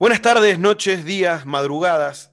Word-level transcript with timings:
Buenas 0.00 0.22
tardes, 0.22 0.60
noches, 0.60 1.04
días, 1.04 1.44
madrugadas. 1.44 2.30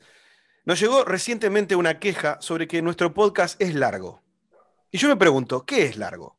Nos 0.66 0.80
llegó 0.80 1.04
recientemente 1.04 1.76
una 1.76 1.98
queja 1.98 2.38
sobre 2.40 2.68
que 2.68 2.84
nuestro 2.84 3.16
podcast 3.16 3.60
es 3.60 3.74
largo. 3.74 4.22
Y 4.92 5.00
yo 5.00 5.08
me 5.08 5.16
pregunto, 5.16 5.66
¿qué 5.66 5.86
es 5.86 5.98
largo? 5.98 6.38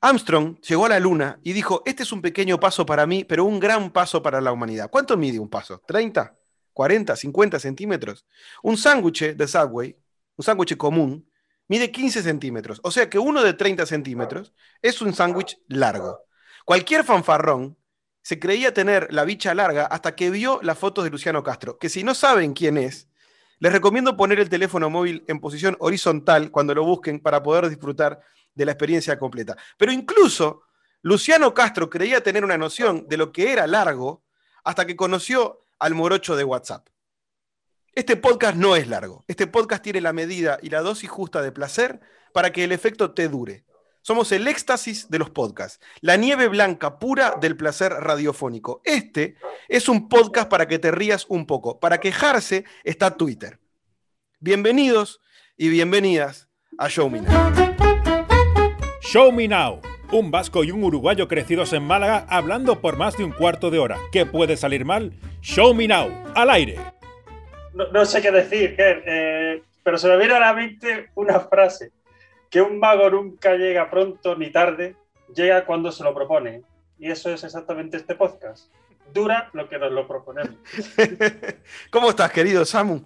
Armstrong 0.00 0.58
llegó 0.62 0.86
a 0.86 0.88
la 0.88 0.98
Luna 0.98 1.38
y 1.42 1.52
dijo, 1.52 1.82
este 1.84 2.04
es 2.04 2.12
un 2.12 2.22
pequeño 2.22 2.58
paso 2.58 2.86
para 2.86 3.06
mí, 3.06 3.22
pero 3.22 3.44
un 3.44 3.60
gran 3.60 3.90
paso 3.90 4.22
para 4.22 4.40
la 4.40 4.50
humanidad. 4.50 4.88
¿Cuánto 4.88 5.18
mide 5.18 5.38
un 5.38 5.50
paso? 5.50 5.82
¿30? 5.86 6.32
¿40? 6.72 7.04
¿50 7.04 7.58
centímetros? 7.58 8.24
Un 8.62 8.78
sándwich 8.78 9.36
de 9.36 9.46
Subway, 9.46 9.94
un 10.36 10.42
sándwich 10.42 10.74
común, 10.78 11.28
mide 11.68 11.90
15 11.90 12.22
centímetros. 12.22 12.80
O 12.82 12.90
sea 12.90 13.10
que 13.10 13.18
uno 13.18 13.42
de 13.42 13.52
30 13.52 13.84
centímetros 13.84 14.54
es 14.80 15.02
un 15.02 15.12
sándwich 15.12 15.58
largo. 15.68 16.22
Cualquier 16.64 17.04
fanfarrón 17.04 17.76
se 18.26 18.40
creía 18.40 18.74
tener 18.74 19.06
la 19.12 19.22
bicha 19.22 19.54
larga 19.54 19.86
hasta 19.86 20.16
que 20.16 20.30
vio 20.30 20.58
las 20.60 20.76
fotos 20.76 21.04
de 21.04 21.10
Luciano 21.10 21.44
Castro, 21.44 21.78
que 21.78 21.88
si 21.88 22.02
no 22.02 22.12
saben 22.12 22.54
quién 22.54 22.76
es, 22.76 23.06
les 23.60 23.72
recomiendo 23.72 24.16
poner 24.16 24.40
el 24.40 24.48
teléfono 24.48 24.90
móvil 24.90 25.22
en 25.28 25.38
posición 25.38 25.76
horizontal 25.78 26.50
cuando 26.50 26.74
lo 26.74 26.84
busquen 26.84 27.20
para 27.20 27.40
poder 27.40 27.68
disfrutar 27.68 28.18
de 28.52 28.64
la 28.64 28.72
experiencia 28.72 29.16
completa. 29.16 29.56
Pero 29.78 29.92
incluso 29.92 30.62
Luciano 31.02 31.54
Castro 31.54 31.88
creía 31.88 32.20
tener 32.20 32.44
una 32.44 32.58
noción 32.58 33.06
de 33.08 33.16
lo 33.16 33.30
que 33.30 33.52
era 33.52 33.68
largo 33.68 34.24
hasta 34.64 34.86
que 34.86 34.96
conoció 34.96 35.64
al 35.78 35.94
morocho 35.94 36.34
de 36.34 36.42
WhatsApp. 36.42 36.88
Este 37.92 38.16
podcast 38.16 38.56
no 38.56 38.74
es 38.74 38.88
largo. 38.88 39.24
Este 39.28 39.46
podcast 39.46 39.84
tiene 39.84 40.00
la 40.00 40.12
medida 40.12 40.58
y 40.60 40.70
la 40.70 40.80
dosis 40.80 41.08
justa 41.08 41.42
de 41.42 41.52
placer 41.52 42.00
para 42.32 42.50
que 42.50 42.64
el 42.64 42.72
efecto 42.72 43.14
te 43.14 43.28
dure. 43.28 43.65
Somos 44.06 44.30
el 44.30 44.46
éxtasis 44.46 45.10
de 45.10 45.18
los 45.18 45.30
podcasts, 45.30 45.84
la 46.00 46.16
nieve 46.16 46.46
blanca 46.46 47.00
pura 47.00 47.34
del 47.40 47.56
placer 47.56 47.90
radiofónico. 47.90 48.80
Este 48.84 49.34
es 49.66 49.88
un 49.88 50.08
podcast 50.08 50.48
para 50.48 50.68
que 50.68 50.78
te 50.78 50.92
rías 50.92 51.26
un 51.28 51.44
poco. 51.44 51.80
Para 51.80 51.98
quejarse 51.98 52.62
está 52.84 53.16
Twitter. 53.16 53.58
Bienvenidos 54.38 55.20
y 55.56 55.70
bienvenidas 55.70 56.48
a 56.78 56.88
Show 56.88 57.10
Me 57.10 57.20
Now. 57.20 57.52
Show 59.00 59.32
Me 59.32 59.48
Now. 59.48 59.80
Un 60.12 60.30
vasco 60.30 60.62
y 60.62 60.70
un 60.70 60.84
uruguayo 60.84 61.26
crecidos 61.26 61.72
en 61.72 61.82
Málaga 61.82 62.26
hablando 62.28 62.80
por 62.80 62.96
más 62.96 63.16
de 63.16 63.24
un 63.24 63.32
cuarto 63.32 63.72
de 63.72 63.80
hora. 63.80 63.98
¿Qué 64.12 64.24
puede 64.24 64.56
salir 64.56 64.84
mal? 64.84 65.14
Show 65.40 65.74
Me 65.74 65.88
Now. 65.88 66.08
Al 66.36 66.50
aire. 66.50 66.78
No, 67.74 68.04
sé 68.04 68.22
qué 68.22 68.30
decir, 68.30 68.76
eh, 68.78 69.64
pero 69.82 69.98
se 69.98 70.06
me 70.06 70.16
viene 70.16 70.34
a 70.34 70.38
la 70.38 70.52
mente 70.52 71.10
una 71.16 71.40
frase 71.40 71.90
que 72.50 72.60
un 72.60 72.78
mago 72.78 73.10
nunca 73.10 73.54
llega 73.54 73.90
pronto 73.90 74.36
ni 74.36 74.50
tarde, 74.50 74.96
llega 75.34 75.64
cuando 75.64 75.92
se 75.92 76.04
lo 76.04 76.14
propone. 76.14 76.62
Y 76.98 77.10
eso 77.10 77.30
es 77.30 77.44
exactamente 77.44 77.96
este 77.96 78.14
podcast. 78.14 78.72
Dura 79.12 79.50
lo 79.52 79.68
que 79.68 79.78
nos 79.78 79.92
lo 79.92 80.06
proponemos. 80.06 80.56
¿Cómo 81.90 82.10
estás, 82.10 82.32
querido 82.32 82.64
Samu? 82.64 83.04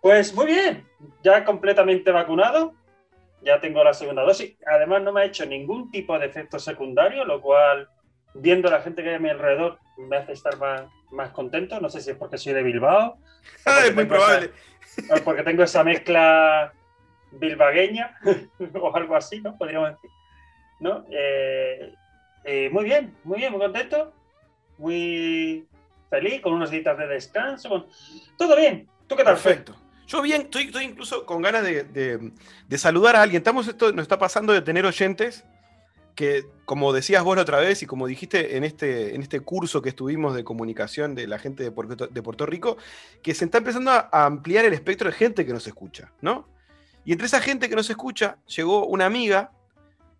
Pues 0.00 0.34
muy 0.34 0.46
bien, 0.46 0.86
ya 1.22 1.44
completamente 1.44 2.10
vacunado, 2.10 2.74
ya 3.42 3.60
tengo 3.60 3.82
la 3.82 3.94
segunda 3.94 4.22
dosis. 4.22 4.54
Además, 4.66 5.02
no 5.02 5.12
me 5.12 5.22
ha 5.22 5.24
hecho 5.24 5.46
ningún 5.46 5.90
tipo 5.90 6.18
de 6.18 6.26
efecto 6.26 6.58
secundario, 6.58 7.24
lo 7.24 7.40
cual, 7.40 7.88
viendo 8.34 8.70
la 8.70 8.82
gente 8.82 9.02
que 9.02 9.10
hay 9.10 9.14
a 9.14 9.20
mi 9.20 9.30
alrededor, 9.30 9.78
me 9.96 10.16
hace 10.16 10.32
estar 10.32 10.58
más, 10.58 10.82
más 11.10 11.30
contento. 11.30 11.80
No 11.80 11.88
sé 11.88 12.00
si 12.00 12.10
es 12.10 12.16
porque 12.16 12.36
soy 12.36 12.52
de 12.52 12.62
Bilbao. 12.62 13.16
Ah, 13.64 13.80
es 13.86 13.94
muy 13.94 14.04
probable. 14.04 14.50
porque 15.24 15.42
tengo 15.42 15.62
esa 15.62 15.82
mezcla 15.84 16.74
bilbagueña 17.38 18.16
o 18.80 18.94
algo 18.96 19.16
así, 19.16 19.40
¿no? 19.40 19.56
Podríamos 19.56 19.90
decir. 19.90 20.10
¿No? 20.80 21.04
Eh, 21.10 21.94
eh, 22.44 22.68
muy 22.70 22.84
bien, 22.84 23.14
muy 23.24 23.38
bien, 23.38 23.52
muy 23.52 23.60
contento, 23.60 24.12
muy 24.78 25.66
feliz, 26.10 26.40
con 26.42 26.52
unos 26.52 26.70
días 26.70 26.98
de 26.98 27.06
descanso, 27.06 27.86
todo 28.36 28.56
bien. 28.56 28.88
¿Tú 29.06 29.16
qué 29.16 29.24
tal? 29.24 29.34
Perfecto. 29.34 29.74
Yo 30.06 30.20
bien, 30.20 30.42
estoy, 30.42 30.64
estoy 30.64 30.84
incluso 30.84 31.24
con 31.24 31.40
ganas 31.40 31.64
de, 31.64 32.32
saludar 32.76 33.16
a 33.16 33.22
alguien. 33.22 33.40
Estamos, 33.40 33.66
esto 33.66 33.92
nos 33.92 34.02
está 34.02 34.18
pasando 34.18 34.52
de 34.52 34.60
tener 34.60 34.84
oyentes 34.84 35.44
que, 36.14 36.44
como 36.66 36.92
decías 36.92 37.24
vos 37.24 37.36
la 37.36 37.42
otra 37.42 37.58
vez 37.58 37.82
y 37.82 37.86
como 37.86 38.06
dijiste 38.06 38.56
en 38.56 38.64
este, 38.64 39.14
en 39.14 39.22
este 39.22 39.40
curso 39.40 39.82
que 39.82 39.88
estuvimos 39.88 40.34
de 40.34 40.44
comunicación 40.44 41.14
de 41.14 41.26
la 41.26 41.38
gente 41.38 41.62
de 41.62 41.70
Puerto, 41.70 42.06
de 42.06 42.22
Puerto 42.22 42.46
Rico, 42.46 42.76
que 43.22 43.34
se 43.34 43.46
está 43.46 43.58
empezando 43.58 43.90
a 43.90 44.08
ampliar 44.12 44.64
el 44.66 44.74
espectro 44.74 45.10
de 45.10 45.16
gente 45.16 45.46
que 45.46 45.52
nos 45.52 45.66
escucha, 45.66 46.12
¿no? 46.20 46.46
Y 47.04 47.12
entre 47.12 47.26
esa 47.26 47.40
gente 47.40 47.68
que 47.68 47.76
nos 47.76 47.90
escucha, 47.90 48.38
llegó 48.46 48.86
una 48.86 49.06
amiga, 49.06 49.52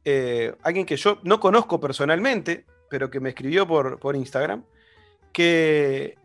eh, 0.04 0.54
alguien 0.62 0.84
que 0.84 0.96
yo 0.96 1.18
no 1.22 1.40
conozco 1.40 1.80
personalmente, 1.80 2.66
pero 2.90 3.10
que 3.10 3.20
me 3.20 3.30
escribió 3.30 3.66
por, 3.66 3.98
por 3.98 4.16
Instagram, 4.16 4.64
que, 5.32 6.18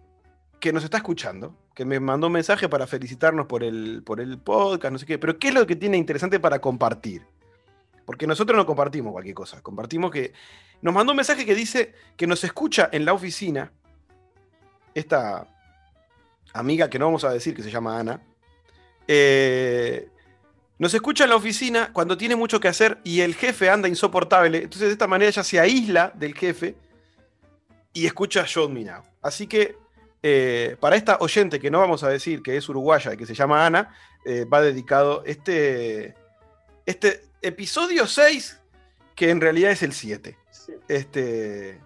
que 0.59 0.73
nos 0.73 0.83
está 0.83 0.97
escuchando, 0.97 1.55
que 1.73 1.85
me 1.85 1.99
mandó 1.99 2.27
un 2.27 2.33
mensaje 2.33 2.67
para 2.67 2.87
felicitarnos 2.87 3.45
por 3.47 3.63
el, 3.63 4.03
por 4.05 4.19
el 4.19 4.37
podcast, 4.37 4.91
no 4.91 4.99
sé 4.99 5.05
qué. 5.05 5.17
Pero 5.17 5.39
¿qué 5.39 5.47
es 5.47 5.53
lo 5.53 5.65
que 5.65 5.77
tiene 5.77 5.97
interesante 5.97 6.39
para 6.39 6.59
compartir? 6.59 7.25
Porque 8.05 8.27
nosotros 8.27 8.57
no 8.57 8.65
compartimos 8.65 9.13
cualquier 9.13 9.35
cosa, 9.35 9.61
compartimos 9.61 10.11
que... 10.11 10.33
Nos 10.81 10.93
mandó 10.93 11.11
un 11.11 11.17
mensaje 11.17 11.45
que 11.45 11.55
dice 11.55 11.93
que 12.15 12.25
nos 12.25 12.43
escucha 12.43 12.89
en 12.91 13.03
la 13.03 13.13
oficina, 13.13 13.71
esta 14.93 15.47
amiga 16.53 16.89
que 16.89 16.99
no 16.99 17.05
vamos 17.05 17.23
a 17.23 17.31
decir 17.31 17.53
que 17.53 17.63
se 17.63 17.71
llama 17.71 17.99
Ana, 17.99 18.21
eh, 19.07 20.09
nos 20.79 20.93
escucha 20.93 21.25
en 21.25 21.29
la 21.29 21.35
oficina 21.35 21.91
cuando 21.91 22.17
tiene 22.17 22.37
mucho 22.37 22.61
que 22.61 22.69
hacer 22.69 22.99
y 23.03 23.19
el 23.19 23.35
jefe 23.35 23.69
anda 23.69 23.89
insoportable. 23.89 24.59
Entonces, 24.59 24.87
de 24.87 24.93
esta 24.93 25.07
manera 25.07 25.29
ella 25.29 25.43
se 25.43 25.59
aísla 25.59 26.13
del 26.15 26.33
jefe 26.33 26.75
y 27.93 28.05
escucha 28.05 28.45
Show 28.45 28.69
Me 28.69 28.85
Now. 28.85 29.03
Así 29.21 29.45
que, 29.45 29.75
eh, 30.23 30.77
para 30.79 30.95
esta 30.95 31.17
oyente 31.19 31.59
que 31.59 31.69
no 31.69 31.79
vamos 31.79 32.03
a 32.03 32.09
decir 32.09 32.41
que 32.41 32.55
es 32.55 32.69
uruguaya 32.69 33.13
y 33.13 33.17
que 33.17 33.25
se 33.25 33.35
llama 33.35 33.65
Ana, 33.65 33.93
eh, 34.25 34.45
va 34.45 34.61
dedicado 34.61 35.21
este, 35.25 36.15
este 36.85 37.23
episodio 37.41 38.07
6, 38.07 38.61
que 39.15 39.31
en 39.31 39.41
realidad 39.41 39.71
es 39.71 39.83
el 39.83 39.91
7. 39.91 40.37
Este, 40.87 41.81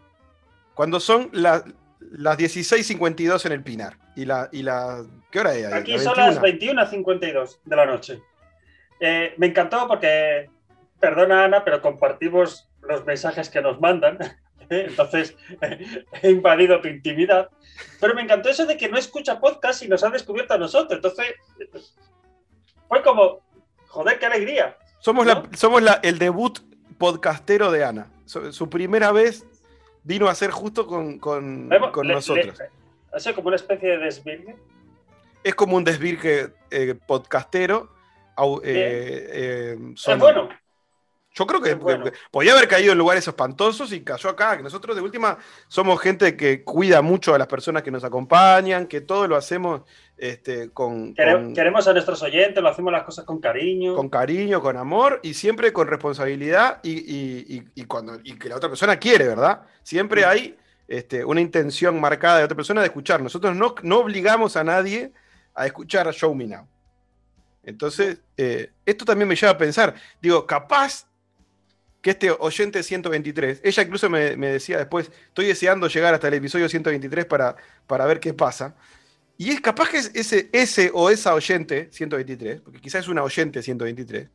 cuando 0.76 1.00
son 1.00 1.32
las 1.32 1.64
16.52 2.00 3.44
en 3.48 3.52
el 3.54 3.64
Pinar. 3.64 3.98
Y 4.16 4.26
la, 4.26 4.50
y 4.52 4.62
la, 4.62 5.04
¿Qué 5.32 5.40
hora 5.40 5.56
es? 5.56 5.74
Aquí 5.74 5.98
son 5.98 6.16
las 6.16 6.40
21.52 6.40 7.58
de 7.66 7.76
la 7.76 7.88
noche. 7.88 8.22
Eh, 9.00 9.34
me 9.38 9.48
encantó 9.48 9.88
porque, 9.88 10.50
perdona 11.00 11.46
Ana, 11.46 11.64
pero 11.64 11.82
compartimos 11.82 12.70
los 12.82 13.06
mensajes 13.06 13.50
que 13.50 13.62
nos 13.62 13.80
mandan. 13.80 14.18
Entonces 14.70 15.36
he 16.22 16.30
invadido 16.30 16.82
tu 16.82 16.88
intimidad. 16.88 17.50
Pero 18.00 18.14
me 18.14 18.22
encantó 18.22 18.50
eso 18.50 18.66
de 18.66 18.78
que 18.78 18.90
no 18.90 18.98
escucha 18.98 19.40
podcast 19.40 19.84
y 19.84 19.88
nos 19.88 20.04
ha 20.04 20.10
descubierto 20.10 20.54
a 20.54 20.58
nosotros. 20.58 20.98
Entonces 20.98 21.36
fue 22.88 23.02
como, 23.02 23.40
joder, 23.88 24.20
qué 24.20 24.26
alegría. 24.26 24.78
Somos, 25.00 25.26
la, 25.26 25.44
somos 25.54 25.82
la, 25.82 26.00
el 26.04 26.18
debut 26.18 26.60
podcastero 26.98 27.72
de 27.72 27.84
Ana. 27.84 28.08
Su, 28.26 28.70
primera 28.70 29.12
vez 29.12 29.46
vino 30.04 30.28
a 30.28 30.36
ser 30.36 30.52
justo 30.52 30.88
con, 30.88 31.20
con, 31.20 31.68
nosotros. 31.68 32.62
¿Ha 33.12 33.34
como 33.34 33.48
una 33.50 33.58
especie 33.58 33.90
de 33.90 33.98
desvirgue? 33.98 34.56
Es 35.44 35.56
como 35.56 35.76
un 35.76 35.84
desvirgue 35.84 36.54
eh, 36.72 36.96
podcastero 37.06 37.93
eh, 38.64 39.76
eh, 39.84 39.94
es 39.96 40.20
bueno. 40.20 40.50
Yo 41.36 41.48
creo 41.48 41.62
que, 41.62 41.76
podía 42.30 42.54
haber 42.54 42.68
caído 42.68 42.92
en 42.92 42.98
lugares 42.98 43.28
espantosos 43.28 43.92
y 43.92 44.04
cayó 44.04 44.30
acá. 44.30 44.56
Que 44.56 44.64
nosotros 44.64 44.96
de 44.96 45.02
última 45.02 45.40
somos 45.68 46.00
gente 46.00 46.38
que 46.38 46.64
cuida 46.64 47.02
mucho 47.02 47.34
a 47.34 47.40
las 47.40 47.48
personas 47.48 47.82
que 47.82 47.90
nos 47.90 48.04
acompañan, 48.04 48.86
que 48.86 49.02
todo 49.02 49.28
lo 49.28 49.36
hacemos 49.36 49.82
este, 50.16 50.70
con, 50.70 51.16
Queremos 51.16 51.88
a 51.88 51.94
nuestros 51.94 52.22
oyentes, 52.22 52.62
lo 52.62 52.70
hacemos 52.70 52.94
las 52.94 53.04
cosas 53.04 53.26
con 53.26 53.40
cariño. 53.40 53.96
Con 53.96 54.10
cariño, 54.10 54.62
con 54.62 54.78
amor 54.78 55.20
y 55.24 55.34
siempre 55.34 55.74
con 55.74 55.88
responsabilidad 55.88 56.80
y, 56.84 57.86
cuando, 57.86 58.22
que 58.22 58.50
la 58.50 58.58
otra 58.58 58.70
persona 58.70 58.98
quiere, 58.98 59.28
¿verdad? 59.28 59.64
Siempre 59.82 60.26
hay 60.26 60.56
este, 60.88 61.26
una 61.26 61.42
intención 61.42 62.00
marcada 62.00 62.38
de 62.38 62.44
otra 62.44 62.56
persona 62.56 62.82
de 62.82 62.88
escuchar. 62.88 63.24
Nosotros 63.24 63.56
no, 63.56 63.74
no 63.82 64.00
obligamos 64.00 64.56
a 64.56 64.64
nadie 64.64 65.12
a 65.56 65.66
escuchar 65.66 66.08
a 66.08 66.14
Show 66.14 66.36
Me 66.36 66.46
Now. 66.46 66.68
Entonces, 67.64 68.20
eh, 68.38 68.72
esto 68.86 69.06
también 69.06 69.28
me 69.28 69.36
lleva 69.36 69.54
a 69.54 69.58
pensar, 69.58 69.96
digo, 70.22 70.46
capaz 70.46 71.08
que 72.02 72.12
este 72.12 72.30
oyente 72.32 72.84
123, 72.84 73.62
ella 73.64 73.84
incluso 73.84 74.10
me, 74.10 74.36
decía 74.36 74.78
después, 74.78 75.10
estoy 75.28 75.46
deseando 75.46 75.88
llegar 75.88 76.14
hasta 76.14 76.28
el 76.28 76.34
episodio 76.34 76.68
123 76.68 77.26
para, 77.26 77.56
para 77.88 78.06
ver 78.06 78.20
qué 78.20 78.34
pasa. 78.34 78.76
Y 79.38 79.52
es 79.52 79.62
capaz 79.62 79.90
que 79.90 79.98
ese, 79.98 80.50
ese 80.52 80.92
o 80.94 81.10
esa 81.10 81.34
oyente 81.34 81.88
123, 81.92 82.60
porque 82.62 82.82
quizás 82.82 83.04
es 83.04 83.08
una 83.08 83.24
oyente 83.24 83.64
123, 83.64 84.30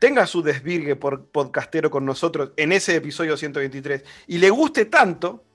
tenga 0.00 0.26
su 0.26 0.42
desvirgue 0.42 0.96
por 0.96 1.26
podcastero 1.26 1.90
con 1.90 2.04
nosotros 2.04 2.50
en 2.56 2.72
ese 2.72 2.96
episodio 2.96 3.36
123 3.36 4.04
y 4.26 4.38
le 4.38 4.50
guste 4.50 4.86
tanto 4.86 5.45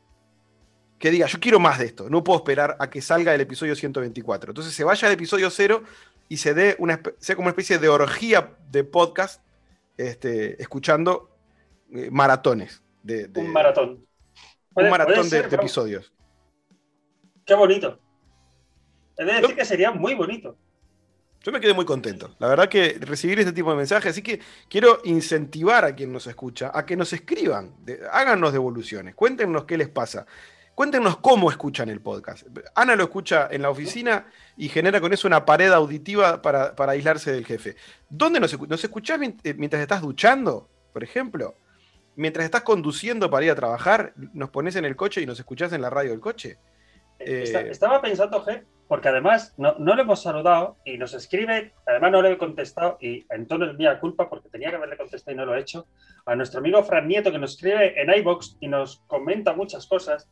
que 1.01 1.09
diga, 1.09 1.25
yo 1.25 1.39
quiero 1.39 1.59
más 1.59 1.79
de 1.79 1.85
esto, 1.85 2.09
no 2.11 2.23
puedo 2.23 2.37
esperar 2.37 2.77
a 2.79 2.87
que 2.87 3.01
salga 3.01 3.33
el 3.33 3.41
episodio 3.41 3.75
124. 3.75 4.51
Entonces 4.51 4.71
se 4.71 4.83
vaya 4.83 5.07
al 5.07 5.13
episodio 5.15 5.49
0 5.49 5.83
y 6.29 6.37
se 6.37 6.53
dé 6.53 6.75
una, 6.77 7.01
sea 7.17 7.35
como 7.35 7.47
una 7.47 7.51
especie 7.51 7.79
de 7.79 7.89
orgía 7.89 8.55
de 8.69 8.83
podcast, 8.83 9.41
este, 9.97 10.61
escuchando 10.61 11.31
eh, 11.91 12.09
maratones. 12.11 12.83
De, 13.01 13.27
un 13.33 13.51
maratón. 13.51 14.05
Un 14.75 14.89
maratón 14.91 15.27
de, 15.27 15.39
episodios. 15.39 16.13
Qué 17.45 17.55
bonito. 17.55 17.99
He 19.17 19.25
de 19.25 19.33
decir 19.41 19.55
que 19.55 19.65
sería 19.65 19.89
muy 19.91 20.13
bonito. 20.13 20.55
Yo 21.41 21.51
me 21.51 21.59
quedé 21.59 21.73
muy 21.73 21.85
contento. 21.85 22.35
La 22.37 22.47
verdad 22.47 22.69
que 22.69 22.99
recibir 23.01 23.39
este 23.39 23.53
tipo 23.53 23.71
de 23.71 23.77
mensajes, 23.77 24.11
así 24.11 24.21
que 24.21 24.39
quiero 24.69 24.99
incentivar 25.05 25.83
a 25.83 25.95
quien 25.95 26.13
nos 26.13 26.27
escucha 26.27 26.69
a 26.71 26.85
que 26.85 26.95
nos 26.95 27.11
escriban, 27.11 27.73
háganos 28.11 28.53
devoluciones, 28.53 29.15
cuéntenos 29.15 29.65
qué 29.65 29.77
les 29.77 29.89
pasa. 29.89 30.27
Cuéntenos 30.75 31.17
cómo 31.17 31.49
escuchan 31.49 31.89
el 31.89 32.01
podcast. 32.01 32.47
Ana 32.75 32.95
lo 32.95 33.03
escucha 33.03 33.47
en 33.51 33.61
la 33.61 33.69
oficina 33.69 34.27
y 34.57 34.69
genera 34.69 35.01
con 35.01 35.13
eso 35.13 35.27
una 35.27 35.45
pared 35.45 35.71
auditiva 35.71 36.41
para, 36.41 36.73
aislarse 36.77 37.31
del 37.31 37.45
jefe. 37.45 37.75
¿Dónde 38.09 38.39
nos, 38.39 38.59
nos 38.67 38.83
escuchás 38.83 39.19
eh, 39.21 39.53
mientras 39.57 39.81
estás 39.81 40.01
duchando, 40.01 40.69
por 40.93 41.03
ejemplo? 41.03 41.55
Mientras 42.15 42.45
estás 42.45 42.61
conduciendo 42.61 43.29
para 43.29 43.45
ir 43.45 43.51
a 43.51 43.55
trabajar, 43.55 44.13
nos 44.33 44.49
pones 44.49 44.75
en 44.75 44.85
el 44.85 44.95
coche 44.95 45.21
y 45.21 45.25
nos 45.25 45.39
escuchás 45.39 45.73
en 45.73 45.81
la 45.81 45.89
radio 45.89 46.11
del 46.11 46.19
coche. 46.19 46.57
Eh, 47.19 47.43
estaba 47.69 48.01
pensando, 48.01 48.43
G, 48.43 48.63
porque 48.87 49.09
además 49.09 49.53
no, 49.57 49.75
no 49.77 49.95
le 49.95 50.01
hemos 50.01 50.21
saludado 50.21 50.77
y 50.83 50.97
nos 50.97 51.13
escribe, 51.13 51.73
además 51.85 52.11
no 52.11 52.21
le 52.21 52.33
he 52.33 52.37
contestado 52.37 52.97
y 52.99 53.25
en 53.29 53.47
tono 53.47 53.69
es 53.69 53.77
mía 53.77 53.99
culpa 53.99 54.29
porque 54.29 54.49
tenía 54.49 54.69
que 54.69 54.75
haberle 54.75 54.97
contestado 54.97 55.33
y 55.33 55.37
no 55.37 55.45
lo 55.45 55.55
he 55.55 55.61
hecho, 55.61 55.87
a 56.25 56.35
nuestro 56.35 56.59
amigo 56.59 56.83
Fran 56.83 57.07
Nieto 57.07 57.31
que 57.31 57.39
nos 57.39 57.53
escribe 57.53 58.01
en 58.01 58.13
iBox 58.13 58.57
y 58.59 58.67
nos 58.67 59.01
comenta 59.07 59.53
muchas 59.53 59.87
cosas. 59.87 60.27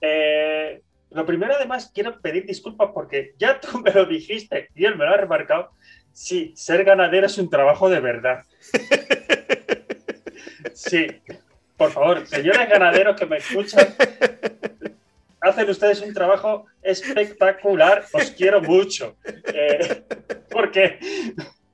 Eh, 0.00 0.82
lo 1.10 1.24
primero, 1.24 1.54
además, 1.54 1.90
quiero 1.94 2.20
pedir 2.20 2.46
disculpas 2.46 2.90
porque 2.92 3.34
ya 3.38 3.60
tú 3.60 3.80
me 3.80 3.90
lo 3.90 4.04
dijiste 4.06 4.68
y 4.74 4.84
él 4.84 4.96
me 4.96 5.04
lo 5.04 5.12
ha 5.12 5.16
remarcado. 5.16 5.70
Sí, 6.12 6.52
ser 6.56 6.84
ganadero 6.84 7.26
es 7.26 7.38
un 7.38 7.50
trabajo 7.50 7.88
de 7.88 8.00
verdad. 8.00 8.42
Sí, 10.74 11.06
por 11.76 11.90
favor, 11.90 12.26
señores 12.26 12.68
ganaderos 12.68 13.18
que 13.18 13.24
me 13.26 13.38
escuchan, 13.38 13.94
hacen 15.40 15.70
ustedes 15.70 16.02
un 16.02 16.12
trabajo 16.12 16.66
espectacular, 16.82 18.04
os 18.12 18.30
quiero 18.32 18.60
mucho. 18.60 19.16
Eh, 19.54 20.04
porque 20.50 20.98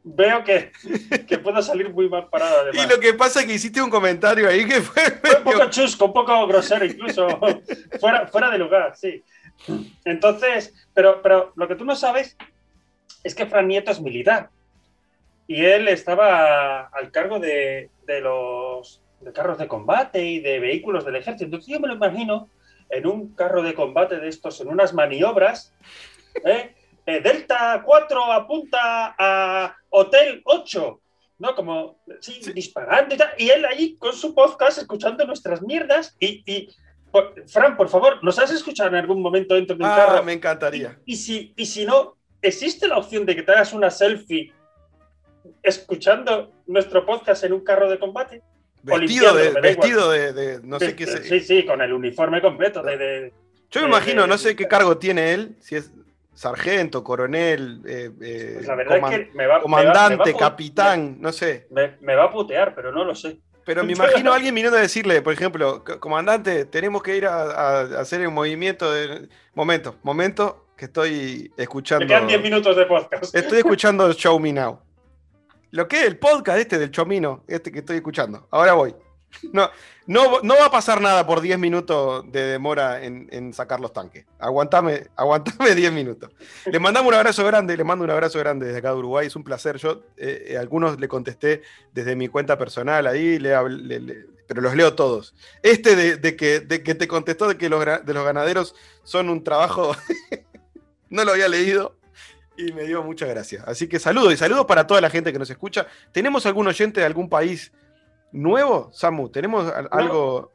veo 0.05 0.45
que, 0.45 0.73
que, 1.29 1.39
puedo 1.39 1.63
salir 1.63 1.91
muy 1.91 2.09
mal 2.09 2.29
parado. 2.29 2.61
Además. 2.61 2.87
Y 2.87 2.89
lo 2.89 3.01
que 3.01 3.15
pasa 3.15 3.41
es 3.41 3.47
que 3.47 3.55
hiciste 3.55 3.83
un 3.83 3.91
comentario 3.91 4.49
ahí 4.49 4.67
que 4.67 4.81
fue. 4.81 5.03
un 5.39 5.45
poco 5.45 5.71
chusco, 5.71 6.07
un 6.07 6.13
poco 6.13 6.47
grosero, 6.47 6.85
incluso 6.85 7.29
fuera, 8.01 8.27
fuera 8.27 8.51
de 8.51 8.59
lugar, 8.59 8.95
sí. 8.97 9.23
Entonces, 10.05 10.75
pero, 10.95 11.23
pero 11.23 11.53
lo 11.57 11.69
que 11.69 11.77
tú 11.77 11.85
no 11.85 11.95
sabes 11.95 12.37
es 13.23 13.35
que 13.35 13.47
Fran 13.47 13.69
Nieto 13.69 13.91
es 13.91 14.01
militar. 14.01 14.51
Y 15.47 15.65
él 15.65 15.89
estaba 15.89 16.87
al 16.87 17.11
cargo 17.11 17.39
de, 17.39 17.91
de 18.07 18.21
los 18.21 19.03
de 19.21 19.33
carros 19.33 19.59
de 19.59 19.69
combate 19.69 20.25
y 20.25 20.41
de 20.41 20.59
vehículos 20.59 21.05
del 21.05 21.17
ejército. 21.17 21.45
Entonces 21.45 21.73
yo 21.73 21.81
me 21.81 21.89
lo 21.89 21.95
imagino 21.95 22.49
en 22.91 23.07
un 23.07 23.35
carro 23.35 23.63
de 23.63 23.75
combate 23.75 24.19
de 24.19 24.29
estos, 24.29 24.61
en 24.61 24.69
unas 24.69 24.93
maniobras, 24.93 25.73
¿eh? 26.45 26.75
Eh, 27.05 27.21
Delta 27.21 27.83
4 27.85 28.33
apunta 28.33 29.15
a 29.19 29.77
Hotel 29.91 30.41
8, 30.45 31.01
¿no? 31.39 31.55
Como, 31.55 31.99
sí, 32.21 32.41
disparando 32.55 33.15
y 33.15 33.19
tal. 33.19 33.31
Y 33.39 33.51
él 33.51 33.65
allí 33.65 33.97
con 33.97 34.13
su 34.13 34.35
podcast 34.35 34.79
escuchando 34.79 35.25
nuestras 35.27 35.63
mierdas 35.63 36.17
y, 36.21 36.69
Fran, 37.47 37.77
por 37.77 37.89
favor, 37.89 38.23
¿nos 38.23 38.39
has 38.39 38.53
escuchado 38.53 38.89
en 38.91 38.97
algún 38.97 39.21
momento 39.21 39.55
dentro 39.55 39.77
de 39.77 39.85
un 39.85 39.91
ah, 39.91 39.97
carro? 39.97 40.23
me 40.23 40.33
encantaría. 40.33 40.99
Y, 41.05 41.17
si, 41.17 41.53
y 41.57 41.67
si 41.67 41.85
no, 41.85 42.17
¿existe 42.41 42.89
la 42.89 42.97
opción 42.97 43.27
de 43.27 43.37
que 43.37 43.43
te 43.43 43.53
hagas 43.53 43.73
una 43.73 43.91
selfie 43.91 44.53
escuchando 45.63 46.53
nuestro 46.67 47.05
podcast 47.05 47.45
en 47.45 47.53
un 47.53 47.65
carro 47.65 47.91
de 47.91 47.99
combate? 47.99 48.43
Vestido, 48.83 49.35
de, 49.35 49.51
vestido 49.61 50.11
de, 50.11 50.61
no 50.63 50.79
sé 50.79 50.97
qué. 50.97 51.07
Sí, 51.07 51.41
sí, 51.41 51.65
con 51.65 51.81
el 51.83 51.93
uniforme 51.93 52.41
completo. 52.41 52.83
De, 52.83 53.33
Yo 53.71 53.83
me 53.83 53.89
imagino, 53.89 54.27
no 54.27 54.39
sé 54.39 54.57
qué 54.57 54.67
cargo 54.67 54.99
tiene 54.99 55.35
él, 55.35 55.57
si 55.61 55.77
es 55.77 55.93
sargento, 56.35 57.05
coronel, 57.05 57.83
eh, 57.87 58.11
eh, 58.21 58.53
pues 58.55 58.67
la 58.67 58.75
verdad 58.75 58.99
es 58.99 59.19
que 59.19 59.31
me 59.35 59.47
va, 59.47 59.61
comandante, 59.61 60.35
capitán, 60.35 61.17
no 61.21 61.33
sé. 61.33 61.67
Me, 61.71 62.15
va 62.15 62.25
a 62.25 62.31
putear, 62.31 62.75
pero 62.75 62.93
no 62.93 63.05
lo 63.05 63.15
sé. 63.15 63.39
Pero 63.65 63.85
me 63.85 63.93
imagino 63.97 64.33
a 64.33 64.37
alguien 64.37 64.55
viniendo 64.55 64.79
a 64.79 64.81
decirle, 64.83 65.23
por 65.23 65.33
ejemplo, 65.33 65.85
comandante, 66.01 66.65
tenemos 66.65 67.03
que 67.03 67.17
ir 67.17 67.27
a, 67.27 67.81
hacer 68.01 68.27
un 68.27 68.35
movimiento 68.35 68.93
de... 68.93 69.29
Momento, 69.55 69.97
momento, 70.03 70.67
que 70.77 70.87
estoy 70.87 71.53
escuchando... 71.57 72.05
Me 72.05 72.09
quedan 72.09 72.27
10 72.27 72.43
minutos 72.43 72.77
de 72.77 72.87
podcast. 72.87 73.35
Estoy 73.35 73.59
escuchando 73.65 74.11
Show 74.13 74.39
Me 74.41 74.53
Now. 74.53 74.81
Lo 75.71 75.89
que 75.89 76.01
es 76.01 76.07
el 76.07 76.19
podcast 76.19 76.59
este 76.59 76.79
del 76.79 76.91
Chomino, 76.91 77.45
este 77.49 77.73
que 77.73 77.79
estoy 77.79 77.97
escuchando. 77.97 78.47
Ahora 78.51 78.75
voy. 78.75 78.95
No, 79.53 79.71
no, 80.07 80.41
no 80.43 80.57
va 80.57 80.67
a 80.67 80.71
pasar 80.71 81.01
nada 81.01 81.27
por 81.27 81.41
10 81.41 81.59
minutos 81.59 82.25
de 82.31 82.43
demora 82.43 83.05
en, 83.05 83.53
sacar 83.53 83.81
los 83.81 83.93
tanques. 83.93 84.27
Aguantame, 84.39 85.09
aguantame 85.17 85.75
10 85.75 85.93
minutos. 85.93 86.31
Le 86.67 86.79
mandamos 86.79 87.09
un 87.09 87.15
abrazo 87.15 87.45
grande, 87.45 87.77
le 87.77 87.85
mando 87.85 88.05
un 88.05 88.11
abrazo 88.11 88.39
grande 88.39 88.67
desde 88.67 88.79
acá 88.79 88.91
de 88.91 88.97
Uruguay. 88.97 89.27
Es 89.27 89.37
un 89.37 89.45
placer. 89.45 89.77
Yo 89.77 90.03
eh, 90.17 90.47
eh, 90.49 90.59
algunos 90.59 90.99
le 90.99 91.09
contesté 91.09 91.63
desde 91.93 92.17
mi 92.17 92.29
cuenta 92.29 92.59
personal 92.59 93.07
ahí, 93.07 93.39
le, 93.39 93.55
pero 94.47 94.61
los 94.61 94.75
leo 94.75 94.95
todos. 94.95 95.35
Este 95.63 96.19
de, 96.19 96.37
que, 96.37 96.61
de 96.61 96.83
que 96.83 96.95
te 96.95 97.09
contestó 97.09 97.49
de 97.49 97.57
que 97.57 97.69
los, 97.69 97.85
de 97.85 98.15
los 98.15 98.25
ganaderos 98.25 98.75
son 99.05 99.29
un 99.29 99.45
trabajo, 99.45 99.95
no 101.11 101.25
lo 101.25 101.33
había 101.33 101.49
leído 101.49 101.97
y 102.57 102.73
me 102.73 102.85
dio 102.85 103.03
muchas 103.03 103.29
gracias. 103.29 103.65
Así 103.67 103.89
que 103.89 103.99
saludos 103.99 104.33
y 104.33 104.37
saludos 104.37 104.67
para 104.67 104.87
toda 104.87 105.01
la 105.01 105.11
gente 105.11 105.33
que 105.33 105.39
nos 105.39 105.51
escucha. 105.51 105.87
¿Tenemos 106.13 106.45
algún 106.47 106.67
oyente 106.67 107.01
de 107.01 107.07
algún 107.07 107.29
país 107.29 107.73
nuevo, 108.33 108.91
Samu? 108.93 109.29
¿Tenemos 109.29 109.73
algo? 109.91 110.53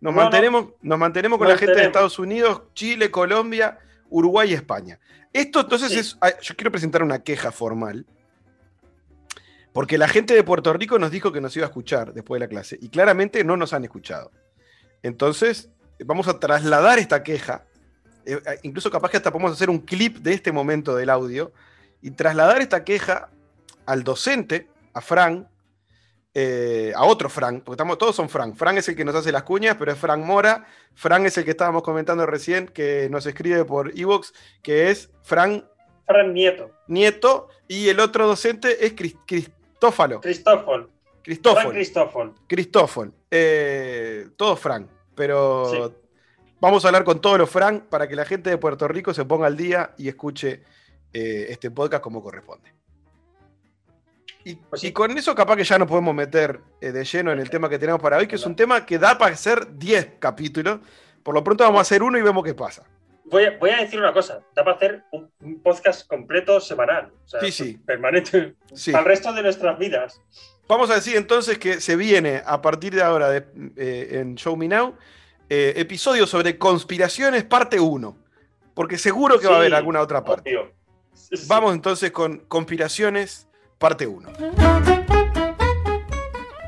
Nos 0.00 0.14
mantenemos, 0.14 0.66
nos 0.80 0.98
mantenemos 0.98 1.38
con 1.38 1.48
la 1.48 1.58
gente 1.58 1.74
de 1.74 1.84
Estados 1.84 2.18
Unidos, 2.18 2.62
Chile, 2.74 3.10
Colombia, 3.10 3.78
Uruguay 4.08 4.50
y 4.50 4.54
España. 4.54 4.98
Esto 5.32 5.60
entonces 5.60 5.92
es. 5.92 6.18
Ah, 6.20 6.32
yo 6.40 6.56
quiero 6.56 6.70
presentar 6.70 7.02
una 7.02 7.22
queja 7.22 7.52
formal. 7.52 8.06
Porque 9.72 9.98
la 9.98 10.08
gente 10.08 10.34
de 10.34 10.42
Puerto 10.42 10.72
Rico 10.72 10.98
nos 10.98 11.12
dijo 11.12 11.30
que 11.30 11.40
nos 11.40 11.56
iba 11.56 11.66
a 11.66 11.68
escuchar 11.68 12.12
después 12.12 12.40
de 12.40 12.46
la 12.46 12.50
clase 12.50 12.76
y 12.80 12.88
claramente 12.88 13.44
no 13.44 13.56
nos 13.56 13.72
han 13.72 13.84
escuchado. 13.84 14.32
Entonces, 15.02 15.70
vamos 16.04 16.26
a 16.26 16.40
trasladar 16.40 16.98
esta 16.98 17.22
queja 17.22 17.64
eh, 18.24 18.40
eh, 18.46 18.58
incluso 18.62 18.90
capaz 18.90 19.10
que 19.10 19.16
hasta 19.16 19.30
podemos 19.30 19.52
hacer 19.52 19.70
un 19.70 19.78
clip 19.78 20.18
de 20.18 20.32
este 20.32 20.52
momento 20.52 20.94
del 20.94 21.10
audio 21.10 21.52
y 22.02 22.10
trasladar 22.10 22.60
esta 22.60 22.84
queja 22.84 23.30
al 23.86 24.04
docente, 24.04 24.68
a 24.92 25.00
Frank, 25.00 25.46
eh, 26.34 26.92
a 26.94 27.04
otro 27.04 27.28
Frank, 27.28 27.62
porque 27.64 27.74
estamos, 27.74 27.98
todos 27.98 28.14
son 28.14 28.28
Frank. 28.28 28.56
Frank 28.56 28.78
es 28.78 28.88
el 28.88 28.96
que 28.96 29.04
nos 29.04 29.14
hace 29.14 29.32
las 29.32 29.42
cuñas, 29.42 29.76
pero 29.78 29.92
es 29.92 29.98
Frank 29.98 30.24
Mora. 30.24 30.66
Frank 30.94 31.26
es 31.26 31.38
el 31.38 31.44
que 31.44 31.50
estábamos 31.50 31.82
comentando 31.82 32.26
recién, 32.26 32.66
que 32.66 33.08
nos 33.10 33.26
escribe 33.26 33.64
por 33.64 33.98
Evox, 33.98 34.32
que 34.62 34.90
es 34.90 35.10
Frank. 35.22 35.64
Frank 36.06 36.32
Nieto. 36.32 36.70
Nieto, 36.88 37.48
y 37.68 37.88
el 37.88 38.00
otro 38.00 38.26
docente 38.26 38.84
es 38.84 38.94
Cristófalo. 38.94 40.20
Cristófalo. 40.20 40.90
Cristófalo. 41.22 41.70
Cristófalo. 41.70 42.34
Cristófalo. 42.46 43.12
todos 44.36 44.58
Frank, 44.58 44.88
pero 45.14 45.94
Vamos 46.60 46.84
a 46.84 46.88
hablar 46.88 47.04
con 47.04 47.22
todos 47.22 47.38
los 47.38 47.48
Frank 47.48 47.84
para 47.84 48.06
que 48.06 48.14
la 48.14 48.26
gente 48.26 48.50
de 48.50 48.58
Puerto 48.58 48.86
Rico 48.86 49.14
se 49.14 49.24
ponga 49.24 49.46
al 49.46 49.56
día 49.56 49.94
y 49.96 50.08
escuche 50.08 50.62
eh, 51.10 51.46
este 51.48 51.70
podcast 51.70 52.02
como 52.02 52.22
corresponde. 52.22 52.70
Pues 54.70 54.84
y, 54.84 54.92
con 54.92 55.16
eso 55.16 55.34
capaz 55.34 55.56
que 55.56 55.64
ya 55.64 55.78
nos 55.78 55.88
podemos 55.88 56.14
meter 56.14 56.60
eh, 56.80 56.92
de 56.92 57.04
lleno 57.04 57.30
en 57.32 57.38
el 57.40 57.50
tema 57.50 57.68
que 57.68 57.78
tenemos 57.78 58.00
para 58.00 58.16
hoy, 58.16 58.26
que 58.26 58.36
es 58.36 58.46
un 58.46 58.56
tema 58.56 58.86
que 58.86 58.98
da 58.98 59.18
para 59.18 59.34
hacer 59.34 59.76
10 59.76 60.14
capítulos. 60.18 60.80
Por 61.22 61.34
lo 61.34 61.44
pronto 61.44 61.64
vamos 61.64 61.78
a 61.78 61.82
hacer 61.82 62.02
uno 62.02 62.18
y 62.18 62.22
vemos 62.22 62.42
qué 62.42 62.54
pasa. 62.54 62.84
Voy 63.24 63.44
a, 63.44 63.58
voy 63.58 63.70
a 63.70 63.76
decir 63.76 64.00
una 64.00 64.12
cosa, 64.12 64.40
da 64.56 64.64
para 64.64 64.76
hacer 64.76 65.04
un, 65.12 65.30
podcast 65.62 66.06
completo 66.06 66.60
semanal. 66.60 67.12
sí, 67.40 67.52
sí. 67.52 67.78
Permanente. 67.84 68.54
Al 68.94 69.04
resto 69.04 69.32
de 69.32 69.42
nuestras 69.42 69.78
vidas. 69.78 70.20
Vamos 70.66 70.90
a 70.90 70.94
decir 70.94 71.16
entonces 71.16 71.58
que 71.58 71.80
se 71.80 71.96
viene 71.96 72.42
a 72.44 72.62
partir 72.62 72.94
de 72.94 73.02
ahora 73.02 73.36
eh, 73.36 74.08
en 74.12 74.36
Show 74.36 74.56
Me 74.56 74.68
Now 74.68 74.94
eh, 75.52 75.74
episodio 75.80 76.28
sobre 76.28 76.58
conspiraciones 76.58 77.42
parte 77.42 77.80
1, 77.80 78.16
porque 78.72 78.96
seguro 78.96 79.40
que 79.40 79.48
va 79.48 79.56
a 79.56 79.58
haber 79.58 79.74
alguna 79.74 80.00
otra 80.00 80.22
parte. 80.22 80.56
Vamos 81.48 81.74
entonces 81.74 82.12
con 82.12 82.38
conspiraciones 82.46 83.48
parte 83.80 84.06
1. 84.06 84.28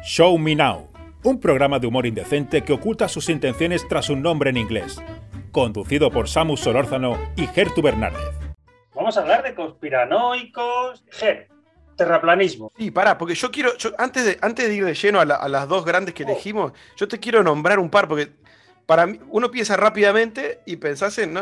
Show 0.02 0.38
Me 0.38 0.56
Now, 0.56 0.90
un 1.24 1.38
programa 1.38 1.78
de 1.78 1.86
humor 1.86 2.06
indecente 2.06 2.64
que 2.64 2.72
oculta 2.72 3.06
sus 3.06 3.28
intenciones 3.28 3.86
tras 3.86 4.08
un 4.08 4.22
nombre 4.22 4.48
en 4.48 4.56
inglés, 4.56 4.98
conducido 5.52 6.10
por 6.10 6.26
Samus 6.26 6.60
Solórzano 6.60 7.18
y 7.36 7.46
Gertu 7.48 7.82
Bernárdez. 7.82 8.30
Vamos 8.94 9.18
a 9.18 9.20
hablar 9.20 9.42
de 9.42 9.54
conspiranoicos, 9.54 11.04
Ger, 11.10 11.50
terraplanismo. 11.96 12.72
Sí, 12.78 12.90
pará, 12.90 13.18
porque 13.18 13.34
yo 13.34 13.50
quiero, 13.50 13.72
antes, 13.98 14.24
de, 14.24 14.38
antes 14.40 14.66
de 14.66 14.74
ir 14.74 14.84
de 14.86 14.94
lleno 14.94 15.20
a, 15.20 15.26
las 15.26 15.68
dos 15.68 15.84
grandes 15.84 16.14
que 16.14 16.24
oh. 16.24 16.28
elegimos, 16.28 16.72
yo 16.96 17.08
te 17.08 17.20
quiero 17.20 17.42
nombrar 17.42 17.78
un 17.78 17.90
par, 17.90 18.08
porque 18.08 18.32
para 18.86 19.06
mí, 19.06 19.20
uno 19.28 19.50
piensa 19.50 19.76
rápidamente 19.76 20.60
y 20.64 20.76
pensás 20.76 21.18
en, 21.18 21.34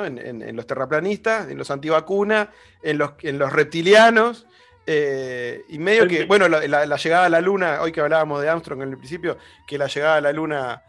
los 0.56 0.66
terraplanistas, 0.66 1.48
en 1.48 1.58
los 1.58 1.70
antivacunas, 1.70 2.48
en 2.82 2.98
los, 2.98 3.12
en 3.22 3.38
los 3.38 3.52
reptilianos, 3.52 4.48
eh, 4.86 5.64
y 5.68 5.78
medio 5.78 6.06
que, 6.08 6.24
bueno, 6.24 6.48
la, 6.48 6.96
llegada 6.96 7.26
a 7.26 7.28
la 7.28 7.40
luna, 7.40 7.80
hoy 7.80 7.92
que 7.92 8.00
hablábamos 8.00 8.42
de 8.42 8.48
Armstrong 8.48 8.82
en 8.82 8.90
el 8.90 8.98
principio, 8.98 9.38
que 9.66 9.78
la 9.78 9.86
llegada 9.86 10.16
a 10.16 10.20
la 10.20 10.32
luna 10.32 10.82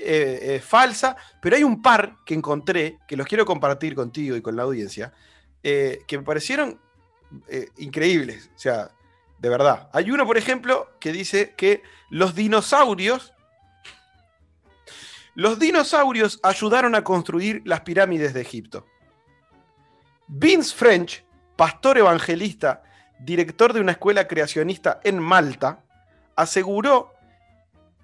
eh, 0.00 0.54
eh, 0.54 0.60
falsa, 0.60 1.16
pero 1.42 1.56
hay 1.56 1.64
un 1.64 1.82
par 1.82 2.18
que 2.24 2.32
encontré, 2.32 2.98
que 3.08 3.16
los 3.16 3.26
quiero 3.26 3.44
compartir 3.44 3.96
contigo 3.96 4.36
y 4.36 4.40
con 4.40 4.54
la 4.54 4.62
audiencia, 4.62 5.12
eh, 5.60 6.02
que 6.06 6.18
me 6.18 6.24
parecieron 6.24 6.80
increíbles. 7.78 8.48
O 8.54 8.58
sea, 8.58 8.90
de 9.38 9.48
verdad. 9.48 9.90
Hay 9.92 10.12
uno, 10.12 10.24
por 10.24 10.38
ejemplo, 10.38 10.88
que 11.00 11.10
dice 11.10 11.54
que 11.56 11.82
los 12.10 12.36
dinosaurios, 12.36 13.34
los 15.34 15.58
dinosaurios 15.58 16.38
ayudaron 16.44 16.94
a 16.94 17.02
construir 17.02 17.62
las 17.64 17.80
pirámides 17.80 18.34
de 18.34 18.40
Egipto. 18.40 18.86
Vince 20.28 20.74
French, 20.76 21.24
pastor 21.56 21.98
evangelista, 21.98 22.84
director 23.20 23.72
de 23.72 23.80
una 23.80 23.92
escuela 23.92 24.28
creacionista 24.28 25.00
en 25.04 25.18
Malta, 25.18 25.84
aseguró 26.36 27.12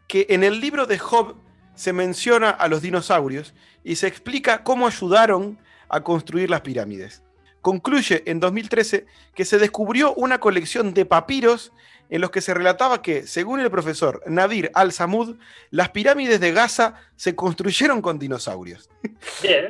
que 0.08 0.26
en 0.30 0.44
el 0.44 0.60
libro 0.60 0.86
de 0.86 0.98
Job 0.98 1.36
se 1.74 1.92
menciona 1.92 2.50
a 2.50 2.68
los 2.68 2.82
dinosaurios 2.82 3.54
y 3.82 3.96
se 3.96 4.06
explica 4.06 4.62
cómo 4.62 4.86
ayudaron 4.86 5.58
a 5.88 6.02
construir 6.02 6.50
las 6.50 6.60
pirámides. 6.62 7.22
Concluye 7.60 8.22
en 8.26 8.40
2013 8.40 9.06
que 9.34 9.44
se 9.44 9.58
descubrió 9.58 10.12
una 10.14 10.38
colección 10.38 10.92
de 10.92 11.06
papiros 11.06 11.72
en 12.10 12.20
los 12.20 12.30
que 12.30 12.42
se 12.42 12.52
relataba 12.52 13.00
que, 13.00 13.26
según 13.26 13.60
el 13.60 13.70
profesor 13.70 14.22
Nadir 14.26 14.70
al-Samud, 14.74 15.36
las 15.70 15.88
pirámides 15.88 16.40
de 16.40 16.52
Gaza 16.52 16.94
se 17.16 17.34
construyeron 17.34 18.02
con 18.02 18.18
dinosaurios. 18.18 18.90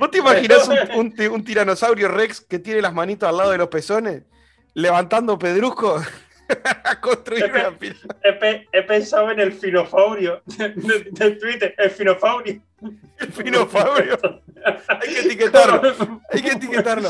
¿Vos 0.00 0.10
te 0.10 0.18
imaginas 0.18 0.68
un, 0.96 1.14
un, 1.30 1.44
tiranosaurio 1.44 2.08
rex 2.08 2.40
que 2.40 2.58
tiene 2.58 2.82
las 2.82 2.92
manitos 2.92 3.28
al 3.28 3.36
lado 3.36 3.52
de 3.52 3.58
los 3.58 3.68
pezones, 3.68 4.24
levantando 4.74 5.38
pedrusco? 5.38 6.02
a 6.84 7.00
construir 7.00 7.50
he, 8.22 8.66
he, 8.72 8.82
pensado 8.82 9.30
en 9.30 9.40
el 9.40 9.52
finofaurio 9.52 10.42
de, 10.44 11.30
Twitter, 11.40 11.74
el 11.78 11.90
finofaurio. 11.90 12.60
El 13.18 13.32
finofaurio. 13.32 14.18
hay 14.88 15.14
que 15.14 15.20
etiquetarlo. 15.20 16.20
Hay 16.30 16.42
que 16.42 16.50
etiquetarlo. 16.50 17.08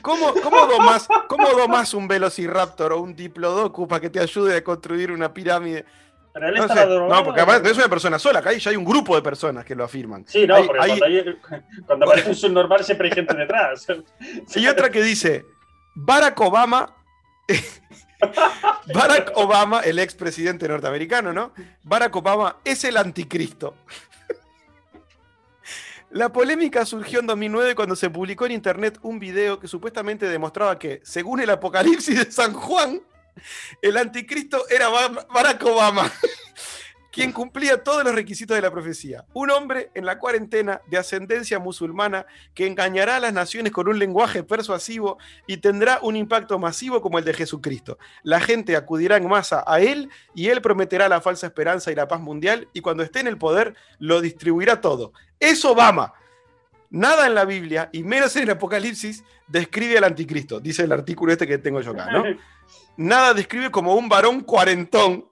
¿Cómo, 0.00 0.32
cómo, 0.34 0.66
domas, 0.66 1.06
¿Cómo 1.28 1.50
domas 1.50 1.92
un 1.94 2.08
velociraptor 2.08 2.92
o 2.92 3.00
un 3.00 3.14
diplodocus 3.14 3.86
para 3.86 4.00
que 4.00 4.10
te 4.10 4.20
ayude 4.20 4.56
a 4.56 4.64
construir 4.64 5.12
una 5.12 5.32
pirámide? 5.32 5.84
Pero 6.32 6.48
él 6.48 6.54
no, 6.54 7.08
no, 7.08 7.24
porque 7.24 7.42
además 7.42 7.62
no 7.62 7.68
es 7.68 7.76
una 7.76 7.88
persona 7.88 8.18
sola, 8.18 8.38
acá 8.38 8.52
ya 8.54 8.70
hay 8.70 8.76
un 8.76 8.86
grupo 8.86 9.14
de 9.14 9.20
personas 9.20 9.66
que 9.66 9.74
lo 9.74 9.84
afirman. 9.84 10.24
Sí, 10.26 10.46
no, 10.46 10.56
porque 10.64 10.78
cuando, 10.78 11.04
hay, 11.04 11.38
cuando 11.86 12.06
aparece 12.06 12.30
un 12.30 12.34
subnormal 12.34 12.82
siempre 12.82 13.08
hay 13.08 13.14
gente 13.14 13.34
detrás. 13.34 13.86
Y 14.56 14.66
otra 14.66 14.90
que 14.90 15.02
dice, 15.02 15.44
Barack 15.94 16.40
Obama 16.40 17.01
Barack 18.94 19.32
Obama, 19.34 19.80
el 19.80 19.98
expresidente 19.98 20.68
norteamericano, 20.68 21.32
¿no? 21.32 21.52
Barack 21.82 22.14
Obama 22.16 22.56
es 22.64 22.84
el 22.84 22.96
anticristo. 22.96 23.74
La 26.10 26.30
polémica 26.30 26.84
surgió 26.84 27.20
en 27.20 27.26
2009 27.26 27.74
cuando 27.74 27.96
se 27.96 28.10
publicó 28.10 28.44
en 28.44 28.52
internet 28.52 28.98
un 29.02 29.18
video 29.18 29.58
que 29.58 29.66
supuestamente 29.66 30.28
demostraba 30.28 30.78
que, 30.78 31.00
según 31.04 31.40
el 31.40 31.48
Apocalipsis 31.48 32.18
de 32.18 32.30
San 32.30 32.52
Juan, 32.52 33.00
el 33.80 33.96
anticristo 33.96 34.68
era 34.68 34.88
Barack 34.88 35.64
Obama 35.64 36.12
quien 37.12 37.30
cumplía 37.30 37.84
todos 37.84 38.02
los 38.02 38.14
requisitos 38.14 38.56
de 38.56 38.62
la 38.62 38.70
profecía. 38.70 39.26
Un 39.34 39.50
hombre 39.50 39.90
en 39.94 40.06
la 40.06 40.18
cuarentena 40.18 40.80
de 40.88 40.96
ascendencia 40.96 41.58
musulmana 41.58 42.24
que 42.54 42.66
engañará 42.66 43.16
a 43.16 43.20
las 43.20 43.34
naciones 43.34 43.70
con 43.70 43.86
un 43.86 43.98
lenguaje 43.98 44.42
persuasivo 44.42 45.18
y 45.46 45.58
tendrá 45.58 45.98
un 46.02 46.16
impacto 46.16 46.58
masivo 46.58 47.02
como 47.02 47.18
el 47.18 47.24
de 47.24 47.34
Jesucristo. 47.34 47.98
La 48.22 48.40
gente 48.40 48.76
acudirá 48.76 49.18
en 49.18 49.28
masa 49.28 49.62
a 49.66 49.80
él 49.80 50.08
y 50.34 50.48
él 50.48 50.62
prometerá 50.62 51.06
la 51.08 51.20
falsa 51.20 51.46
esperanza 51.46 51.92
y 51.92 51.94
la 51.94 52.08
paz 52.08 52.20
mundial 52.20 52.68
y 52.72 52.80
cuando 52.80 53.02
esté 53.02 53.20
en 53.20 53.26
el 53.26 53.36
poder 53.36 53.74
lo 53.98 54.22
distribuirá 54.22 54.80
todo. 54.80 55.12
Es 55.38 55.64
Obama. 55.66 56.14
Nada 56.88 57.26
en 57.26 57.34
la 57.34 57.46
Biblia, 57.46 57.88
y 57.90 58.02
menos 58.02 58.36
en 58.36 58.42
el 58.42 58.50
Apocalipsis, 58.50 59.24
describe 59.48 59.96
al 59.96 60.04
anticristo, 60.04 60.60
dice 60.60 60.82
el 60.82 60.92
artículo 60.92 61.32
este 61.32 61.46
que 61.46 61.56
tengo 61.56 61.80
yo 61.80 61.92
acá, 61.92 62.10
¿no? 62.12 62.22
Nada 62.98 63.32
describe 63.32 63.70
como 63.70 63.94
un 63.94 64.10
varón 64.10 64.42
cuarentón 64.42 65.26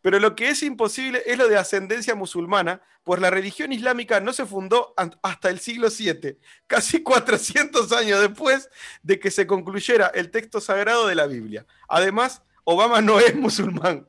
pero 0.00 0.18
lo 0.18 0.34
que 0.34 0.50
es 0.50 0.62
imposible 0.62 1.22
es 1.26 1.38
lo 1.38 1.48
de 1.48 1.56
ascendencia 1.56 2.14
musulmana, 2.14 2.80
pues 3.04 3.20
la 3.20 3.30
religión 3.30 3.72
islámica 3.72 4.20
no 4.20 4.32
se 4.32 4.46
fundó 4.46 4.94
hasta 5.22 5.50
el 5.50 5.60
siglo 5.60 5.88
VII, 5.90 6.38
casi 6.66 7.02
400 7.02 7.90
años 7.92 8.20
después 8.20 8.68
de 9.02 9.18
que 9.18 9.30
se 9.30 9.46
concluyera 9.46 10.08
el 10.08 10.30
texto 10.30 10.60
sagrado 10.60 11.06
de 11.06 11.14
la 11.14 11.26
Biblia. 11.26 11.66
Además, 11.88 12.42
Obama 12.64 13.00
no 13.00 13.18
es 13.18 13.34
musulmán. 13.34 14.06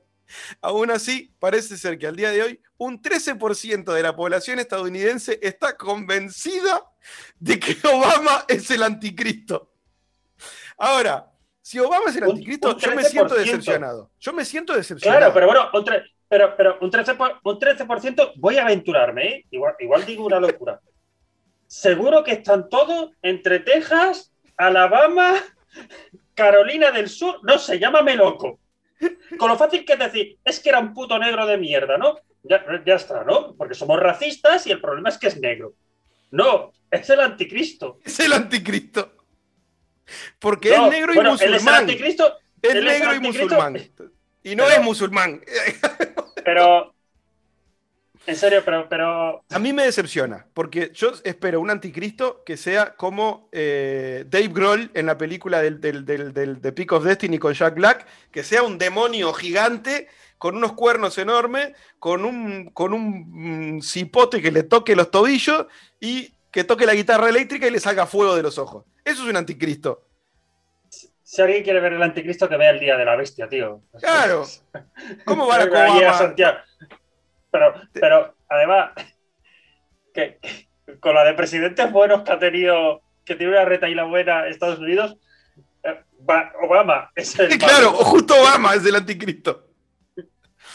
Aún 0.61 0.91
así, 0.91 1.33
parece 1.39 1.77
ser 1.77 1.97
que 1.97 2.07
al 2.07 2.15
día 2.15 2.29
de 2.29 2.43
hoy 2.43 2.61
un 2.77 3.01
13% 3.01 3.93
de 3.93 4.03
la 4.03 4.15
población 4.15 4.59
estadounidense 4.59 5.39
está 5.41 5.75
convencida 5.75 6.83
de 7.39 7.59
que 7.59 7.77
Obama 7.87 8.45
es 8.47 8.69
el 8.69 8.83
anticristo. 8.83 9.73
Ahora, 10.77 11.31
si 11.69 11.77
Obama 11.77 12.05
es 12.09 12.15
el 12.15 12.23
anticristo, 12.23 12.75
yo 12.79 12.95
me 12.95 13.03
siento 13.03 13.35
decepcionado. 13.35 14.09
Yo 14.19 14.33
me 14.33 14.43
siento 14.43 14.73
decepcionado. 14.73 15.19
Claro, 15.19 15.33
pero 15.35 15.45
bueno, 15.45 15.69
un 15.71 15.85
pero, 16.27 16.57
pero 16.57 16.79
un 16.81 16.91
13%, 16.91 17.41
un 17.43 17.59
13 17.59 17.85
voy 18.37 18.57
a 18.57 18.63
aventurarme, 18.63 19.27
¿eh? 19.27 19.45
igual, 19.51 19.75
igual 19.77 20.03
digo 20.03 20.25
una 20.25 20.39
locura. 20.39 20.79
Seguro 21.67 22.23
que 22.23 22.31
están 22.31 22.69
todos 22.69 23.11
entre 23.21 23.59
Texas, 23.59 24.33
Alabama, 24.57 25.35
Carolina 26.33 26.89
del 26.89 27.07
Sur, 27.07 27.39
no 27.43 27.59
sé, 27.59 27.77
llámame 27.77 28.15
loco. 28.15 28.59
Con 29.37 29.49
lo 29.49 29.55
fácil 29.55 29.85
que 29.85 29.93
es 29.93 29.99
decir, 29.99 30.39
es 30.43 30.59
que 30.59 30.69
era 30.69 30.79
un 30.79 30.91
puto 30.91 31.19
negro 31.19 31.45
de 31.45 31.59
mierda, 31.59 31.99
¿no? 31.99 32.17
Ya, 32.41 32.65
ya 32.83 32.95
está, 32.95 33.23
¿no? 33.23 33.53
Porque 33.55 33.75
somos 33.75 33.99
racistas 33.99 34.65
y 34.65 34.71
el 34.71 34.81
problema 34.81 35.09
es 35.09 35.19
que 35.19 35.27
es 35.27 35.39
negro. 35.39 35.75
No, 36.31 36.73
es 36.89 37.07
el 37.11 37.19
anticristo. 37.19 37.99
Es 38.03 38.19
el 38.21 38.33
anticristo. 38.33 39.18
Porque 40.39 40.73
es 40.73 40.81
negro 40.81 41.13
y 41.13 41.19
musulmán. 41.19 41.89
es, 41.89 42.75
negro 42.75 43.15
y 43.15 43.19
musulmán. 43.19 43.77
Y 44.43 44.55
no 44.55 44.69
es 44.69 44.81
musulmán. 44.81 45.41
Pero. 46.43 46.93
En 48.25 48.35
serio, 48.35 48.61
pero, 48.63 48.87
pero. 48.87 49.43
A 49.49 49.57
mí 49.59 49.73
me 49.73 49.85
decepciona, 49.85 50.45
porque 50.53 50.91
yo 50.93 51.13
espero 51.23 51.61
un 51.61 51.71
anticristo 51.71 52.43
que 52.45 52.57
sea 52.57 52.95
como 52.95 53.49
eh, 53.51 54.25
Dave 54.27 54.49
Grohl 54.49 54.91
en 54.93 55.07
la 55.07 55.17
película 55.17 55.61
del, 55.63 55.81
del, 55.81 56.05
del, 56.05 56.61
The 56.61 56.71
Peak 56.71 56.91
of 56.91 57.05
Destiny 57.05 57.39
con 57.39 57.53
Jack 57.53 57.73
Black, 57.73 58.05
que 58.31 58.43
sea 58.43 58.61
un 58.61 58.77
demonio 58.77 59.33
gigante 59.33 60.09
con 60.37 60.55
unos 60.55 60.73
cuernos 60.73 61.17
enormes, 61.17 61.73
con 61.97 62.23
un, 62.23 62.69
con 62.71 62.93
un 62.93 63.77
mm, 63.77 63.81
cipote 63.81 64.41
que 64.41 64.51
le 64.51 64.63
toque 64.63 64.95
los 64.95 65.09
tobillos 65.09 65.65
y 65.99 66.33
que 66.51 66.63
toque 66.63 66.85
la 66.85 66.95
guitarra 66.95 67.29
eléctrica 67.29 67.67
y 67.67 67.71
le 67.71 67.79
salga 67.79 68.05
fuego 68.05 68.35
de 68.35 68.43
los 68.43 68.57
ojos. 68.57 68.85
Eso 69.03 69.23
es 69.23 69.29
un 69.29 69.37
anticristo. 69.37 70.05
Si 71.23 71.41
alguien 71.41 71.63
quiere 71.63 71.79
ver 71.79 71.93
el 71.93 72.01
anticristo, 72.01 72.49
que 72.49 72.57
vea 72.57 72.71
el 72.71 72.79
día 72.79 72.97
de 72.97 73.05
la 73.05 73.15
bestia, 73.15 73.47
tío. 73.47 73.83
Claro. 73.99 74.45
¿Cómo 75.25 75.47
va 75.47 75.57
a 75.57 76.35
Pero, 77.51 77.73
pero 77.93 78.35
además, 78.47 78.91
que, 80.13 80.39
con 80.99 81.15
la 81.15 81.23
de 81.23 81.33
presidentes 81.33 81.91
buenos 81.91 82.21
que 82.21 82.31
ha 82.31 82.37
tenido, 82.37 83.01
que 83.25 83.35
tiene 83.35 83.53
una 83.53 83.65
reta 83.65 83.89
y 83.89 83.95
la 83.95 84.03
buena 84.03 84.47
Estados 84.47 84.77
Unidos, 84.77 85.17
eh, 85.83 86.03
Obama 86.61 87.11
es 87.15 87.39
el. 87.39 87.57
Claro, 87.57 87.91
justo 87.93 88.35
Obama 88.39 88.75
es 88.75 88.85
el 88.85 88.95
anticristo. 88.95 89.67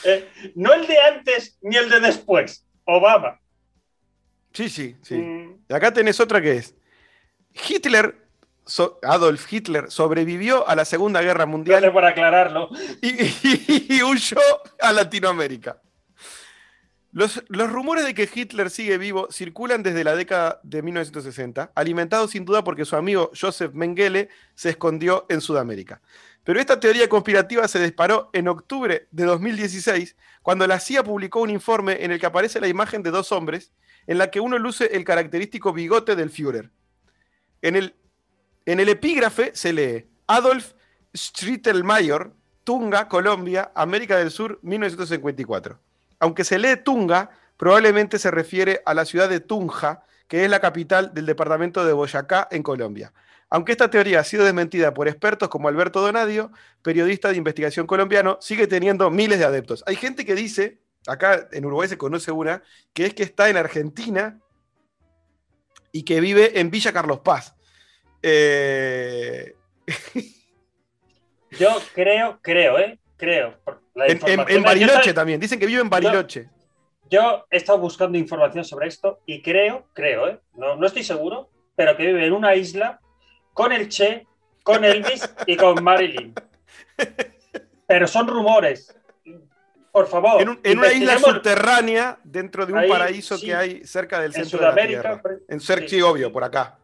Eh, 0.04 0.28
no 0.56 0.72
el 0.72 0.86
de 0.86 0.98
antes 0.98 1.58
ni 1.62 1.76
el 1.76 1.88
de 1.88 2.00
después, 2.00 2.66
Obama. 2.84 3.40
Sí, 4.54 4.68
sí, 4.68 4.96
sí. 5.02 5.16
Mm. 5.16 5.64
Y 5.68 5.74
acá 5.74 5.92
tenés 5.92 6.20
otra 6.20 6.40
que 6.40 6.52
es. 6.52 6.74
Hitler, 7.68 8.16
Adolf 9.02 9.52
Hitler, 9.52 9.90
sobrevivió 9.90 10.66
a 10.66 10.76
la 10.76 10.84
Segunda 10.84 11.20
Guerra 11.20 11.44
Mundial. 11.44 11.80
Gracias 11.80 11.92
por 11.92 12.04
aclararlo. 12.04 12.70
Y, 13.02 14.02
huyó 14.02 14.38
a 14.80 14.92
Latinoamérica. 14.92 15.80
Los, 17.12 17.44
los, 17.48 17.70
rumores 17.70 18.04
de 18.04 18.14
que 18.14 18.28
Hitler 18.32 18.70
sigue 18.70 18.98
vivo 18.98 19.28
circulan 19.30 19.84
desde 19.84 20.02
la 20.02 20.16
década 20.16 20.60
de 20.64 20.82
1960, 20.82 21.70
alimentados 21.74 22.32
sin 22.32 22.44
duda 22.44 22.64
porque 22.64 22.84
su 22.84 22.96
amigo 22.96 23.30
Joseph 23.40 23.72
Mengele 23.72 24.30
se 24.56 24.70
escondió 24.70 25.24
en 25.28 25.40
Sudamérica. 25.40 26.00
Pero 26.42 26.58
esta 26.58 26.80
teoría 26.80 27.08
conspirativa 27.08 27.68
se 27.68 27.82
disparó 27.82 28.30
en 28.32 28.48
octubre 28.48 29.06
de 29.12 29.24
2016, 29.24 30.16
cuando 30.42 30.66
la 30.66 30.80
CIA 30.80 31.04
publicó 31.04 31.40
un 31.40 31.50
informe 31.50 32.04
en 32.04 32.10
el 32.10 32.18
que 32.18 32.26
aparece 32.26 32.60
la 32.60 32.68
imagen 32.68 33.02
de 33.04 33.12
dos 33.12 33.30
hombres 33.30 33.72
en 34.06 34.18
la 34.18 34.30
que 34.30 34.40
uno 34.40 34.58
luce 34.58 34.90
el 34.96 35.04
característico 35.04 35.72
bigote 35.72 36.16
del 36.16 36.30
Führer. 36.30 36.70
En 37.62 37.76
el, 37.76 37.94
en 38.66 38.80
el 38.80 38.88
epígrafe 38.88 39.52
se 39.54 39.72
lee 39.72 40.06
Adolf 40.26 40.72
Strittelmayer, 41.14 42.30
Tunga, 42.64 43.08
Colombia, 43.08 43.72
América 43.74 44.16
del 44.18 44.30
Sur, 44.30 44.58
1954. 44.62 45.78
Aunque 46.18 46.44
se 46.44 46.58
lee 46.58 46.76
Tunga, 46.82 47.30
probablemente 47.56 48.18
se 48.18 48.30
refiere 48.30 48.82
a 48.86 48.94
la 48.94 49.04
ciudad 49.04 49.28
de 49.28 49.40
Tunja, 49.40 50.02
que 50.28 50.44
es 50.44 50.50
la 50.50 50.60
capital 50.60 51.12
del 51.14 51.26
departamento 51.26 51.84
de 51.84 51.92
Boyacá, 51.92 52.48
en 52.50 52.62
Colombia. 52.62 53.12
Aunque 53.50 53.72
esta 53.72 53.90
teoría 53.90 54.20
ha 54.20 54.24
sido 54.24 54.44
desmentida 54.44 54.94
por 54.94 55.06
expertos 55.06 55.48
como 55.48 55.68
Alberto 55.68 56.00
Donadio, 56.00 56.50
periodista 56.82 57.28
de 57.28 57.36
investigación 57.36 57.86
colombiano, 57.86 58.38
sigue 58.40 58.66
teniendo 58.66 59.10
miles 59.10 59.38
de 59.38 59.44
adeptos. 59.44 59.84
Hay 59.86 59.96
gente 59.96 60.24
que 60.24 60.34
dice 60.34 60.80
acá 61.06 61.48
en 61.52 61.64
Uruguay 61.64 61.88
se 61.88 61.98
conoce 61.98 62.30
una, 62.32 62.62
que 62.92 63.06
es 63.06 63.14
que 63.14 63.22
está 63.22 63.48
en 63.50 63.56
Argentina 63.56 64.38
y 65.92 66.04
que 66.04 66.20
vive 66.20 66.58
en 66.60 66.70
Villa 66.70 66.92
Carlos 66.92 67.20
Paz. 67.20 67.54
Eh, 68.22 69.54
Yo 71.58 71.76
creo, 71.94 72.38
creo, 72.42 72.78
¿eh? 72.78 72.98
Creo. 73.16 73.58
En, 73.94 74.02
en- 74.10 74.10
información- 74.16 74.56
en 74.56 74.62
Bariloche 74.64 75.08
yo, 75.10 75.14
también, 75.14 75.38
dicen 75.40 75.58
que 75.60 75.66
vive 75.66 75.80
en 75.80 75.88
Bariloche. 75.90 76.48
yo 77.08 77.46
he 77.48 77.56
estado 77.58 77.78
buscando 77.78 78.18
información 78.18 78.64
sobre 78.64 78.88
esto 78.88 79.20
y 79.24 79.40
creo, 79.40 79.86
creo, 79.92 80.28
¿eh? 80.28 80.40
No, 80.54 80.74
no 80.74 80.86
estoy 80.86 81.04
seguro, 81.04 81.48
pero 81.76 81.96
que 81.96 82.06
vive 82.06 82.26
en 82.26 82.32
una 82.32 82.56
isla 82.56 82.98
con 83.52 83.70
el 83.72 83.88
Che, 83.88 84.26
con 84.64 84.84
Elvis 84.84 85.32
y 85.46 85.56
con 85.56 85.82
Marilyn. 85.84 86.34
Pero 87.86 88.08
son 88.08 88.26
rumores. 88.26 88.96
Por 89.94 90.08
favor. 90.08 90.42
En, 90.42 90.48
un- 90.48 90.60
en 90.64 90.78
una 90.78 90.92
isla 90.92 91.18
subterránea 91.20 92.18
dentro 92.24 92.66
de 92.66 92.72
un 92.72 92.80
Ahí, 92.80 92.88
paraíso 92.88 93.38
sí. 93.38 93.46
que 93.46 93.54
hay 93.54 93.84
cerca 93.86 94.18
del 94.20 94.34
en 94.34 94.44
centro 94.44 94.58
de 94.58 94.64
la. 94.82 94.86
Tierra. 94.88 95.22
por- 95.22 95.40
En 95.48 95.60
Cer- 95.60 95.86
sí, 95.88 96.02
obvio, 96.02 96.32
por 96.32 96.42
acá. 96.42 96.76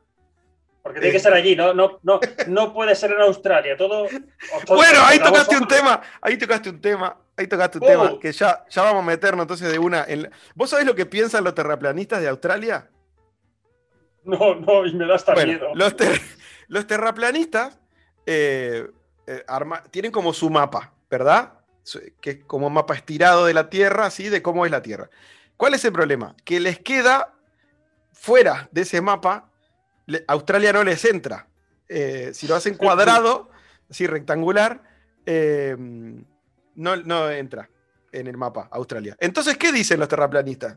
Porque 0.80 1.00
tiene 1.00 1.12
que 1.14 1.18
ser 1.18 1.34
allí, 1.34 1.56
no, 1.56 1.74
no, 1.74 1.98
no, 2.04 2.20
no 2.46 2.72
puede 2.72 2.94
ser 2.94 3.10
en 3.10 3.20
Australia. 3.22 3.76
Todo. 3.76 4.06
Bueno, 4.68 5.00
ahí 5.02 5.18
tocaste 5.18 5.56
un 5.56 5.66
tema, 5.66 6.00
ahí 6.22 6.36
tocaste 6.38 6.70
un 6.70 6.80
tema, 6.80 7.16
ahí 7.36 7.48
tocaste 7.48 7.78
un 7.78 7.84
Oh. 7.84 7.86
tema, 7.88 8.18
que 8.20 8.30
ya, 8.30 8.64
ya 8.70 8.82
vamos 8.84 9.02
a 9.02 9.06
meternos 9.06 9.42
entonces 9.42 9.72
de 9.72 9.78
una. 9.80 10.04
En 10.04 10.22
la- 10.22 10.30
¿Vos 10.54 10.70
sabés 10.70 10.86
lo 10.86 10.94
que 10.94 11.04
piensan 11.04 11.42
los 11.42 11.52
terraplanistas 11.56 12.20
de 12.20 12.28
Australia? 12.28 12.88
No, 14.22 14.54
no, 14.54 14.86
y 14.86 14.94
me 14.94 15.04
da 15.04 15.16
hasta 15.16 15.34
Bueno, 15.34 15.48
miedo. 15.52 15.68
los, 15.74 15.96
ter- 15.96 16.20
los 16.68 16.86
terraplanistas 16.86 17.76
eh, 18.24 18.86
eh, 19.26 19.44
tienen 19.90 20.12
como 20.12 20.32
su 20.32 20.48
mapa, 20.48 20.92
¿verdad? 21.10 21.54
Que 22.20 22.30
es 22.30 22.44
como 22.44 22.66
un 22.68 22.72
mapa 22.72 22.94
estirado 22.94 23.46
de 23.46 23.54
la 23.54 23.70
Tierra, 23.70 24.06
así 24.06 24.28
de 24.28 24.42
cómo 24.42 24.64
es 24.64 24.70
la 24.70 24.82
Tierra. 24.82 25.10
¿Cuál 25.56 25.74
es 25.74 25.84
el 25.84 25.92
problema? 25.92 26.34
Que 26.44 26.60
les 26.60 26.78
queda 26.78 27.34
fuera 28.12 28.68
de 28.72 28.82
ese 28.82 29.00
mapa, 29.00 29.50
le- 30.06 30.24
Australia 30.28 30.72
no 30.72 30.84
les 30.84 31.04
entra. 31.04 31.48
Eh, 31.88 32.30
si 32.34 32.46
lo 32.46 32.54
hacen 32.56 32.74
cuadrado, 32.78 33.50
así 33.90 34.06
rectangular, 34.06 34.82
eh, 35.26 35.76
no, 35.78 36.96
no 36.96 37.30
entra 37.30 37.68
en 38.12 38.26
el 38.26 38.36
mapa 38.36 38.68
Australia. 38.72 39.16
Entonces, 39.20 39.56
¿qué 39.56 39.72
dicen 39.72 39.98
los 40.00 40.08
terraplanistas? 40.08 40.76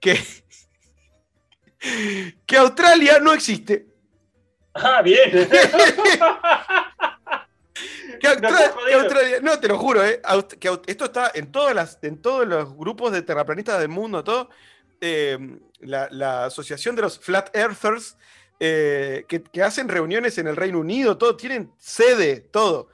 Que, 0.00 0.18
que 2.46 2.56
Australia 2.56 3.18
no 3.20 3.32
existe. 3.32 3.86
Ah, 4.74 5.02
bien. 5.02 5.48
Que 8.20 8.36
que. 8.40 8.94
Australia, 8.94 9.40
no, 9.42 9.58
te 9.58 9.68
lo 9.68 9.78
juro, 9.78 10.04
eh, 10.04 10.20
que 10.60 10.80
esto 10.86 11.04
está 11.06 11.30
en, 11.34 11.50
todas 11.50 11.74
las, 11.74 11.98
en 12.02 12.20
todos 12.20 12.46
los 12.46 12.76
grupos 12.76 13.12
de 13.12 13.22
terraplanistas 13.22 13.80
del 13.80 13.88
mundo, 13.88 14.22
todo. 14.22 14.50
eh, 15.00 15.38
la, 15.80 16.08
la 16.10 16.44
asociación 16.46 16.94
de 16.94 17.02
los 17.02 17.18
Flat 17.18 17.54
Earthers, 17.56 18.16
eh, 18.60 19.24
que, 19.28 19.42
que 19.42 19.62
hacen 19.62 19.88
reuniones 19.88 20.38
en 20.38 20.46
el 20.46 20.56
Reino 20.56 20.78
Unido, 20.78 21.18
todo, 21.18 21.36
tienen 21.36 21.72
sede, 21.78 22.40
todo. 22.40 22.88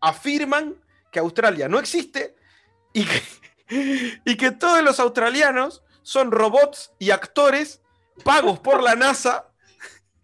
afirman 0.00 0.76
que 1.10 1.18
Australia 1.18 1.68
no 1.68 1.78
existe 1.78 2.34
y 2.92 3.04
que, 3.04 4.20
y 4.24 4.36
que 4.36 4.50
todos 4.52 4.82
los 4.82 5.00
australianos 5.00 5.82
son 6.02 6.30
robots 6.30 6.92
y 6.98 7.10
actores 7.10 7.82
pagos 8.24 8.58
por 8.60 8.82
la 8.82 8.94
NASA 8.94 9.50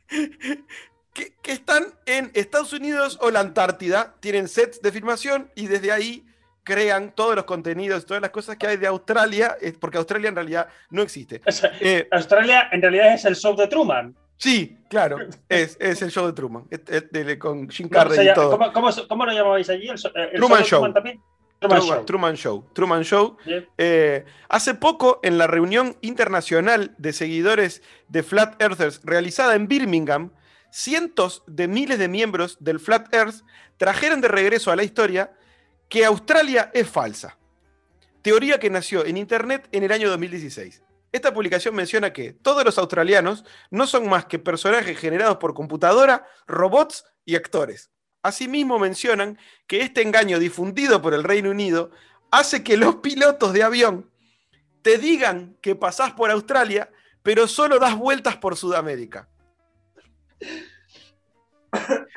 que, 1.12 1.34
que 1.42 1.52
están 1.52 1.84
en 2.06 2.30
Estados 2.34 2.72
Unidos 2.72 3.18
o 3.20 3.30
la 3.30 3.40
Antártida, 3.40 4.14
tienen 4.20 4.48
sets 4.48 4.80
de 4.80 4.92
filmación 4.92 5.50
y 5.54 5.66
desde 5.66 5.92
ahí 5.92 6.24
crean 6.64 7.12
todos 7.14 7.34
los 7.34 7.44
contenidos, 7.44 8.06
todas 8.06 8.20
las 8.22 8.30
cosas 8.30 8.56
que 8.56 8.66
hay 8.66 8.76
de 8.76 8.86
Australia, 8.86 9.56
porque 9.80 9.98
Australia 9.98 10.28
en 10.28 10.36
realidad 10.36 10.68
no 10.90 11.02
existe. 11.02 11.42
Eh, 11.80 12.06
Australia 12.12 12.68
en 12.70 12.80
realidad 12.80 13.14
es 13.14 13.24
el 13.24 13.34
show 13.36 13.56
de 13.56 13.66
Truman. 13.66 14.14
sí, 14.36 14.76
claro, 14.88 15.18
es, 15.48 15.76
es 15.80 16.02
el 16.02 16.10
show 16.10 16.26
de 16.26 16.32
Truman, 16.32 16.64
es- 16.70 17.10
de- 17.10 17.38
con 17.38 17.68
Jim 17.68 17.88
No, 17.90 17.98
Carrey 17.98 18.28
y 18.28 18.34
todo. 18.34 18.50
¿cómo, 18.52 18.72
cómo, 18.72 18.90
cómo 19.08 19.26
lo 19.26 19.32
llamabais 19.32 19.68
allí? 19.70 19.88
¿El, 19.88 19.98
so- 19.98 20.14
el 20.14 20.32
Truman 20.38 20.62
Show. 20.62 20.78
Truman 20.80 20.94
también? 20.94 21.20
Truman, 21.58 21.78
Truman, 21.80 21.96
Show. 21.96 22.04
Truman 22.04 22.34
Show. 22.36 22.64
Truman 22.72 23.02
Show. 23.04 23.36
Eh, 23.78 24.24
hace 24.48 24.74
poco, 24.74 25.20
en 25.22 25.38
la 25.38 25.46
reunión 25.46 25.96
internacional 26.00 26.92
de 26.98 27.12
seguidores 27.12 27.82
de 28.08 28.22
Flat 28.24 28.60
Earthers 28.60 29.00
realizada 29.04 29.54
en 29.54 29.68
Birmingham, 29.68 30.30
cientos 30.72 31.44
de 31.46 31.68
miles 31.68 31.98
de 31.98 32.08
miembros 32.08 32.56
del 32.58 32.80
Flat 32.80 33.12
Earth 33.14 33.44
trajeron 33.76 34.20
de 34.20 34.28
regreso 34.28 34.72
a 34.72 34.76
la 34.76 34.82
historia 34.82 35.32
que 35.88 36.04
Australia 36.04 36.70
es 36.72 36.88
falsa. 36.88 37.38
Teoría 38.22 38.58
que 38.58 38.70
nació 38.70 39.04
en 39.04 39.18
Internet 39.18 39.68
en 39.72 39.82
el 39.82 39.92
año 39.92 40.08
2016. 40.08 40.82
Esta 41.12 41.34
publicación 41.34 41.74
menciona 41.74 42.14
que 42.14 42.32
todos 42.32 42.64
los 42.64 42.78
australianos 42.78 43.44
no 43.70 43.86
son 43.86 44.08
más 44.08 44.24
que 44.24 44.38
personajes 44.38 44.98
generados 44.98 45.36
por 45.36 45.52
computadora, 45.52 46.26
robots 46.46 47.04
y 47.26 47.36
actores. 47.36 47.90
Asimismo 48.22 48.78
mencionan 48.78 49.38
que 49.66 49.82
este 49.82 50.00
engaño 50.00 50.38
difundido 50.38 51.02
por 51.02 51.12
el 51.12 51.24
Reino 51.24 51.50
Unido 51.50 51.90
hace 52.30 52.64
que 52.64 52.78
los 52.78 52.96
pilotos 52.96 53.52
de 53.52 53.62
avión 53.62 54.10
te 54.80 54.96
digan 54.96 55.58
que 55.60 55.74
pasás 55.74 56.12
por 56.12 56.30
Australia, 56.30 56.90
pero 57.22 57.46
solo 57.46 57.78
das 57.78 57.96
vueltas 57.96 58.36
por 58.36 58.56
Sudamérica. 58.56 59.28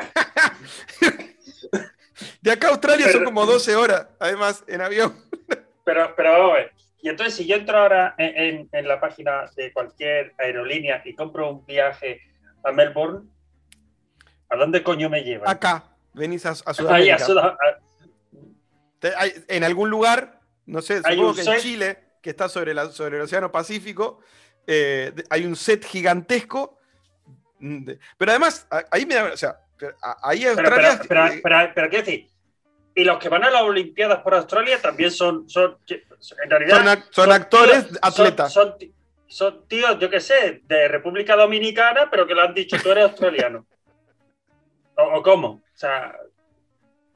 De 2.41 2.51
acá 2.51 2.67
a 2.67 2.71
Australia 2.71 3.11
son 3.11 3.23
como 3.25 3.45
12 3.45 3.75
horas, 3.75 4.07
además, 4.19 4.63
en 4.67 4.81
avión. 4.81 5.15
Pero, 5.83 6.13
pero 6.15 6.31
vamos 6.31 6.51
a 6.51 6.53
ver. 6.55 6.71
Y 7.01 7.09
entonces, 7.09 7.35
si 7.35 7.45
yo 7.45 7.55
entro 7.55 7.77
ahora 7.77 8.15
en, 8.17 8.37
en- 8.37 8.69
en 8.71 8.87
la 8.87 8.99
página 8.99 9.45
de 9.55 9.71
cualquier 9.73 10.33
aerolínea 10.37 11.01
y 11.05 11.15
compro 11.15 11.51
un 11.51 11.65
viaje 11.65 12.21
a 12.63 12.71
Melbourne, 12.71 13.27
¿a 14.49 14.55
dónde 14.55 14.83
coño 14.83 15.09
me 15.09 15.23
llevan? 15.23 15.49
Acá, 15.49 15.83
venís 16.13 16.45
a, 16.45 16.49
a 16.51 16.53
Ahí, 16.65 16.75
Sudamérica. 16.75 17.15
a 17.15 17.19
Sudam- 17.19 17.57
a- 17.59 17.79
Te- 18.99 19.15
hay- 19.15 19.43
en 19.47 19.63
algún 19.63 19.89
lugar, 19.89 20.39
no 20.65 20.81
sé, 20.81 20.97
supongo 20.97 21.35
que 21.35 21.41
en. 21.43 21.59
Chile, 21.61 22.03
que 22.21 22.29
está 22.31 22.49
sobre, 22.49 22.73
la- 22.73 22.91
sobre 22.91 23.17
el 23.17 23.23
Océano 23.23 23.51
Pacífico, 23.51 24.19
eh, 24.65 25.13
hay 25.29 25.45
un 25.45 25.55
set 25.55 25.85
gigantesco. 25.85 26.79
Pero 28.17 28.31
además, 28.31 28.67
ahí 28.91 29.05
me 29.05 29.15
da, 29.15 29.25
o 29.33 29.37
sea, 29.37 29.57
ahí 30.23 30.45
Australia. 30.45 30.99
pero, 31.07 31.07
pero, 31.07 31.41
pero- 31.43 31.71
pero 31.75 31.89
quiero 31.89 32.05
decir, 32.05 32.29
y 32.95 33.03
los 33.03 33.17
que 33.19 33.29
van 33.29 33.43
a 33.43 33.49
las 33.49 33.61
Olimpiadas 33.63 34.19
por 34.19 34.33
Australia 34.35 34.81
también 34.81 35.11
son, 35.11 35.49
son 35.49 35.77
en 35.89 36.49
realidad, 36.49 36.77
son, 36.77 36.85
ac- 36.87 37.07
son 37.11 37.31
actores, 37.31 37.87
tíos- 37.87 37.99
atletas. 38.01 38.53
Son, 38.53 38.75
son 38.79 38.95
son 39.27 39.67
tíos, 39.67 39.97
yo 39.99 40.09
qué 40.09 40.19
sé, 40.21 40.61
de 40.65 40.87
República 40.87 41.35
Dominicana, 41.35 42.09
pero 42.11 42.25
que 42.27 42.35
le 42.35 42.41
han 42.41 42.53
dicho 42.53 42.77
tú 42.81 42.91
eres 42.91 43.05
australiano. 43.05 43.65
¿O, 44.97 45.17
o 45.17 45.23
cómo? 45.23 45.47
O 45.47 45.61
sea, 45.77 46.15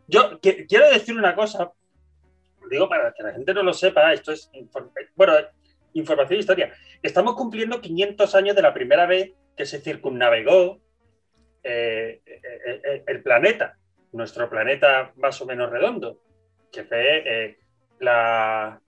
yo 0.07 0.39
qui- 0.41 0.65
quiero 0.67 0.89
decir 0.89 1.15
una 1.15 1.33
cosa, 1.35 1.71
digo 2.69 2.89
para 2.89 3.13
que 3.13 3.23
la 3.23 3.31
gente 3.31 3.53
no 3.53 3.63
lo 3.63 3.73
sepa, 3.73 4.11
esto 4.11 4.31
es, 4.33 4.49
bueno, 5.15 5.33
información 5.93 6.37
e 6.37 6.39
historia. 6.41 6.73
Estamos 7.01 7.35
cumpliendo 7.35 7.79
500 7.79 8.35
años 8.35 8.55
de 8.55 8.61
la 8.63 8.73
primera 8.73 9.05
vez 9.05 9.31
que 9.59 9.65
se 9.65 9.81
circunnavegó 9.81 10.79
eh, 11.63 12.21
eh, 12.25 12.81
eh, 12.85 13.03
el 13.05 13.21
planeta, 13.21 13.77
nuestro 14.13 14.49
planeta 14.49 15.11
más 15.17 15.41
o 15.41 15.45
menos 15.45 15.69
redondo, 15.69 16.21
que 16.71 16.85
fue 16.85 17.57
la, 17.99 18.79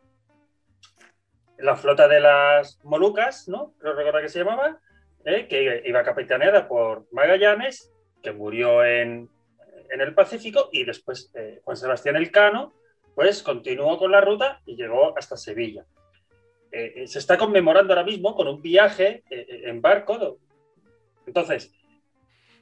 la 1.57 1.75
flota 1.75 2.07
de 2.07 2.21
las 2.21 2.79
Molucas, 2.85 3.49
¿no? 3.49 3.73
No 3.83 3.91
recuerdo 3.91 4.21
que 4.21 4.29
se 4.29 4.39
llamaba, 4.39 4.79
que 5.25 5.83
iba 5.83 6.03
capitaneada 6.03 6.69
por 6.69 7.05
Magallanes, 7.11 7.91
que 8.23 8.31
murió 8.31 8.85
en, 8.85 9.29
en 9.89 9.99
el 9.99 10.13
Pacífico, 10.13 10.69
y 10.71 10.85
después 10.85 11.33
Juan 11.65 11.75
Sebastián 11.75 12.15
Elcano, 12.15 12.71
pues 13.13 13.43
continuó 13.43 13.97
con 13.97 14.09
la 14.09 14.21
ruta 14.21 14.61
y 14.65 14.77
llegó 14.77 15.17
hasta 15.17 15.35
Sevilla. 15.35 15.85
Se 16.71 17.19
está 17.19 17.37
conmemorando 17.37 17.91
ahora 17.91 18.05
mismo 18.05 18.33
con 18.33 18.47
un 18.47 18.61
viaje 18.61 19.25
en 19.29 19.81
barco. 19.81 20.39
Entonces, 21.27 21.71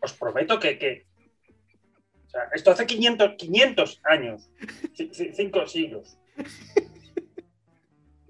os 0.01 0.13
prometo 0.13 0.59
que, 0.59 0.77
que- 0.77 1.05
o 2.25 2.29
sea, 2.29 2.41
esto 2.53 2.71
hace 2.71 2.85
500, 2.85 3.31
500 3.37 4.01
años, 4.03 4.49
ci- 4.95 5.09
ci- 5.11 5.33
cinco 5.33 5.65
siglos. 5.67 6.17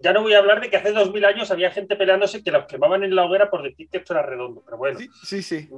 Ya 0.02 0.14
no 0.14 0.22
voy 0.22 0.34
a 0.34 0.38
hablar 0.38 0.62
de 0.62 0.70
que 0.70 0.78
hace 0.78 0.94
2000 0.94 1.26
años 1.26 1.52
había 1.52 1.72
gente 1.72 1.98
peleándose 1.98 2.42
que 2.42 2.52
los 2.52 2.66
quemaban 2.68 3.04
en 3.04 3.14
la 3.14 3.26
hoguera 3.26 3.50
por 3.50 3.62
decir 3.64 3.90
que 3.90 3.98
esto 3.98 4.14
era 4.14 4.24
redondo, 4.24 4.62
pero 4.64 4.78
bueno. 4.78 4.98
Sí, 4.98 5.10
sí, 5.26 5.44
sí. 5.44 5.70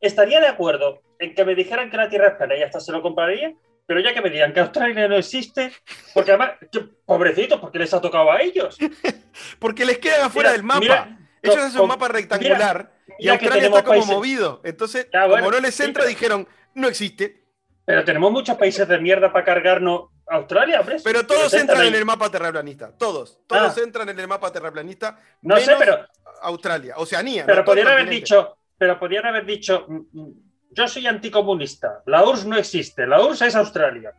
Estaría 0.00 0.38
de 0.40 0.48
acuerdo 0.48 1.00
en 1.18 1.34
que 1.34 1.44
me 1.46 1.54
dijeran 1.54 1.90
que 1.90 1.96
la 1.96 2.10
Tierra 2.10 2.28
es 2.28 2.34
plana 2.34 2.56
y 2.58 2.62
hasta 2.62 2.78
se 2.78 2.92
lo 2.92 3.00
compraría, 3.00 3.54
pero 3.86 4.00
ya 4.00 4.12
que 4.12 4.20
me 4.20 4.28
digan 4.28 4.52
que 4.52 4.60
Australia 4.60 5.08
no 5.08 5.16
existe, 5.16 5.72
porque 6.12 6.32
además, 6.32 6.52
que- 6.70 6.80
pobrecitos, 7.06 7.58
porque 7.58 7.78
les 7.78 7.94
ha 7.94 8.02
tocado 8.02 8.30
a 8.30 8.42
ellos. 8.42 8.76
Porque 9.58 9.84
les 9.86 9.98
quedan 9.98 10.22
afuera 10.22 10.50
Mira, 10.50 10.52
del 10.52 10.62
mapa. 10.62 10.80
mira, 10.80 11.18
Ellos 11.40 11.56
hacen 11.56 11.80
un 11.80 11.88
mapa 11.88 12.08
rectangular 12.08 12.76
Mira 12.76 12.99
que 13.18 13.30
Australia 13.30 13.62
está 13.66 13.82
como 13.82 13.98
países- 14.00 14.10
movido. 14.16 14.60
Entonces, 14.64 15.08
Ya, 15.12 15.26
bueno, 15.26 15.44
como 15.44 15.56
no 15.56 15.60
les 15.60 15.74
sí, 15.74 15.82
entra, 15.84 16.02
pero- 16.02 16.08
dijeron, 16.08 16.48
no 16.74 16.88
existe. 16.88 17.44
Pero 17.84 18.04
tenemos 18.04 18.30
muchos 18.30 18.56
países 18.56 18.86
de 18.86 18.98
mierda 18.98 19.32
para 19.32 19.44
cargarnos 19.44 20.10
Australia, 20.28 20.80
hombre. 20.80 20.98
Pero 21.02 21.26
todos 21.26 21.50
Pero 21.50 21.60
entran 21.62 21.84
en 21.86 21.94
el 21.94 22.04
mapa 22.04 22.30
terraplanista. 22.30 22.96
Todos. 22.96 23.40
Todos 23.48 23.76
Ah. 23.76 23.80
entran 23.82 24.08
en 24.08 24.18
el 24.20 24.28
mapa 24.28 24.52
terraplanista. 24.52 25.18
No 25.42 25.56
sé, 25.56 25.66
menos 25.66 25.78
pero, 25.80 26.06
Australia, 26.42 26.94
Oceanía. 26.98 27.44
pero 27.46 27.58
¿no? 27.58 27.64
Podrían 27.64 27.88
haber 27.88 28.08
dicho, 28.08 28.56
pero 28.78 28.96
podrían 28.98 29.26
haber 29.26 29.44
dicho, 29.44 29.86
mm, 29.88 29.96
mm, 30.12 30.32
yo 30.70 30.86
soy 30.86 31.06
anticomunista, 31.08 32.02
la 32.06 32.22
URSS 32.24 32.46
no 32.46 32.56
existe, 32.56 33.06
la 33.08 33.20
URSS 33.24 33.46
es 33.48 33.56
Australia. 33.56 34.12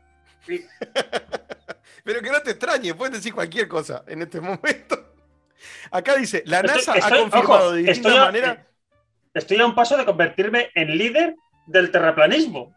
Y- 0.50 0.60
Pero 2.04 2.20
que 2.22 2.32
no 2.32 2.42
te 2.42 2.52
extrañe, 2.52 2.94
pueden 2.96 3.14
decir 3.14 3.34
cualquier 3.34 3.68
cosa 3.68 4.04
en 4.08 4.24
este 4.24 4.42
momento. 4.42 5.14
Acá 5.92 6.16
dice, 6.16 6.44
la 6.48 6.58
Estoy- 6.62 6.76
NASA 6.78 6.96
estoy- 6.98 7.18
ha 7.20 7.22
confirmado 7.22 7.56
ojo, 7.68 7.72
de 7.74 7.78
distintas 7.84 7.98
estoy 8.12 8.26
maneras. 8.26 8.58
Estoy 9.34 9.60
a 9.60 9.66
un 9.66 9.76
paso 9.76 9.98
de 9.98 10.06
convertirme 10.06 10.70
en 10.76 10.98
líder 10.98 11.36
del 11.68 11.92
terraplanismo. 11.92 12.74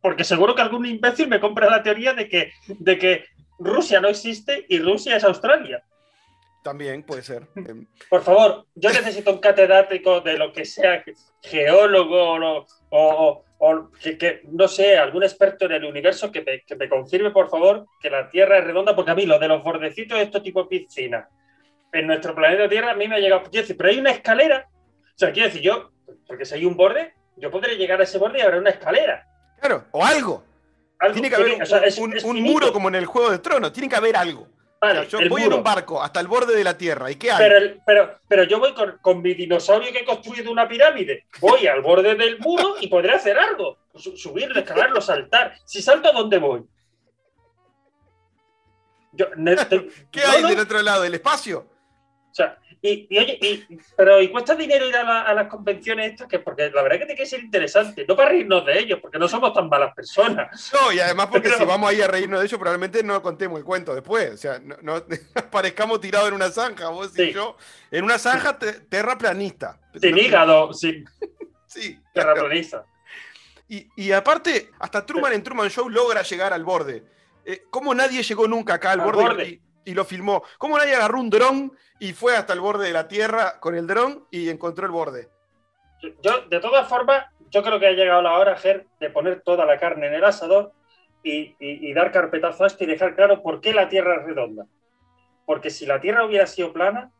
Porque 0.00 0.24
seguro 0.24 0.54
que 0.54 0.62
algún 0.62 0.86
imbécil 0.86 1.28
me 1.28 1.40
compra 1.40 1.68
la 1.68 1.82
teoría 1.82 2.12
de 2.14 2.28
que, 2.28 2.52
de 2.68 2.98
que 2.98 3.24
Rusia 3.58 4.00
no 4.00 4.08
existe 4.08 4.64
y 4.68 4.78
Rusia 4.78 5.16
es 5.16 5.24
Australia. 5.24 5.82
También 6.62 7.02
puede 7.02 7.22
ser. 7.22 7.46
Em, 7.56 7.86
Por 8.08 8.22
favor, 8.22 8.66
yo 8.74 8.90
necesito 8.90 9.32
un 9.32 9.38
catedrático 9.38 10.20
de 10.20 10.38
lo 10.38 10.52
que 10.52 10.64
sea, 10.64 11.02
geólogo 11.42 12.34
o, 12.90 13.44
o- 13.58 13.90
que, 14.00 14.16
que, 14.16 14.42
no 14.44 14.68
sé, 14.68 14.96
algún 14.98 15.24
experto 15.24 15.64
en 15.66 15.72
el 15.72 15.84
universo 15.84 16.30
que 16.30 16.42
me, 16.42 16.60
que 16.62 16.76
me 16.76 16.88
confirme, 16.88 17.30
por 17.32 17.48
favor, 17.50 17.86
que 18.00 18.10
la 18.10 18.28
Tierra 18.28 18.58
es 18.58 18.64
redonda, 18.64 18.94
porque 18.94 19.10
a 19.10 19.14
mí 19.16 19.26
lo 19.26 19.38
de 19.38 19.48
los 19.48 19.62
bordecitos, 19.64 20.18
esto 20.20 20.40
tipo 20.42 20.68
piscina, 20.68 21.28
en 21.92 22.06
nuestro 22.06 22.34
planeta 22.34 22.68
Tierra, 22.68 22.92
a 22.92 22.94
mí 22.94 23.08
me 23.08 23.16
ha 23.16 23.18
llegado. 23.18 23.42
Pero 23.50 23.88
hay 23.88 23.98
una 23.98 24.10
escalera. 24.12 24.68
O 25.18 25.20
sea, 25.20 25.32
quiero 25.32 25.48
decir, 25.48 25.62
yo, 25.62 25.90
porque 26.28 26.44
si 26.44 26.54
hay 26.54 26.64
un 26.64 26.76
borde, 26.76 27.12
yo 27.36 27.50
podré 27.50 27.74
llegar 27.76 28.00
a 28.00 28.04
ese 28.04 28.18
borde 28.18 28.38
y 28.38 28.42
habrá 28.42 28.58
una 28.58 28.70
escalera. 28.70 29.26
Claro, 29.60 29.84
o 29.90 30.04
algo. 30.04 30.44
Algo 31.00 31.12
Tiene 31.14 31.28
que 31.28 31.34
haber 31.34 31.48
tiene- 31.48 31.62
o 31.64 31.66
sea, 31.66 31.78
es- 31.80 31.98
un, 31.98 32.16
es 32.16 32.22
un 32.22 32.36
finito. 32.36 32.52
muro 32.52 32.72
como 32.72 32.86
en 32.88 32.94
el 32.94 33.06
Juego 33.06 33.30
de 33.32 33.38
Tronos. 33.40 33.72
Tiene 33.72 33.88
que 33.88 33.96
haber 33.96 34.16
algo. 34.16 34.42
O 34.42 34.86
sea, 34.86 34.94
Vale, 34.94 35.08
yo 35.08 35.18
voy 35.28 35.42
en 35.42 35.52
un 35.52 35.64
barco 35.64 36.00
hasta 36.00 36.20
el 36.20 36.28
borde 36.28 36.54
de 36.54 36.62
la 36.62 36.78
Tierra. 36.78 37.10
¿Y 37.10 37.16
qué 37.16 37.32
hay? 37.32 37.38
Pero, 37.38 37.56
el- 37.58 37.80
pero, 37.84 38.20
pero 38.28 38.44
yo 38.44 38.60
voy 38.60 38.72
con, 38.74 38.96
con 38.98 39.20
mi 39.20 39.34
dinosaurio 39.34 39.90
que 39.92 39.98
he 40.00 40.04
construido 40.04 40.52
una 40.52 40.68
pirámide. 40.68 41.26
Voy 41.40 41.66
al 41.66 41.82
borde 41.82 42.14
del 42.14 42.38
muro 42.38 42.76
y 42.80 42.86
podré 42.86 43.10
hacer 43.12 43.36
algo. 43.36 43.78
Su- 43.96 44.16
subirlo, 44.16 44.56
escalarlo, 44.60 45.00
saltar. 45.00 45.54
Si 45.64 45.82
salto, 45.82 46.08
¿a 46.10 46.12
dónde 46.12 46.38
voy? 46.38 46.62
Yo, 49.12 49.26
¿Qué 50.12 50.20
no, 50.22 50.30
hay 50.30 50.42
no, 50.42 50.48
del 50.50 50.60
otro 50.60 50.80
lado? 50.82 51.02
¿El 51.02 51.14
espacio? 51.14 51.66
o 52.30 52.34
sea, 52.38 52.56
y, 52.80 53.06
y 53.10 53.18
oye, 53.18 53.38
y- 53.42 53.78
pero 53.96 54.20
¿y 54.22 54.28
cuesta 54.30 54.54
dinero 54.54 54.86
ir 54.88 54.94
a, 54.96 55.02
la- 55.04 55.22
a 55.22 55.34
las 55.34 55.48
convenciones 55.48 56.12
estas? 56.12 56.28
Que, 56.28 56.38
porque 56.38 56.70
la 56.70 56.82
verdad 56.82 56.92
es 56.96 57.00
que 57.00 57.06
tiene 57.06 57.20
que 57.20 57.26
ser 57.26 57.40
interesante. 57.40 58.04
No 58.08 58.14
para 58.16 58.30
reírnos 58.30 58.64
de 58.66 58.78
ellos, 58.78 58.98
porque 59.02 59.18
no 59.18 59.26
somos 59.28 59.52
tan 59.52 59.68
malas 59.68 59.94
personas. 59.94 60.72
No, 60.72 60.92
y 60.92 61.00
además 61.00 61.26
porque 61.26 61.48
Pero- 61.48 61.58
si 61.58 61.64
vamos 61.64 61.90
ahí 61.90 62.00
a 62.00 62.06
reírnos 62.06 62.40
de 62.40 62.46
ello, 62.46 62.58
probablemente 62.58 63.02
no 63.02 63.20
contemos 63.22 63.58
el 63.58 63.64
cuento 63.64 63.94
después. 63.94 64.32
O 64.32 64.36
sea, 64.36 64.58
no, 64.60 64.76
no 64.82 65.02
parezcamos 65.50 66.00
tirados 66.00 66.28
en 66.28 66.34
una 66.34 66.50
zanja, 66.50 66.88
vos 66.88 67.12
y 67.18 67.26
Sí. 67.26 67.32
yo. 67.32 67.56
En 67.90 68.04
una 68.04 68.18
zanja 68.18 68.58
te- 68.58 68.72
terraplanista. 68.80 69.78
Sin 70.00 70.12
No- 70.12 70.18
hígado, 70.18 70.72
Sí. 70.72 71.04
claro. 72.14 72.34
terraplanista. 72.34 72.84
Y, 73.68 73.86
y 73.96 74.12
aparte, 74.12 74.70
hasta 74.78 75.04
Truman 75.04 75.32
en 75.34 75.42
Truman 75.42 75.68
Show 75.68 75.88
logra 75.90 76.22
llegar 76.22 76.52
al 76.52 76.64
borde. 76.64 77.04
Eh, 77.44 77.64
¿Cómo 77.70 77.94
nadie 77.94 78.22
llegó 78.22 78.46
nunca 78.48 78.74
acá 78.74 78.92
al, 78.92 79.00
Al 79.00 79.06
borde, 79.06 79.22
borde. 79.22 79.48
Y, 79.48 79.60
y 79.88 79.94
lo 79.94 80.04
filmó? 80.04 80.42
¿Cómo 80.58 80.76
nadie 80.76 80.94
agarró 80.94 81.18
un 81.18 81.30
dron 81.30 81.72
y 81.98 82.12
fue 82.12 82.36
hasta 82.36 82.52
el 82.52 82.60
borde 82.60 82.86
de 82.86 82.92
la 82.92 83.08
Tierra 83.08 83.58
con 83.58 83.74
el 83.74 83.86
dron 83.86 84.26
y 84.30 84.50
encontró 84.50 84.84
el 84.84 84.92
borde? 84.92 85.28
Yo, 86.22 86.42
de 86.48 86.60
todas 86.60 86.86
formas, 86.86 87.24
yo 87.50 87.62
creo 87.62 87.80
que 87.80 87.86
ha 87.86 87.92
llegado 87.92 88.20
la 88.20 88.38
hora, 88.38 88.56
Ger, 88.56 88.86
de 89.00 89.08
poner 89.10 89.40
toda 89.40 89.64
la 89.64 89.78
carne 89.78 90.06
en 90.08 90.14
el 90.14 90.24
asador 90.24 90.72
y, 91.22 91.56
y- 91.58 91.90
y 91.90 91.92
dar 91.94 92.12
carpetazo 92.12 92.64
a 92.64 92.66
esto 92.66 92.84
y 92.84 92.86
dejar 92.86 93.16
claro 93.16 93.42
por 93.42 93.60
qué 93.62 93.72
la 93.72 93.88
Tierra 93.88 94.16
es 94.16 94.26
redonda. 94.26 94.66
Porque 95.46 95.70
si 95.70 95.86
la 95.86 96.00
Tierra 96.00 96.24
hubiera 96.26 96.46
sido 96.46 96.72
plana, 96.74 97.10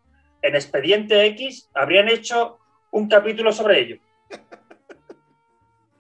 en 0.43 0.55
Expediente 0.55 1.25
X 1.27 1.71
habrían 1.75 2.09
hecho 2.09 2.59
un 2.91 3.09
capítulo 3.09 3.51
sobre 3.51 3.81
ello. 3.81 3.97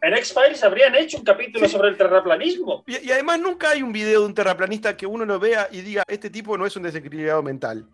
En 0.01 0.15
X-Files 0.15 0.63
habrían 0.63 0.95
hecho 0.95 1.19
un 1.19 1.25
capítulo 1.25 1.69
sobre 1.69 1.89
el 1.89 1.97
terraplanismo. 1.97 2.85
Y, 2.87 3.07
y 3.09 3.13
además 3.13 3.41
nunca 3.41 3.71
hay 3.71 3.83
un 3.83 3.93
video 3.93 4.21
de 4.21 4.27
un 4.27 4.35
terraplanista 4.35 4.97
que 4.97 5.07
uno 5.07 5.25
lo 5.25 5.39
vea 5.41 5.69
y 5.73 5.81
diga, 5.81 6.05
este 6.07 6.31
tipo 6.31 6.57
no 6.57 6.67
es 6.67 6.77
un 6.77 6.85
desequilibrado 6.85 7.43
mental. 7.43 7.87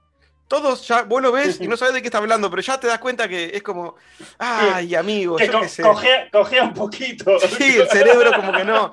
Todos 0.47 0.87
ya, 0.87 1.03
vos 1.03 1.23
lo 1.23 1.33
ves 1.33 1.59
y 1.59 1.67
no 1.67 1.75
sabes 1.77 1.95
de 1.95 2.03
qué 2.03 2.09
está 2.09 2.19
hablando, 2.19 2.51
pero 2.51 2.61
ya 2.61 2.79
te 2.79 2.87
das 2.87 2.99
cuenta 2.99 3.27
que 3.27 3.51
es 3.55 3.63
como, 3.63 3.97
ay, 4.39 4.95
amigo, 4.95 5.37
Que 5.37 5.47
yo 5.47 5.53
co- 5.53 5.61
qué 5.63 5.69
sé. 5.69 5.83
cogea, 5.83 6.29
cogea 6.31 6.63
un 6.65 6.75
poquito. 6.75 7.39
Sí, 7.41 7.77
el 7.79 7.89
cerebro 7.89 8.31
como 8.35 8.53
que 8.53 8.63
no, 8.65 8.93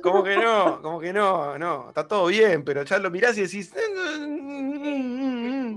como 0.00 0.22
que 0.22 0.36
no, 0.36 0.80
como 0.80 1.00
que 1.00 1.12
no, 1.12 1.58
no, 1.58 1.88
está 1.88 2.06
todo 2.06 2.26
bien, 2.26 2.62
pero 2.64 2.84
ya 2.84 2.98
lo 2.98 3.10
mirás 3.10 3.36
y 3.36 3.42
decís, 3.42 3.72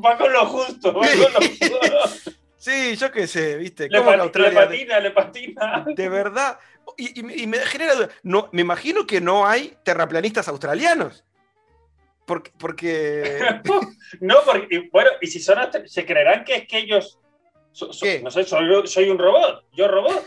Va 0.05 0.17
con 0.17 0.31
lo 0.31 0.45
justo, 0.45 0.93
va 0.93 1.07
con 1.07 1.33
lo 1.33 1.39
justo. 1.41 1.79
sí, 2.57 2.95
yo 2.95 3.11
qué 3.11 3.25
sé, 3.27 3.57
viste, 3.57 3.89
Le, 3.89 3.99
que 3.99 4.05
pati- 4.05 4.39
le 4.39 4.51
patina, 4.51 4.99
le 4.99 5.11
patina. 5.11 5.85
de 5.87 6.09
verdad, 6.09 6.59
y, 6.97 7.19
y 7.19 7.23
me- 7.23 7.35
y 7.35 7.47
me 7.47 7.57
genera 7.59 7.95
duda, 7.95 8.09
no, 8.23 8.49
me 8.51 8.61
imagino 8.61 9.05
que 9.07 9.21
no 9.21 9.45
hay 9.47 9.77
terraplanistas 9.83 10.47
australianos, 10.47 11.23
porque, 12.25 12.51
porque 12.57 13.39
No, 14.19 14.37
porque, 14.45 14.89
bueno, 14.91 15.11
y 15.21 15.27
si 15.27 15.39
son 15.39 15.57
se 15.85 16.05
creerán 16.05 16.43
que 16.43 16.55
es 16.55 16.67
que 16.67 16.77
ellos. 16.79 17.19
so- 17.71 17.91
so- 17.93 18.05
¿Qué? 18.05 18.21
no 18.21 18.31
sé, 18.31 18.43
soy, 18.43 18.87
soy 18.87 19.09
un 19.09 19.17
robot. 19.19 19.65
¿Yo 19.73 19.87
robot? 19.87 20.25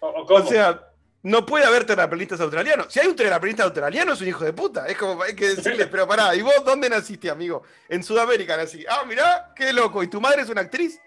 ¿O, 0.00 0.08
o 0.08 0.26
cómo? 0.26 0.44
O 0.44 0.46
sea, 0.46 0.88
no 1.22 1.46
puede 1.46 1.64
haber 1.64 1.84
terraplanistas 1.86 2.40
australianos. 2.40 2.92
Si 2.92 3.00
hay 3.00 3.06
un 3.06 3.16
terraplanista 3.16 3.64
australiano, 3.64 4.12
es 4.12 4.20
un 4.20 4.28
hijo 4.28 4.44
de 4.44 4.52
puta. 4.52 4.86
Es 4.86 4.96
como, 4.98 5.22
hay 5.22 5.34
que 5.34 5.48
decirle, 5.54 5.86
pero 5.86 6.06
pará, 6.06 6.34
¿y 6.34 6.42
vos 6.42 6.62
dónde 6.64 6.90
naciste, 6.90 7.30
amigo? 7.30 7.62
En 7.88 8.02
Sudamérica 8.02 8.56
nací. 8.56 8.84
Ah, 8.88 9.04
mirá, 9.06 9.52
qué 9.56 9.72
loco. 9.72 10.02
¿Y 10.02 10.08
tu 10.08 10.20
madre 10.20 10.42
es 10.42 10.48
una 10.50 10.60
actriz? 10.60 11.00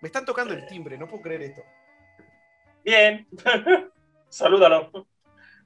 Me 0.00 0.08
están 0.08 0.24
tocando 0.24 0.52
el 0.54 0.66
timbre, 0.66 0.98
no 0.98 1.08
puedo 1.08 1.22
creer 1.22 1.42
esto. 1.42 1.62
Bien. 2.88 3.26
Salúdalo. 4.30 4.90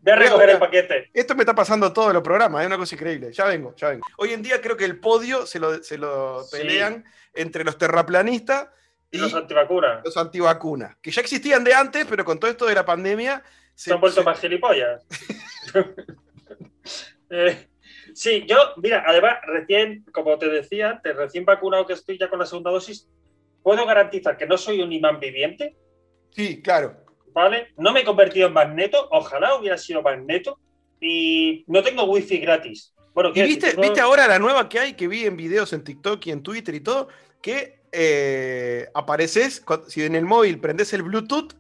Ve 0.01 0.11
a 0.11 0.17
Voy 0.17 0.25
a- 0.25 0.29
recoger 0.29 0.51
el 0.51 0.59
paquete. 0.59 1.11
Esto 1.15 1.37
me 1.37 1.43
está 1.43 1.55
pasando 1.55 1.93
todos 1.93 2.13
los 2.13 2.21
programas, 2.23 2.63
es 2.63 2.67
una 2.67 2.77
cosa 2.77 2.97
increíble. 2.97 3.33
Ya 3.33 3.45
vengo, 3.45 3.75
ya 3.77 3.91
vengo. 3.91 4.03
Hoy 4.19 4.33
en 4.33 4.43
día 4.43 4.61
creo 4.61 4.77
que 4.77 4.85
el 4.85 4.99
podio 4.99 5.47
se 5.47 5.61
lo, 5.61 5.81
se 5.85 5.99
lo 5.99 6.43
Sí. 6.43 6.57
pelean 6.59 7.05
entre 7.35 7.63
los 7.63 7.79
terraplanistas 7.79 8.69
y 9.13 9.19
Y 9.19 9.21
los 9.21 9.33
antivacunas. 9.35 10.01
los 10.05 10.17
antivacunas, 10.17 10.97
que 11.01 11.13
ya 11.13 11.21
existían 11.21 11.63
de 11.63 11.73
antes, 11.75 12.05
pero 12.11 12.25
con 12.25 12.41
todo 12.41 12.51
esto 12.51 12.67
de 12.67 12.75
la 12.75 12.85
pandemia 12.85 13.41
se, 13.77 13.91
Se 13.91 13.93
han 13.95 14.01
vuelto 14.01 14.21
se- 14.21 14.25
más 14.25 14.41
gilipollas. 14.41 15.07
Eh, 17.35 17.67
sí, 18.13 18.45
yo, 18.47 18.57
mira, 18.77 19.05
además, 19.07 19.39
recién, 19.47 20.05
como 20.13 20.37
te 20.39 20.51
decía 20.51 20.91
antes, 20.91 21.17
recién 21.17 21.47
vacunado 21.47 21.87
que 21.87 21.95
estoy 21.95 22.19
ya 22.19 22.29
con 22.29 22.39
la 22.39 22.45
segunda 22.45 22.71
dosis, 22.71 23.09
puedo 23.63 23.87
garantizar 23.87 24.37
que 24.37 24.45
no 24.47 24.59
soy 24.59 24.83
un 24.83 24.93
imán 24.93 25.19
viviente, 25.21 25.77
Sí, 26.35 26.61
claro. 26.63 27.02
¿Vale? 27.33 27.69
No 27.77 27.93
me 27.93 28.01
he 28.01 28.05
convertido 28.05 28.49
en 28.49 28.53
magneto, 28.53 29.09
ojalá 29.11 29.55
hubiera 29.57 29.79
sido 29.79 30.03
magneto, 30.03 30.59
y 31.01 31.65
no 31.67 31.83
tengo 31.83 32.05
wifi 32.05 32.39
gratis. 32.39 32.95
Bueno, 33.15 33.31
¿Y 33.35 33.43
viste, 33.43 33.67
decir, 33.67 33.81
viste 33.81 34.01
ahora 34.01 34.27
la 34.27 34.39
nueva 34.39 34.69
que 34.69 34.79
hay, 34.79 34.95
que 34.95 35.09
vi 35.09 35.27
en 35.27 35.37
videos 35.37 35.73
en 35.73 35.85
TikTok 35.85 36.27
y 36.27 36.31
en 36.31 36.43
Twitter 36.43 36.75
y 36.75 36.81
todo? 36.81 37.09
Que 37.43 37.81
eh, 37.93 38.89
apareces, 38.95 39.65
si 39.89 40.03
en 40.03 40.15
el 40.15 40.25
móvil 40.25 40.61
prendes 40.61 40.93
el 40.95 41.03
Bluetooth, 41.03 41.55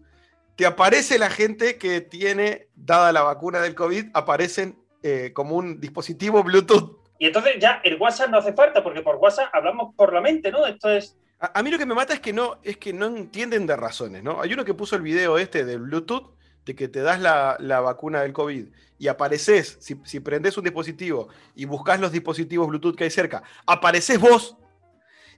te 0.57 0.65
aparece 0.65 1.19
la 1.19 1.31
gente 1.31 1.77
que 1.77 2.01
tiene, 2.01 2.69
dada 2.75 3.13
la 3.13 3.23
vacuna 3.23 3.61
del 3.61 3.75
COVID, 3.75 4.07
aparecen 4.15 4.79
eh, 5.03 5.33
como 5.35 5.57
un 5.57 5.81
dispositivo 5.81 6.43
Bluetooth. 6.43 6.99
Y 7.19 7.27
entonces 7.27 7.55
ya 7.59 7.81
el 7.85 8.01
WhatsApp 8.01 8.31
no 8.31 8.39
hace 8.39 8.53
falta, 8.53 8.83
porque 8.83 9.03
por 9.03 9.17
WhatsApp 9.17 9.51
hablamos 9.53 9.95
por 9.95 10.13
la 10.13 10.21
mente, 10.21 10.51
¿no? 10.51 10.67
Esto 10.67 10.91
es. 10.91 11.17
A, 11.43 11.59
a 11.59 11.63
mí 11.65 11.71
lo 11.71 11.79
que 11.79 11.87
me 11.87 11.95
mata 11.95 12.15
es 12.15 12.21
que 12.21 12.33
no, 12.33 12.61
es 12.63 12.77
que 12.77 12.93
no 12.93 13.07
entienden 13.07 13.67
de 13.67 13.77
razones, 13.77 14.23
¿no? 14.23 14.41
Hay 14.41 14.53
uno 14.53 14.65
que 14.65 14.75
puso 14.75 14.95
el 14.95 15.03
video 15.03 15.39
este 15.39 15.65
del 15.65 15.81
Bluetooth, 15.81 16.31
de 16.65 16.77
que 16.77 16.87
te 16.87 17.01
das 17.01 17.21
la, 17.21 17.57
la 17.59 17.81
vacuna 17.81 18.23
del 18.23 18.33
COVID 18.33 18.67
y 18.97 19.09
apareces, 19.09 19.77
si, 19.81 20.01
si 20.05 20.21
prendes 20.21 20.57
un 20.57 20.63
dispositivo 20.63 21.29
y 21.57 21.65
buscas 21.65 21.99
los 21.99 22.13
dispositivos 22.13 22.69
Bluetooth 22.69 22.95
que 22.95 23.03
hay 23.03 23.11
cerca, 23.11 23.43
apareces 23.67 24.21
vos 24.21 24.57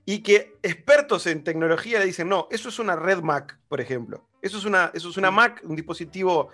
y 0.05 0.19
que 0.19 0.55
expertos 0.61 1.25
en 1.25 1.43
tecnología 1.43 1.97
le 1.97 2.05
dicen, 2.05 2.29
no, 2.29 2.47
eso 2.51 2.69
es 2.69 2.77
una 2.77 2.95
Red 2.95 3.23
Mac, 3.23 3.57
por 3.67 3.81
ejemplo. 3.81 4.27
Eso 4.43 4.59
es 4.59 4.65
una, 4.65 4.91
eso 4.93 5.09
es 5.09 5.17
una 5.17 5.31
Mac, 5.31 5.63
un 5.63 5.75
dispositivo 5.75 6.49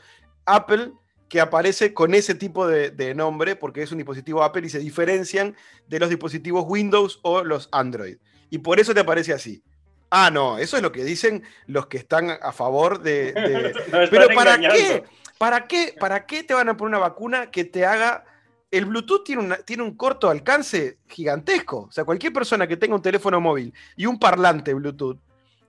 Apple 0.46 0.94
que 1.28 1.42
aparece 1.42 1.94
con 1.94 2.14
ese 2.14 2.36
tipo 2.36 2.66
de, 2.66 2.92
de 2.92 3.14
nombre 3.14 3.58
porque 3.58 3.84
es 3.84 3.92
un 3.92 3.98
dispositivo 3.98 4.44
Apple 4.44 4.66
y 4.66 4.70
se 4.70 4.80
diferencian 4.80 5.58
de 5.88 6.00
los 6.00 6.08
dispositivos 6.08 6.64
Windows 6.66 7.20
o 7.24 7.44
los 7.44 7.68
Android. 7.74 8.18
Y 8.52 8.60
por 8.60 8.80
eso 8.80 8.94
te 8.94 9.00
aparece 9.00 9.34
así. 9.34 9.64
Ah, 10.12 10.30
no, 10.30 10.60
eso 10.60 10.76
es 10.78 10.84
lo 10.84 10.92
que 10.92 11.04
dicen 11.04 11.42
los 11.68 11.88
que 11.88 11.98
están 11.98 12.30
a 12.30 12.52
favor 12.52 13.02
de... 13.02 13.34
Pero 14.12 14.28
¿para 14.36 14.56
engañando. 14.56 14.76
qué? 14.78 15.04
¿Para 15.40 15.66
qué? 15.68 15.96
¿Para 16.00 16.26
qué 16.28 16.44
te 16.44 16.54
van 16.54 16.70
a 16.70 16.78
poner 16.78 16.98
una 16.98 17.00
vacuna 17.08 17.50
que 17.50 17.64
te 17.64 17.86
haga... 17.86 18.26
El 18.70 18.86
Bluetooth 18.86 19.24
tiene, 19.26 19.42
una- 19.42 19.58
tiene 19.58 19.84
un 19.84 19.96
corto 19.98 20.30
alcance 20.30 20.98
gigantesco. 21.08 21.88
O 21.90 21.92
sea, 21.92 22.04
cualquier 22.06 22.32
persona 22.32 22.68
que 22.68 22.78
tenga 22.78 22.96
un 22.96 23.02
teléfono 23.02 23.42
móvil 23.42 23.74
y 23.98 24.06
un 24.06 24.18
parlante 24.20 24.74
Bluetooth, 24.74 25.18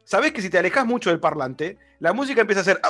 sabes 0.04 0.32
que 0.32 0.42
si 0.42 0.50
te 0.50 0.58
alejas 0.58 0.86
mucho 0.86 1.10
del 1.10 1.18
parlante, 1.20 1.78
la 2.00 2.12
música 2.12 2.40
empieza 2.42 2.60
a 2.60 2.62
hacer... 2.62 2.80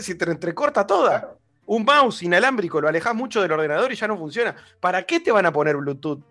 Si 0.00 0.14
te 0.16 0.30
entrecorta 0.30 0.86
toda. 0.86 1.34
Un 1.66 1.84
mouse 1.84 2.22
inalámbrico 2.22 2.80
lo 2.80 2.88
alejas 2.88 3.14
mucho 3.14 3.42
del 3.42 3.50
ordenador 3.52 3.90
y 3.92 3.96
ya 3.96 4.06
no 4.06 4.16
funciona. 4.16 4.54
¿Para 4.80 5.04
qué 5.04 5.18
te 5.20 5.32
van 5.32 5.46
a 5.46 5.52
poner 5.52 5.76
Bluetooth? 5.76 6.22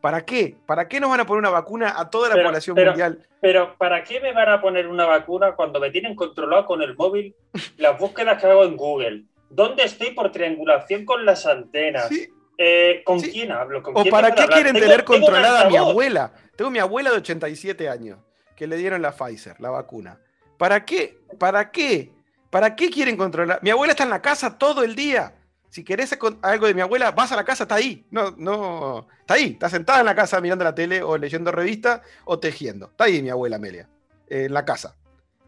¿Para 0.00 0.24
qué? 0.24 0.56
¿Para 0.66 0.88
qué 0.88 0.98
nos 1.00 1.10
van 1.10 1.20
a 1.20 1.26
poner 1.26 1.40
una 1.40 1.50
vacuna 1.50 1.94
a 1.96 2.08
toda 2.08 2.34
la 2.34 2.42
población 2.42 2.76
mundial? 2.76 3.26
Pero 3.40 3.74
¿para 3.76 4.02
qué 4.02 4.20
me 4.20 4.32
van 4.32 4.48
a 4.48 4.60
poner 4.60 4.86
una 4.86 5.06
vacuna 5.06 5.52
cuando 5.52 5.80
me 5.80 5.90
tienen 5.90 6.14
controlado 6.14 6.66
con 6.66 6.82
el 6.82 6.96
móvil 6.96 7.34
las 7.76 7.98
búsquedas 7.98 8.40
que 8.40 8.46
hago 8.46 8.64
en 8.64 8.76
Google? 8.76 9.24
¿Dónde 9.50 9.84
estoy 9.84 10.12
por 10.12 10.30
triangulación 10.30 11.04
con 11.04 11.24
las 11.24 11.44
antenas? 11.46 12.08
Eh, 12.56 13.02
¿Con 13.04 13.20
quién 13.20 13.52
hablo? 13.52 13.82
¿O 13.94 14.04
para 14.06 14.34
qué 14.34 14.46
quieren 14.46 14.74
tener 14.74 15.04
controlada 15.04 15.62
a 15.62 15.70
mi 15.70 15.76
abuela? 15.76 16.32
Tengo 16.56 16.70
mi 16.70 16.78
abuela 16.78 17.10
de 17.10 17.16
87 17.16 17.88
años 17.88 18.18
que 18.54 18.66
le 18.66 18.76
dieron 18.76 19.00
la 19.00 19.12
Pfizer, 19.12 19.58
la 19.60 19.70
vacuna. 19.70 20.20
¿Para 20.58 20.84
qué? 20.84 21.18
¿Para 21.38 21.70
qué? 21.70 22.12
¿Para 22.50 22.76
qué 22.76 22.90
quieren 22.90 23.16
controlar? 23.16 23.60
Mi 23.62 23.70
abuela 23.70 23.92
está 23.92 24.04
en 24.04 24.10
la 24.10 24.20
casa 24.20 24.58
todo 24.58 24.82
el 24.82 24.94
día. 24.94 25.32
Si 25.70 25.84
querés 25.84 26.16
algo 26.42 26.66
de 26.66 26.74
mi 26.74 26.80
abuela, 26.80 27.12
vas 27.12 27.30
a 27.30 27.36
la 27.36 27.44
casa, 27.44 27.62
está 27.64 27.76
ahí. 27.76 28.04
No, 28.10 28.34
no, 28.36 29.06
está 29.20 29.34
ahí. 29.34 29.52
Está 29.52 29.70
sentada 29.70 30.00
en 30.00 30.06
la 30.06 30.16
casa 30.16 30.40
mirando 30.40 30.64
la 30.64 30.74
tele 30.74 31.00
o 31.02 31.16
leyendo 31.16 31.52
revistas 31.52 32.00
o 32.24 32.40
tejiendo. 32.40 32.86
Está 32.86 33.04
ahí 33.04 33.22
mi 33.22 33.30
abuela 33.30 33.56
Amelia, 33.56 33.88
en 34.28 34.52
la 34.52 34.64
casa. 34.64 34.96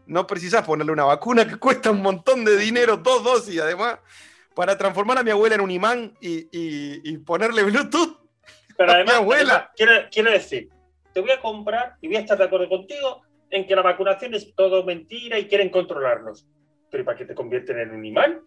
No 0.05 0.25
precisas 0.25 0.65
ponerle 0.65 0.93
una 0.93 1.03
vacuna 1.03 1.45
que 1.45 1.55
cuesta 1.59 1.91
un 1.91 2.01
montón 2.01 2.45
de 2.45 2.57
dinero, 2.57 2.97
dos 2.97 3.21
dosis 3.23 3.59
además, 3.59 3.99
para 4.55 4.77
transformar 4.77 5.17
a 5.17 5.23
mi 5.23 5.31
abuela 5.31 5.55
en 5.55 5.61
un 5.61 5.71
imán 5.71 6.17
y, 6.21 7.17
ponerle 7.19 7.63
Bluetooth. 7.63 8.17
Pero 8.77 8.91
además, 8.91 9.15
abuela. 9.15 9.71
quiero 9.75 10.31
decir, 10.31 10.69
te 11.13 11.19
voy 11.19 11.31
a 11.31 11.41
comprar 11.41 11.95
y 12.01 12.07
voy 12.07 12.15
a 12.17 12.21
estar 12.21 12.37
de 12.37 12.45
acuerdo 12.45 12.69
contigo 12.69 13.21
en 13.49 13.67
que 13.67 13.75
la 13.75 13.83
vacunación 13.83 14.33
es 14.33 14.55
todo 14.55 14.83
mentira 14.83 15.37
y 15.37 15.47
quieren 15.47 15.69
controlarnos. 15.69 16.47
Pero 16.89 17.05
¿para 17.05 17.17
qué 17.17 17.25
te 17.25 17.35
convierten 17.35 17.79
en 17.79 17.91
un 17.91 18.05
imán? 18.05 18.41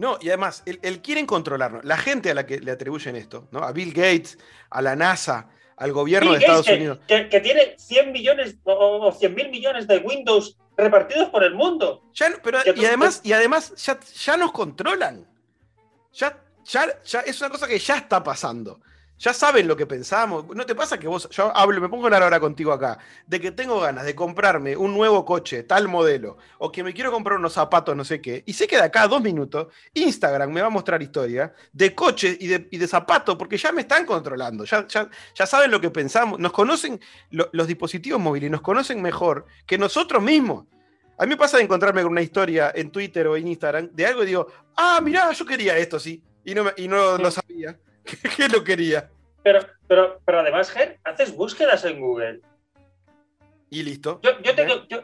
No, 0.00 0.16
y 0.18 0.28
además, 0.28 0.62
él, 0.64 1.02
quieren 1.02 1.26
controlarnos. 1.26 1.84
La 1.84 1.98
gente 1.98 2.30
a 2.30 2.34
la 2.34 2.46
que 2.46 2.58
le 2.58 2.70
atribuyen 2.70 3.16
esto, 3.16 3.48
¿no? 3.50 3.58
A 3.58 3.70
Bill 3.72 3.92
Gates, 3.92 4.38
a 4.70 4.80
la 4.80 4.96
NASA, 4.96 5.50
al 5.76 5.92
gobierno 5.92 6.32
de 6.32 6.38
Estados 6.38 6.68
Unidos. 6.68 7.00
Que, 7.06 7.26
tiene 7.40 7.74
100 7.76 8.10
millones 8.10 8.56
o 8.64 9.12
100 9.12 9.34
mil 9.34 9.50
millones 9.50 9.86
de 9.86 9.98
Windows 9.98 10.56
repartidos 10.74 11.28
por 11.28 11.44
el 11.44 11.54
mundo. 11.54 12.02
pero, 12.42 12.60
y 12.74 12.86
además, 12.86 13.20
y 13.22 13.34
además 13.34 13.74
ya, 13.76 14.00
ya 14.00 14.38
nos 14.38 14.52
controlan. 14.52 15.26
Ya, 16.14 16.42
ya, 16.64 17.02
ya 17.04 17.20
es 17.20 17.38
una 17.42 17.50
cosa 17.50 17.68
que 17.68 17.78
ya 17.78 17.98
está 17.98 18.24
pasando 18.24 18.80
ya 19.20 19.34
saben 19.34 19.68
lo 19.68 19.76
que 19.76 19.86
pensamos. 19.86 20.46
¿No 20.56 20.64
te 20.64 20.74
pasa 20.74 20.98
que 20.98 21.06
vos, 21.06 21.28
yo 21.30 21.54
hablo, 21.54 21.78
me 21.80 21.90
pongo 21.90 22.04
a 22.04 22.06
hablar 22.06 22.22
ahora 22.22 22.40
contigo 22.40 22.72
acá, 22.72 22.98
de 23.26 23.38
que 23.38 23.52
tengo 23.52 23.78
ganas 23.78 24.06
de 24.06 24.14
comprarme 24.14 24.76
un 24.76 24.94
nuevo 24.94 25.24
coche, 25.26 25.62
tal 25.62 25.88
modelo, 25.88 26.38
o 26.58 26.72
que 26.72 26.82
me 26.82 26.94
quiero 26.94 27.12
comprar 27.12 27.38
unos 27.38 27.52
zapatos, 27.52 27.94
no 27.94 28.02
sé 28.02 28.20
qué, 28.22 28.42
y 28.46 28.54
sé 28.54 28.66
que 28.66 28.76
de 28.76 28.84
acá 28.84 29.02
a 29.02 29.08
dos 29.08 29.20
minutos, 29.20 29.68
Instagram 29.92 30.50
me 30.50 30.62
va 30.62 30.68
a 30.68 30.70
mostrar 30.70 31.02
historia 31.02 31.52
de 31.70 31.94
coches 31.94 32.38
y 32.40 32.46
de, 32.48 32.88
zapatos, 32.88 33.36
porque 33.36 33.58
ya 33.58 33.72
me 33.72 33.82
están 33.82 34.06
controlando, 34.06 34.64
ya, 34.64 34.86
ya, 34.88 35.46
saben 35.46 35.70
lo 35.70 35.80
que 35.80 35.90
pensamos, 35.90 36.40
nos 36.40 36.52
conocen 36.52 36.98
los 37.30 37.66
dispositivos 37.66 38.18
móviles, 38.18 38.50
nos 38.50 38.62
conocen 38.62 39.02
mejor 39.02 39.44
que 39.66 39.76
nosotros 39.76 40.22
mismos. 40.22 40.64
A 41.18 41.24
mí 41.24 41.28
me 41.28 41.36
pasa 41.36 41.58
de 41.58 41.64
encontrarme 41.64 42.02
con 42.02 42.12
una 42.12 42.22
historia 42.22 42.72
en 42.74 42.90
Twitter 42.90 43.26
o 43.26 43.36
en 43.36 43.48
Instagram 43.48 43.90
de 43.92 44.06
algo 44.06 44.22
y 44.22 44.26
digo, 44.26 44.46
ah, 44.76 44.98
mirá, 45.02 45.30
yo 45.32 45.44
quería 45.44 45.76
esto, 45.76 46.00
sí, 46.00 46.24
y 46.42 46.54
no, 46.54 46.64
y 46.74 46.88
no 46.88 47.18
lo 47.18 47.30
sabía. 47.30 47.78
¿Qué 48.36 48.48
lo 48.48 48.64
quería? 48.64 49.10
Pero, 49.42 49.60
pero, 49.86 50.20
pero 50.24 50.40
además, 50.40 50.70
Ger, 50.70 50.98
haces 51.04 51.34
búsquedas 51.34 51.84
en 51.84 52.00
Google. 52.00 52.40
Y 53.70 53.82
listo. 53.82 54.20
Yo, 54.22 54.30
yo, 54.42 54.54
tengo, 54.54 54.86
yo, 54.88 55.02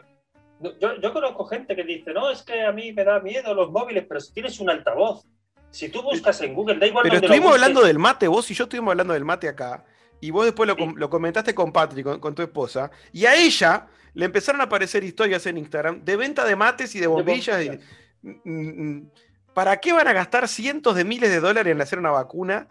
yo, 1.01 1.13
conozco 1.13 1.45
gente 1.45 1.75
que 1.75 1.83
dice, 1.83 2.13
no, 2.13 2.29
es 2.29 2.43
que 2.43 2.63
a 2.63 2.71
mí 2.71 2.91
me 2.91 3.03
da 3.03 3.19
miedo 3.19 3.53
los 3.53 3.71
móviles, 3.71 4.05
pero 4.07 4.19
si 4.19 4.33
tienes 4.33 4.59
un 4.59 4.69
altavoz, 4.69 5.25
si 5.69 5.89
tú 5.89 6.01
buscas 6.01 6.41
en 6.41 6.53
Google, 6.53 6.79
da 6.79 6.87
igual. 6.87 7.03
Pero 7.03 7.17
estuvimos 7.17 7.53
hablando 7.53 7.83
del 7.83 7.99
mate, 7.99 8.27
vos 8.27 8.49
y 8.51 8.53
yo 8.53 8.65
estuvimos 8.65 8.91
hablando 8.91 9.13
del 9.13 9.25
mate 9.25 9.47
acá, 9.47 9.85
y 10.19 10.31
vos 10.31 10.45
después 10.45 10.69
lo, 10.69 11.09
comentaste 11.09 11.55
con 11.55 11.71
Patrick, 11.71 12.19
con, 12.19 12.35
tu 12.35 12.41
esposa, 12.41 12.91
y 13.13 13.25
a 13.25 13.35
ella 13.35 13.87
le 14.13 14.25
empezaron 14.25 14.61
a 14.61 14.65
aparecer 14.65 15.03
historias 15.03 15.45
en 15.45 15.57
Instagram 15.57 16.03
de 16.03 16.15
venta 16.15 16.43
de 16.43 16.55
mates 16.55 16.95
y 16.95 16.99
de 16.99 17.07
bombillas. 17.07 17.77
Mm, 18.21 18.31
mm, 18.43 18.83
mm. 18.83 19.11
¿Para 19.53 19.77
qué 19.77 19.93
van 19.93 20.07
a 20.07 20.13
gastar 20.13 20.47
cientos 20.47 20.95
de 20.95 21.03
miles 21.03 21.29
de 21.29 21.39
dólares 21.39 21.71
en 21.71 21.81
hacer 21.81 21.99
una 21.99 22.11
vacuna 22.11 22.67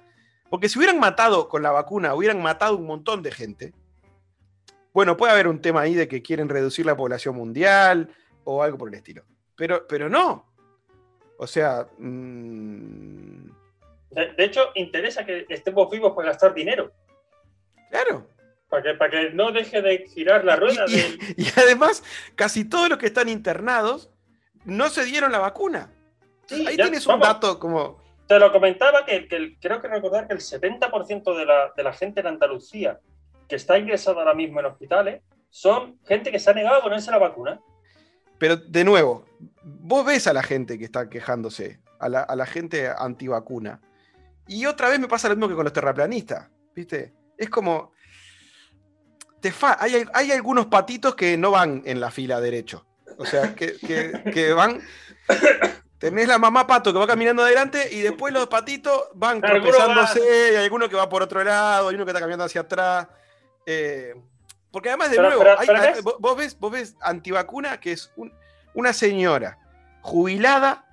porque 0.50 0.68
si 0.68 0.78
hubieran 0.78 0.98
matado 0.98 1.48
con 1.48 1.62
la 1.62 1.70
vacuna, 1.70 2.14
hubieran 2.14 2.42
matado 2.42 2.76
un 2.76 2.86
montón 2.86 3.22
de 3.22 3.32
gente. 3.32 3.72
Bueno, 4.92 5.16
puede 5.16 5.32
haber 5.32 5.48
un 5.48 5.60
tema 5.60 5.82
ahí 5.82 5.94
de 5.94 6.08
que 6.08 6.22
quieren 6.22 6.48
reducir 6.48 6.86
la 6.86 6.96
población 6.96 7.34
mundial 7.34 8.08
o 8.44 8.62
algo 8.62 8.78
por 8.78 8.88
el 8.88 8.94
estilo. 8.94 9.24
Pero, 9.56 9.86
pero 9.86 10.08
no. 10.08 10.46
O 11.38 11.46
sea. 11.46 11.86
Mm, 11.98 13.50
de, 14.10 14.44
hecho, 14.44 14.70
interesa 14.74 15.26
que 15.26 15.44
estemos 15.48 15.90
vivos 15.90 16.14
para 16.14 16.28
gastar 16.28 16.54
dinero. 16.54 16.92
Claro. 17.90 18.26
Para 18.68 18.82
que, 18.82 18.94
para 18.94 19.10
que 19.10 19.30
no 19.30 19.52
deje 19.52 19.82
de 19.82 20.06
girar 20.08 20.44
la 20.44 20.56
rueda. 20.56 20.86
Y, 20.88 21.46
además, 21.56 22.02
casi 22.34 22.64
todos 22.64 22.88
los 22.88 22.98
que 22.98 23.06
están 23.06 23.28
internados 23.28 24.10
no 24.64 24.88
se 24.88 25.04
dieron 25.04 25.32
la 25.32 25.38
vacuna. 25.38 25.92
ahí 26.50 26.76
tienes 26.76 27.06
un 27.06 27.20
dato 27.20 27.58
como 27.58 28.05
te 28.26 28.38
lo 28.38 28.52
comentaba 28.52 29.04
que, 29.04 29.28
creo 29.60 29.80
que 29.80 29.88
recordar 29.88 30.26
que 30.26 30.34
el 30.34 30.40
70% 30.40 31.36
de 31.36 31.46
la, 31.46 31.72
de 31.76 31.82
la, 31.82 31.92
gente 31.92 32.20
en 32.20 32.26
Andalucía 32.26 32.98
que 33.48 33.56
está 33.56 33.78
ingresada 33.78 34.18
ahora 34.18 34.34
mismo 34.34 34.60
en 34.60 34.66
hospitales 34.66 35.22
son 35.50 35.98
gente 36.06 36.32
que 36.32 36.40
se 36.40 36.50
ha 36.50 36.54
negado 36.54 36.78
a 36.78 36.82
ponerse 36.82 37.10
la 37.10 37.18
vacuna. 37.18 37.60
Pero 38.38 38.56
de 38.56 38.84
nuevo, 38.84 39.24
vos 39.62 40.04
ves 40.04 40.26
a 40.26 40.32
la 40.32 40.42
gente 40.42 40.78
que 40.78 40.84
está 40.84 41.08
quejándose, 41.08 41.80
a 41.98 42.08
la, 42.08 42.20
a 42.22 42.36
la 42.36 42.46
gente 42.46 42.88
antivacuna. 42.88 43.80
Y 44.48 44.66
otra 44.66 44.88
vez 44.88 44.98
me 44.98 45.08
pasa 45.08 45.28
lo 45.28 45.36
mismo 45.36 45.48
que 45.48 45.54
con 45.54 45.64
los 45.64 45.72
terraplanistas, 45.72 46.50
¿viste? 46.74 47.14
Es 47.38 47.48
como... 47.48 47.92
Te 49.40 49.52
hay, 49.78 50.04
hay, 50.12 50.32
algunos 50.32 50.66
patitos 50.66 51.14
que 51.14 51.36
no 51.36 51.52
van 51.52 51.82
en 51.84 52.00
la 52.00 52.10
fila 52.10 52.40
derecho. 52.40 52.86
O 53.18 53.24
sea, 53.24 53.54
que, 53.54 53.76
que, 53.76 54.24
que 54.32 54.52
van 54.52 54.80
Tenés 55.98 56.28
la 56.28 56.38
mamá 56.38 56.66
pato 56.66 56.92
que 56.92 56.98
va 56.98 57.06
caminando 57.06 57.42
adelante 57.42 57.88
y 57.90 58.00
después 58.00 58.32
los 58.32 58.48
patitos 58.48 59.08
van 59.14 59.40
tropezándose, 59.40 60.20
y 60.52 60.56
hay 60.56 60.64
alguno 60.64 60.88
que 60.88 60.96
va 60.96 61.08
por 61.08 61.22
otro 61.22 61.42
lado, 61.42 61.88
hay 61.88 61.94
uno 61.94 62.04
que 62.04 62.10
está 62.10 62.20
caminando 62.20 62.44
hacia 62.44 62.62
atrás. 62.62 63.08
Eh, 63.64 64.14
porque 64.70 64.90
además, 64.90 65.10
de 65.10 65.16
nuevo, 65.16 65.42
vos, 66.18 66.36
ves, 66.36 66.58
vos 66.58 66.70
ves 66.70 66.96
antivacuna, 67.00 67.80
que 67.80 67.92
es 67.92 68.12
una 68.74 68.92
señora 68.92 69.58
jubilada, 70.02 70.84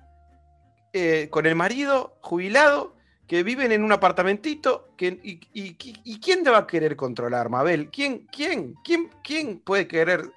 eh, 0.94 1.28
con 1.30 1.44
el 1.44 1.54
marido 1.54 2.16
jubilado, 2.22 2.94
que 3.26 3.42
viven 3.42 3.72
en 3.72 3.84
un 3.84 3.92
apartamentito. 3.92 4.88
Que, 4.96 5.20
y, 5.22 5.74
quién 6.18 6.44
te 6.44 6.50
va 6.50 6.58
a 6.58 6.66
querer 6.66 6.96
controlar, 6.96 7.50
Mabel? 7.50 7.90
¿Quién, 7.90 8.26
quién, 8.32 8.74
quién, 8.82 9.10
quién 9.22 9.58
puede 9.58 9.86
querer 9.86 10.30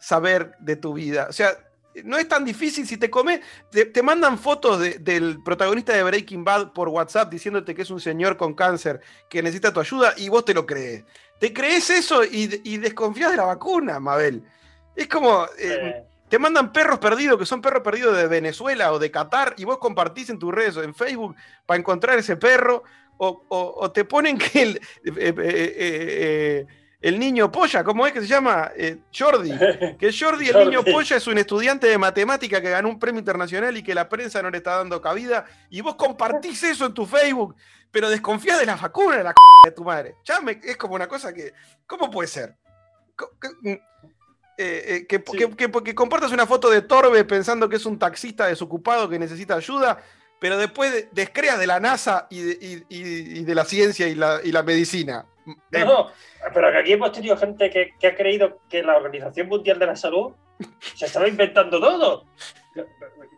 saber 0.00 0.56
de 0.60 0.76
tu 0.76 0.94
vida? 0.94 1.26
O 1.28 1.32
sea, 1.32 1.58
no 2.02 2.18
es 2.18 2.28
tan 2.28 2.44
difícil 2.44 2.86
si 2.86 2.96
te 2.96 3.10
comes. 3.10 3.40
Te, 3.70 4.02
mandan 4.02 4.38
fotos 4.38 4.80
del 4.80 5.42
protagonista 5.44 5.92
de 5.92 6.02
Breaking 6.02 6.44
Bad 6.44 6.72
por 6.72 6.88
WhatsApp 6.88 7.30
diciéndote 7.30 7.74
que 7.74 7.82
es 7.82 7.90
un 7.90 8.00
señor 8.00 8.36
con 8.36 8.54
cáncer 8.54 9.00
que 9.28 9.42
necesita 9.42 9.72
tu 9.72 9.80
ayuda 9.80 10.14
y 10.16 10.28
vos 10.28 10.44
te 10.44 10.54
lo 10.54 10.66
crees. 10.66 11.04
Te 11.38 11.52
crees 11.52 11.90
eso 11.90 12.24
y, 12.24 12.78
desconfías 12.78 13.30
de 13.30 13.36
la 13.36 13.44
vacuna, 13.44 14.00
Mabel. 14.00 14.42
Es 14.96 15.08
como. 15.08 15.46
Eh, 15.58 16.04
te 16.28 16.38
mandan 16.38 16.72
perros 16.72 16.98
perdidos, 16.98 17.38
que 17.38 17.46
son 17.46 17.60
perros 17.60 17.82
perdidos 17.82 18.16
de 18.16 18.26
Venezuela 18.26 18.92
o 18.92 18.98
de 18.98 19.10
Qatar, 19.10 19.54
y 19.56 19.64
vos 19.64 19.78
compartís 19.78 20.30
en 20.30 20.38
tus 20.38 20.52
redes 20.52 20.76
o 20.76 20.82
en 20.82 20.94
Facebook 20.94 21.36
para 21.64 21.78
encontrar 21.78 22.18
ese 22.18 22.36
perro, 22.36 22.82
o, 23.18 23.90
te 23.92 24.04
ponen 24.04 24.38
que 24.38 24.62
el, 24.62 24.80
eh, 25.16 25.34
eh, 25.38 26.66
el 27.04 27.18
niño 27.18 27.52
polla, 27.52 27.84
¿cómo 27.84 28.06
es 28.06 28.14
que 28.14 28.22
se 28.22 28.26
llama? 28.26 28.72
Eh, 28.74 28.96
Jordi. 29.14 29.50
Que 29.98 30.10
Jordi, 30.10 30.48
el 30.48 30.70
niño 30.70 30.82
polla, 30.82 31.18
es 31.18 31.26
un 31.26 31.36
estudiante 31.36 31.86
de 31.86 31.98
matemática 31.98 32.62
que 32.62 32.70
ganó 32.70 32.88
un 32.88 32.98
premio 32.98 33.18
internacional 33.18 33.76
y 33.76 33.82
que 33.82 33.94
la 33.94 34.08
prensa 34.08 34.40
no 34.40 34.48
le 34.48 34.56
está 34.56 34.76
dando 34.76 35.02
cabida. 35.02 35.44
Y 35.68 35.82
vos 35.82 35.96
compartís 35.96 36.62
eso 36.62 36.86
en 36.86 36.94
tu 36.94 37.04
Facebook, 37.04 37.56
pero 37.90 38.08
desconfías 38.08 38.58
de 38.58 38.64
la 38.64 38.76
vacuna 38.76 39.18
de 39.18 39.24
la 39.24 39.30
c 39.32 39.36
de 39.66 39.72
tu 39.72 39.84
madre. 39.84 40.14
Ya 40.24 40.38
es 40.62 40.78
como 40.78 40.94
una 40.94 41.06
cosa 41.06 41.34
que. 41.34 41.52
¿Cómo 41.86 42.10
puede 42.10 42.26
ser? 42.26 42.56
Mm, 43.60 43.68
eh, 43.72 43.80
eh, 44.56 45.06
que, 45.06 45.22
que, 45.22 45.94
compartas 45.94 46.32
una 46.32 46.46
foto 46.46 46.70
de 46.70 46.80
Torbe 46.80 47.22
pensando 47.24 47.68
que 47.68 47.76
es 47.76 47.84
un 47.84 47.98
taxista 47.98 48.46
desocupado 48.46 49.10
que 49.10 49.18
necesita 49.18 49.56
ayuda, 49.56 50.02
pero 50.40 50.56
después 50.56 51.08
descreas 51.12 51.58
de 51.58 51.66
la 51.66 51.80
NASA 51.80 52.28
y 52.30 52.40
de, 52.40 53.54
la 53.54 53.66
ciencia 53.66 54.08
y 54.08 54.14
la, 54.14 54.40
y 54.42 54.52
la 54.52 54.62
medicina. 54.62 55.26
No, 55.46 56.10
pero 56.52 56.72
que 56.72 56.78
aquí 56.78 56.92
hemos 56.92 57.12
tenido 57.12 57.36
gente 57.36 57.70
que, 57.70 58.06
ha 58.06 58.14
creído 58.14 58.60
que 58.68 58.82
la 58.82 58.96
Organización 58.96 59.48
Mundial 59.48 59.78
de 59.78 59.86
la 59.86 59.96
Salud 59.96 60.32
se 60.94 61.06
estaba 61.06 61.28
inventando 61.28 61.80
todo. 61.80 62.24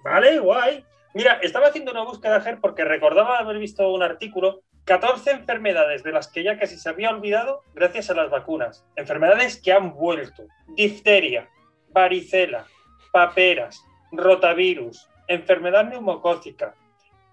Vale, 0.04 0.38
guay. 0.38 0.84
Mira, 1.14 1.38
estaba 1.42 1.68
haciendo 1.68 1.92
una 1.92 2.04
búsqueda, 2.04 2.40
Ger, 2.40 2.60
porque 2.60 2.84
recordaba 2.84 3.38
haber 3.38 3.58
visto 3.58 3.90
un 3.90 4.02
artículo 4.02 4.62
14 4.84 5.32
enfermedades 5.32 6.04
de 6.04 6.12
las 6.12 6.28
que 6.28 6.44
ya 6.44 6.58
casi 6.58 6.76
se 6.78 6.88
había 6.88 7.10
olvidado 7.10 7.62
gracias 7.74 8.10
a 8.10 8.14
las 8.14 8.30
vacunas. 8.30 8.84
Enfermedades 8.94 9.60
que 9.60 9.72
han 9.72 9.94
vuelto. 9.94 10.44
Difteria, 10.68 11.48
varicela, 11.90 12.66
paperas, 13.10 13.82
rotavirus, 14.12 15.08
enfermedad 15.26 15.84
neumocócica, 15.84 16.74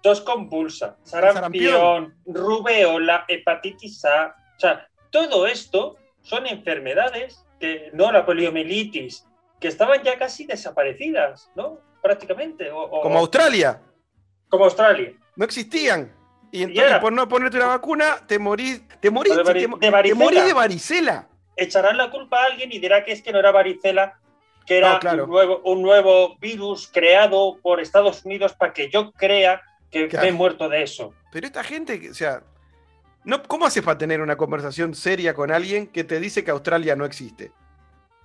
tos 0.02 0.20
convulsa, 0.20 0.96
sarampión, 1.02 2.14
rubeola, 2.26 3.24
hepatitis 3.28 4.04
A. 4.04 4.34
O 4.56 4.60
sea, 4.60 4.88
todo 5.10 5.46
esto 5.46 5.96
son 6.22 6.46
enfermedades 6.46 7.44
que, 7.60 7.90
no 7.92 8.10
la 8.12 8.24
poliomielitis, 8.26 9.26
que 9.60 9.68
estaban 9.68 10.02
ya 10.02 10.18
casi 10.18 10.46
desaparecidas, 10.46 11.50
¿no? 11.54 11.78
Prácticamente. 12.02 12.70
como 12.70 13.18
Australia. 13.18 13.80
Como 14.48 14.64
Australia. 14.64 15.12
No 15.36 15.44
existían. 15.44 16.12
Y 16.52 16.62
entonces, 16.62 16.98
por 16.98 17.12
no 17.12 17.26
ponerte 17.28 17.56
una 17.56 17.66
vacuna, 17.66 18.18
te 18.26 18.38
morís, 18.38 18.82
te 19.00 19.10
morís, 19.10 19.34
de, 19.36 19.68
de 19.80 20.52
varicela. 20.52 21.28
Echarán 21.56 21.96
la 21.96 22.10
culpa 22.10 22.42
a 22.42 22.46
alguien 22.46 22.72
y 22.72 22.78
dirá 22.78 23.04
que 23.04 23.12
es 23.12 23.22
que 23.22 23.32
no 23.32 23.40
era 23.40 23.50
varicela, 23.50 24.20
que 24.66 24.78
era 24.78 25.00
un, 25.02 25.28
nuevo, 25.28 25.60
un 25.64 25.82
nuevo 25.82 26.36
virus 26.38 26.88
creado 26.92 27.58
por 27.60 27.80
Estados 27.80 28.24
Unidos 28.24 28.54
para 28.54 28.72
que 28.72 28.88
yo 28.88 29.12
crea 29.12 29.62
que 29.90 30.08
me 30.08 30.28
he 30.28 30.32
muerto 30.32 30.68
de 30.68 30.82
eso. 30.82 31.12
Pero 31.32 31.46
esta 31.46 31.64
gente, 31.64 32.10
o 32.10 32.14
sea, 32.14 32.42
no, 33.24 33.42
¿cómo 33.42 33.66
haces 33.66 33.82
para 33.82 33.98
tener 33.98 34.20
una 34.20 34.36
conversación 34.36 34.94
seria 34.94 35.34
con 35.34 35.50
alguien 35.50 35.86
que 35.86 36.04
te 36.04 36.20
dice 36.20 36.44
que 36.44 36.50
Australia 36.50 36.96
no 36.96 37.04
existe? 37.04 37.52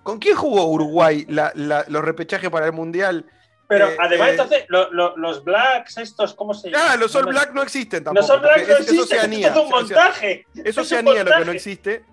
¿Con 0.04 0.20
quién 0.20 0.36
jugó 0.36 0.66
Uruguay 0.66 1.26
los 1.28 2.04
repechajes 2.04 2.50
para 2.50 2.66
el 2.66 2.74
Mundial 2.74 3.26
pero 3.70 3.88
eh, 3.88 3.98
además, 4.00 4.30
eh, 4.30 4.32
entonces, 4.32 4.66
los 4.68 5.44
blacks, 5.44 6.00
estos, 6.00 6.34
¿cómo 6.34 6.56
se 6.56 6.72
llama? 6.72 6.86
Ah, 6.90 6.98
los 6.98 7.16
All 7.16 7.28
Blacks 7.28 7.54
no 7.54 7.62
existen 7.62 8.04
tampoco. 8.04 8.26
Los 8.26 8.36
All 8.36 8.42
Blacks 8.42 8.68
no 8.68 8.74
existen, 8.78 8.96
es 8.96 9.04
Oceanía. 9.04 9.48
es 9.50 9.56
un 9.56 9.70
montaje. 9.70 10.48
Es 10.56 10.78
Oceanía 10.80 11.24
lo 11.24 11.38
que 11.38 11.46
no 11.46 11.52
existe. 11.52 12.04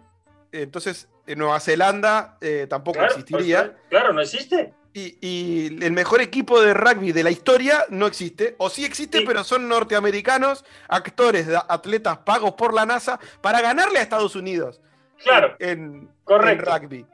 Entonces, 0.53 1.09
en 1.27 1.39
Nueva 1.39 1.59
Zelanda 1.61 2.37
eh, 2.43 2.67
tampoco 2.69 3.03
existiría. 3.03 3.73
Pues, 3.73 3.77
claro, 3.89 4.13
no 4.13 4.21
existe. 4.21 4.75
Y, 4.99 5.85
el 5.85 5.93
mejor 5.93 6.23
equipo 6.23 6.59
de 6.63 6.73
rugby 6.73 7.13
de 7.13 7.23
la 7.23 7.31
historia 7.31 7.85
no 7.91 8.07
existe. 8.07 8.55
O 8.57 8.71
sí 8.71 8.83
existe, 8.83 9.21
pero 9.27 9.45
son 9.45 9.69
norteamericanos, 9.69 10.65
actores, 10.89 11.47
atletas 11.69 12.19
pagos 12.19 12.53
por 12.53 12.73
la 12.73 12.87
NASA 12.87 13.21
para 13.43 13.61
ganarle 13.61 13.99
a 13.99 14.03
Estados 14.03 14.35
Unidos. 14.37 14.81
Claro. 15.23 15.55
En, 15.59 16.09
en 16.27 16.59
rugby. 16.59 17.07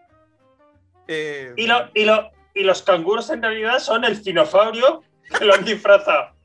y, 1.09 1.67
lo, 1.67 1.91
y, 1.93 2.05
lo, 2.05 2.31
y 2.55 2.63
los 2.63 2.83
canguros 2.83 3.31
en 3.31 3.43
realidad 3.43 3.81
son 3.81 4.05
el 4.05 4.23
cinosaurio 4.23 5.03
que 5.37 5.45
lo 5.45 5.53
han 5.53 5.65
disfrazado. 5.65 6.37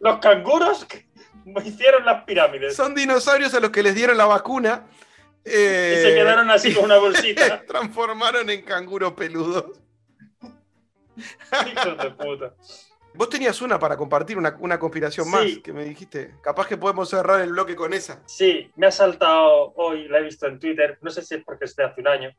los 0.00 0.18
canguros 0.18 0.84
que 0.84 1.06
hicieron 1.64 2.04
las 2.04 2.24
pirámides. 2.24 2.74
Son 2.74 2.92
dinosaurios 2.92 3.54
a 3.54 3.60
los 3.60 3.70
que 3.70 3.84
les 3.84 3.94
dieron 3.94 4.16
la 4.16 4.26
vacuna. 4.26 4.84
Y 5.44 5.50
se 5.50 6.14
quedaron 6.14 6.50
así 6.50 6.74
con 6.74 6.84
una 6.84 6.98
bolsita. 6.98 7.64
transformaron 7.66 8.48
en 8.50 8.62
canguros 8.62 9.12
peludos. 9.12 9.80
Hijos 11.16 11.98
de 11.98 12.10
puta. 12.10 12.54
Vos 13.14 13.28
tenías 13.28 13.60
una 13.62 13.80
para 13.80 13.96
compartir, 13.96 14.38
una, 14.38 14.78
conspiración 14.78 15.28
más 15.28 15.44
que 15.64 15.72
me 15.72 15.84
dijiste. 15.84 16.34
Capaz 16.40 16.68
que 16.68 16.76
podemos 16.76 17.10
cerrar 17.10 17.40
el 17.40 17.50
bloque 17.50 17.74
con 17.74 17.92
esa. 17.92 18.22
Sí, 18.26 18.70
me 18.76 18.86
ha 18.86 18.92
saltado 18.92 19.72
hoy, 19.74 20.06
la 20.06 20.18
he 20.18 20.22
visto 20.22 20.46
en 20.46 20.60
Twitter, 20.60 20.98
no 21.02 21.10
sé 21.10 21.22
si 21.22 21.34
es 21.34 21.44
porque 21.44 21.64
es 21.64 21.74
de 21.74 21.84
hace 21.84 22.00
un 22.00 22.06
año, 22.06 22.30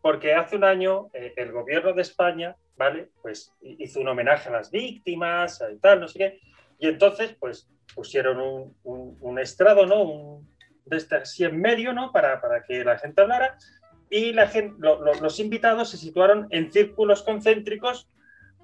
porque 0.00 0.32
hace 0.32 0.56
un 0.56 0.64
año 0.64 1.08
eh, 1.12 1.34
el 1.36 1.52
gobierno 1.52 1.92
de 1.92 2.00
España, 2.00 2.56
¿vale? 2.78 3.10
Pues 3.20 3.52
hizo 3.60 4.00
un 4.00 4.08
homenaje 4.08 4.48
a 4.48 4.52
las 4.52 4.70
víctimas 4.70 5.62
y 5.70 5.76
tal, 5.78 6.00
no 6.00 6.08
sé 6.08 6.18
qué, 6.18 6.40
y 6.82 6.88
entonces, 6.88 7.36
pues 7.38 7.68
pusieron 7.94 8.74
un, 8.82 9.38
estrado, 9.38 9.86
¿no? 9.86 10.02
Un, 10.02 10.51
de 10.84 10.96
este 10.96 11.16
así 11.16 11.44
en 11.44 11.60
medio, 11.60 11.92
¿no? 11.92 12.12
Para, 12.12 12.40
para 12.40 12.62
que 12.62 12.84
la 12.84 12.98
gente 12.98 13.22
hablara, 13.22 13.56
y 14.10 14.32
la 14.34 14.46
gente, 14.46 14.76
los 15.22 15.40
invitados 15.40 15.90
se 15.90 15.96
situaron 15.96 16.46
en 16.50 16.70
círculos 16.70 17.22
concéntricos 17.22 18.10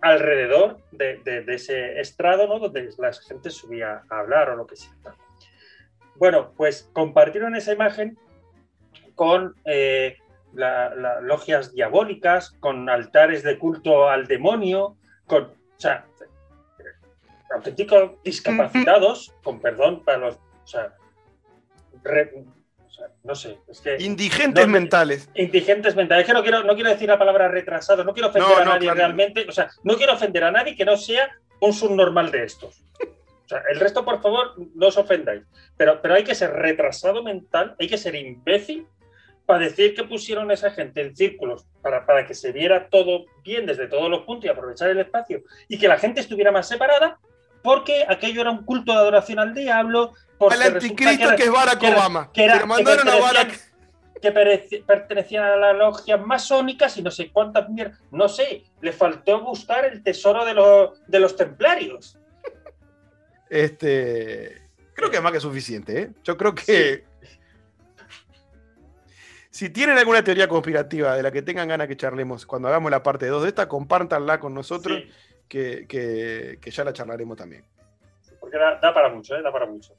alrededor 0.02 0.78
de, 0.92 1.18
de, 1.24 1.54
ese 1.54 1.98
estrado, 2.00 2.46
¿no? 2.46 2.58
Donde 2.58 2.90
la 2.98 3.12
gente 3.14 3.48
subía 3.48 4.02
a 4.10 4.18
hablar 4.18 4.50
o 4.50 4.56
lo 4.56 4.66
que 4.66 4.76
sea. 4.76 4.92
Bueno, 6.16 6.52
pues 6.54 6.90
compartieron 6.92 7.56
esa 7.56 7.72
imagen 7.72 8.18
con 9.14 9.54
eh, 9.64 10.18
las 10.52 11.22
logias 11.22 11.72
diabólicas, 11.72 12.50
con 12.60 12.88
altares 12.90 13.42
de 13.42 13.58
culto 13.58 14.08
al 14.08 14.26
demonio, 14.26 14.96
con, 15.26 15.44
o 15.44 15.80
sea, 15.80 16.06
auténticos 17.54 18.22
discapacitados, 18.22 19.34
con 19.42 19.60
perdón 19.60 20.04
para 20.04 20.18
los, 20.18 20.34
o 20.36 20.66
sea, 20.66 20.94
no 23.24 23.34
sé, 23.34 23.58
es 23.68 23.80
que... 23.80 23.96
Indigentes 24.02 24.66
mentales. 24.66 25.28
Indigentes 25.34 25.94
mentales. 25.94 26.22
Es 26.22 26.26
que 26.26 26.32
no 26.32 26.42
quiero, 26.42 26.64
no 26.64 26.74
quiero 26.74 26.90
decir 26.90 27.08
la 27.08 27.18
palabra 27.18 27.48
retrasado, 27.48 28.04
no 28.04 28.12
quiero 28.12 28.28
ofender 28.28 28.58
a 28.58 28.64
nadie 28.64 28.92
realmente, 28.92 29.46
o 29.48 29.52
sea, 29.52 29.70
no 29.84 29.96
quiero 29.96 30.14
ofender 30.14 30.44
a 30.44 30.50
nadie 30.50 30.76
que 30.76 30.84
no 30.84 30.96
sea 30.96 31.30
un 31.60 31.72
subnormal 31.72 32.30
de 32.30 32.44
estos. 32.44 32.82
O 33.00 33.48
sea, 33.48 33.62
el 33.70 33.80
resto, 33.80 34.04
por 34.04 34.20
favor, 34.20 34.54
no 34.74 34.88
os 34.88 34.96
ofendáis. 34.98 35.42
Pero, 35.76 36.02
pero 36.02 36.14
hay 36.14 36.24
que 36.24 36.34
ser 36.34 36.52
retrasado 36.52 37.22
mental, 37.22 37.74
hay 37.78 37.88
que 37.88 37.98
ser 37.98 38.14
imbécil 38.14 38.86
para 39.46 39.64
decir 39.64 39.94
que 39.94 40.04
pusieron 40.04 40.50
a 40.50 40.54
esa 40.54 40.70
gente 40.70 41.00
en 41.00 41.16
círculos 41.16 41.64
para, 41.80 42.04
para 42.04 42.26
que 42.26 42.34
se 42.34 42.52
viera 42.52 42.90
todo 42.90 43.24
bien 43.42 43.64
desde 43.64 43.86
todos 43.86 44.10
los 44.10 44.24
puntos 44.24 44.44
y 44.44 44.48
aprovechar 44.48 44.90
el 44.90 45.00
espacio 45.00 45.42
y 45.68 45.78
que 45.78 45.88
la 45.88 45.98
gente 45.98 46.20
estuviera 46.20 46.52
más 46.52 46.68
separada, 46.68 47.18
porque 47.62 48.04
aquello 48.06 48.42
era 48.42 48.50
un 48.50 48.66
culto 48.66 48.92
de 48.92 48.98
adoración 48.98 49.38
al 49.38 49.54
diablo. 49.54 50.12
Al 50.40 50.62
anticristo 50.62 51.36
que, 51.36 51.44
es 51.44 51.50
Barack 51.50 51.82
Obama. 51.82 52.30
Que, 52.32 52.44
era, 52.44 52.60
que, 54.20 54.82
pertenecían 54.86 55.44
a 55.44 55.56
las 55.56 55.76
logias 55.76 56.24
masónicas 56.24 56.96
y 56.96 57.02
no 57.02 57.10
sé 57.10 57.30
cuántas 57.30 57.68
mierdas. 57.68 57.98
No 58.10 58.28
sé, 58.28 58.64
le 58.80 58.92
faltó 58.92 59.40
buscar 59.42 59.84
el 59.84 60.02
tesoro 60.02 60.44
de 60.44 60.54
los, 60.54 61.00
de 61.06 61.20
los 61.20 61.36
templarios. 61.36 62.18
Este. 63.50 64.62
Creo 64.94 65.10
que 65.10 65.20
más 65.20 65.32
que 65.32 65.40
suficiente, 65.40 66.00
¿eh? 66.00 66.10
Yo 66.24 66.36
creo 66.36 66.54
que. 66.54 67.04
Si 69.50 69.70
tienen 69.70 69.98
alguna 69.98 70.22
teoría 70.22 70.46
conspirativa 70.46 71.16
de 71.16 71.22
la 71.22 71.32
que 71.32 71.42
tengan 71.42 71.66
ganas 71.66 71.88
que 71.88 71.96
charlemos 71.96 72.46
cuando 72.46 72.68
hagamos 72.68 72.92
la 72.92 73.02
parte 73.02 73.26
2 73.26 73.42
de 73.42 73.48
esta, 73.48 73.66
compártanla 73.66 74.38
con 74.38 74.54
nosotros, 74.54 75.02
que, 75.48 76.58
ya 76.64 76.84
la 76.84 76.92
charlaremos 76.92 77.36
también. 77.36 77.64
Porque 78.50 78.64
da, 78.80 78.94
para 78.94 79.10
mucho, 79.10 79.36
¿eh? 79.36 79.42
da 79.42 79.52
para 79.52 79.66
mucho. 79.66 79.92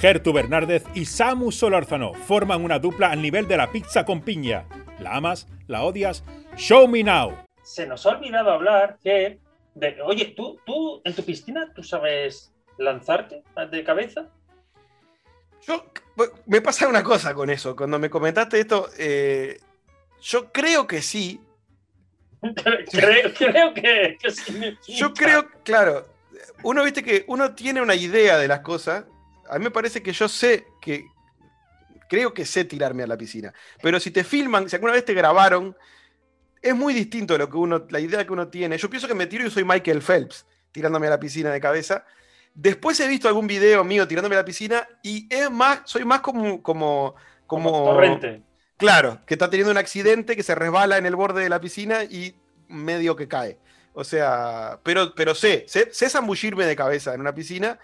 Gertu 0.00 0.32
Bernárdez 0.32 0.84
y 0.94 1.06
Samu 1.06 1.50
Solarzano 1.50 2.14
forman 2.14 2.62
una 2.62 2.78
dupla 2.78 3.10
al 3.10 3.20
nivel 3.20 3.48
de 3.48 3.56
la 3.56 3.72
pizza 3.72 4.04
con 4.04 4.20
piña. 4.20 4.64
¿La 5.00 5.16
amas? 5.16 5.48
¿La 5.66 5.82
odias? 5.82 6.22
Show 6.54 6.86
me 6.86 7.02
now. 7.02 7.36
Se 7.64 7.84
nos 7.84 8.06
ha 8.06 8.10
olvidado 8.10 8.52
hablar 8.52 8.98
que, 9.02 9.40
de, 9.74 10.00
oye, 10.02 10.34
¿tú, 10.36 10.60
tú 10.64 11.02
en 11.04 11.16
tu 11.16 11.24
piscina, 11.24 11.72
¿tú 11.74 11.82
sabes 11.82 12.54
lanzarte 12.76 13.42
de 13.68 13.82
cabeza? 13.82 14.28
Yo, 15.62 15.84
me 16.46 16.60
pasa 16.60 16.86
una 16.86 17.02
cosa 17.02 17.34
con 17.34 17.50
eso. 17.50 17.74
Cuando 17.74 17.98
me 17.98 18.08
comentaste 18.08 18.60
esto, 18.60 18.88
eh, 18.98 19.58
yo 20.20 20.52
creo 20.52 20.86
que 20.86 21.02
sí. 21.02 21.40
Creo, 22.90 23.34
creo 23.34 23.74
que. 23.74 24.18
Yo 24.86 25.12
creo, 25.12 25.48
claro, 25.64 26.06
uno 26.62 26.84
viste 26.84 27.02
que 27.02 27.24
uno 27.28 27.54
tiene 27.54 27.80
una 27.80 27.94
idea 27.94 28.38
de 28.38 28.48
las 28.48 28.60
cosas. 28.60 29.04
A 29.48 29.58
mí 29.58 29.64
me 29.64 29.70
parece 29.70 30.02
que 30.02 30.12
yo 30.12 30.28
sé 30.28 30.66
que. 30.80 31.06
Creo 32.08 32.32
que 32.32 32.46
sé 32.46 32.64
tirarme 32.64 33.02
a 33.02 33.06
la 33.06 33.18
piscina. 33.18 33.52
Pero 33.82 34.00
si 34.00 34.10
te 34.10 34.24
filman, 34.24 34.68
si 34.68 34.76
alguna 34.76 34.94
vez 34.94 35.04
te 35.04 35.12
grabaron, 35.12 35.76
es 36.62 36.74
muy 36.74 36.94
distinto 36.94 37.36
lo 37.36 37.50
que 37.50 37.56
uno, 37.58 37.86
la 37.90 38.00
idea 38.00 38.26
que 38.26 38.32
uno 38.32 38.48
tiene. 38.48 38.78
Yo 38.78 38.88
pienso 38.88 39.06
que 39.06 39.14
me 39.14 39.26
tiro 39.26 39.46
y 39.46 39.50
soy 39.50 39.64
Michael 39.64 40.00
Phelps, 40.00 40.46
tirándome 40.72 41.06
a 41.06 41.10
la 41.10 41.20
piscina 41.20 41.50
de 41.50 41.60
cabeza. 41.60 42.06
Después 42.54 42.98
he 43.00 43.08
visto 43.08 43.28
algún 43.28 43.46
video 43.46 43.84
mío 43.84 44.08
tirándome 44.08 44.36
a 44.36 44.38
la 44.38 44.44
piscina 44.44 44.88
y 45.02 45.26
es 45.30 45.50
más, 45.50 45.82
soy 45.84 46.04
más 46.04 46.20
como. 46.20 46.62
como, 46.62 47.14
como, 47.46 47.84
torrente. 47.84 48.42
Claro, 48.78 49.18
que 49.26 49.34
está 49.34 49.50
teniendo 49.50 49.72
un 49.72 49.76
accidente, 49.76 50.36
que 50.36 50.42
se 50.44 50.54
resbala 50.54 50.98
en 50.98 51.06
el 51.06 51.16
borde 51.16 51.42
de 51.42 51.48
la 51.48 51.60
piscina 51.60 52.04
y 52.04 52.34
medio 52.68 53.16
que 53.16 53.26
cae. 53.26 53.58
O 53.92 54.04
sea, 54.04 54.78
pero, 54.84 55.14
pero 55.16 55.34
sé, 55.34 55.64
sé, 55.66 55.90
zambullirme 56.08 56.64
de 56.64 56.76
cabeza 56.76 57.12
en 57.12 57.20
una 57.20 57.34
piscina, 57.34 57.78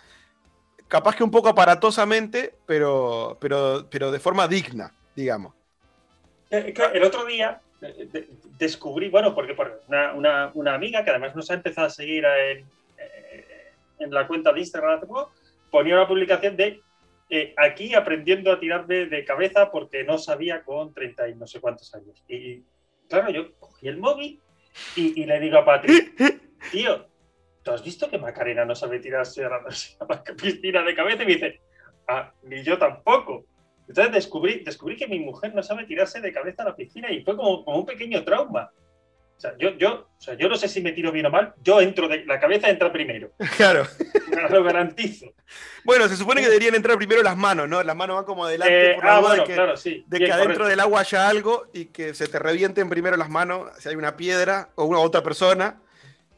capaz 0.86 1.16
que 1.16 1.24
un 1.24 1.32
poco 1.32 1.48
aparatosamente, 1.48 2.54
pero, 2.64 3.36
pero, 3.40 3.88
pero 3.90 4.12
de 4.12 4.20
forma 4.20 4.46
digna, 4.46 4.94
digamos. 5.16 5.52
Eh, 6.50 6.72
el 6.92 7.02
otro 7.02 7.24
día 7.24 7.60
eh, 7.82 8.28
descubrí, 8.56 9.08
bueno, 9.08 9.34
porque 9.34 9.56
una, 9.88 10.52
una, 10.54 10.74
amiga 10.74 11.02
que 11.02 11.10
además 11.10 11.34
nos 11.34 11.50
ha 11.50 11.54
empezado 11.54 11.88
a 11.88 11.90
seguir 11.90 12.24
en, 12.24 12.64
en 13.98 14.10
la 14.14 14.28
cuenta 14.28 14.52
de 14.52 14.60
Instagram 14.60 15.00
ponía 15.70 15.94
una 15.96 16.06
publicación 16.06 16.56
de 16.56 16.83
eh, 17.30 17.54
aquí 17.56 17.94
aprendiendo 17.94 18.52
a 18.52 18.60
tirarme 18.60 19.06
de 19.06 19.24
cabeza 19.24 19.70
porque 19.70 20.04
no 20.04 20.18
sabía 20.18 20.62
con 20.62 20.92
30 20.92 21.28
y 21.30 21.34
no 21.34 21.46
sé 21.46 21.60
cuántos 21.60 21.94
años. 21.94 22.22
Y 22.28 22.62
claro, 23.08 23.30
yo 23.30 23.54
cogí 23.58 23.88
el 23.88 23.98
móvil 23.98 24.40
y, 24.96 25.24
le 25.24 25.40
digo 25.40 25.58
a 25.58 25.64
Patrick, 25.64 26.14
tío, 26.70 27.06
¿tú 27.62 27.70
has 27.70 27.82
visto 27.82 28.10
que 28.10 28.18
Macarena 28.18 28.64
no 28.64 28.74
sabe 28.74 28.98
tirarse 29.00 29.44
a 29.46 29.48
la, 29.48 30.24
piscina 30.36 30.82
de 30.82 30.94
cabeza? 30.94 31.22
Y 31.22 31.26
me 31.26 31.34
dice, 31.34 31.60
ah, 32.08 32.32
ni 32.42 32.62
yo 32.62 32.76
tampoco. 32.78 33.46
Entonces 33.88 34.12
descubrí, 34.12 34.60
descubrí 34.64 34.96
que 34.96 35.08
mi 35.08 35.18
mujer 35.18 35.54
no 35.54 35.62
sabe 35.62 35.84
tirarse 35.84 36.20
de 36.20 36.32
cabeza 36.32 36.62
a 36.62 36.66
la 36.66 36.76
piscina 36.76 37.10
y 37.10 37.22
fue 37.22 37.36
como, 37.36 37.64
como 37.64 37.78
un 37.78 37.86
pequeño 37.86 38.24
trauma. 38.24 38.70
O 39.36 39.40
sea, 39.40 39.54
yo, 39.58 39.76
yo, 39.76 40.08
o 40.16 40.20
sea, 40.22 40.34
yo 40.34 40.48
no 40.48 40.56
sé 40.56 40.68
si 40.68 40.80
me 40.80 40.92
tiro 40.92 41.12
bien 41.12 41.26
o 41.26 41.30
mal, 41.30 41.54
yo 41.62 41.80
entro 41.80 42.08
de. 42.08 42.24
La 42.24 42.40
cabeza 42.40 42.70
entra 42.70 42.92
primero. 42.92 43.32
Claro. 43.56 43.86
Lo 44.50 44.62
garantizo. 44.62 45.26
Bueno, 45.84 46.08
se 46.08 46.16
supone 46.16 46.40
que 46.40 46.48
deberían 46.48 46.74
entrar 46.74 46.96
primero 46.96 47.22
las 47.22 47.36
manos, 47.36 47.68
¿no? 47.68 47.82
Las 47.82 47.96
manos 47.96 48.16
van 48.16 48.24
como 48.24 48.44
adelante 48.46 48.92
Eh, 48.92 48.94
por 48.94 49.04
la 49.04 49.16
ah, 49.16 49.20
bueno, 49.20 49.42
de 49.42 49.44
que, 49.48 49.54
claro, 49.54 49.76
sí. 49.76 50.04
de 50.06 50.18
Bien, 50.18 50.28
que 50.28 50.32
adentro 50.32 50.54
correcto. 50.54 50.68
del 50.70 50.80
agua 50.80 51.00
haya 51.00 51.28
algo 51.28 51.66
y 51.72 51.86
que 51.86 52.14
se 52.14 52.26
te 52.28 52.38
revienten 52.38 52.88
primero 52.88 53.16
las 53.16 53.28
manos 53.28 53.70
si 53.78 53.88
hay 53.88 53.96
una 53.96 54.16
piedra 54.16 54.70
o 54.76 54.84
una 54.84 55.00
otra 55.00 55.22
persona 55.22 55.80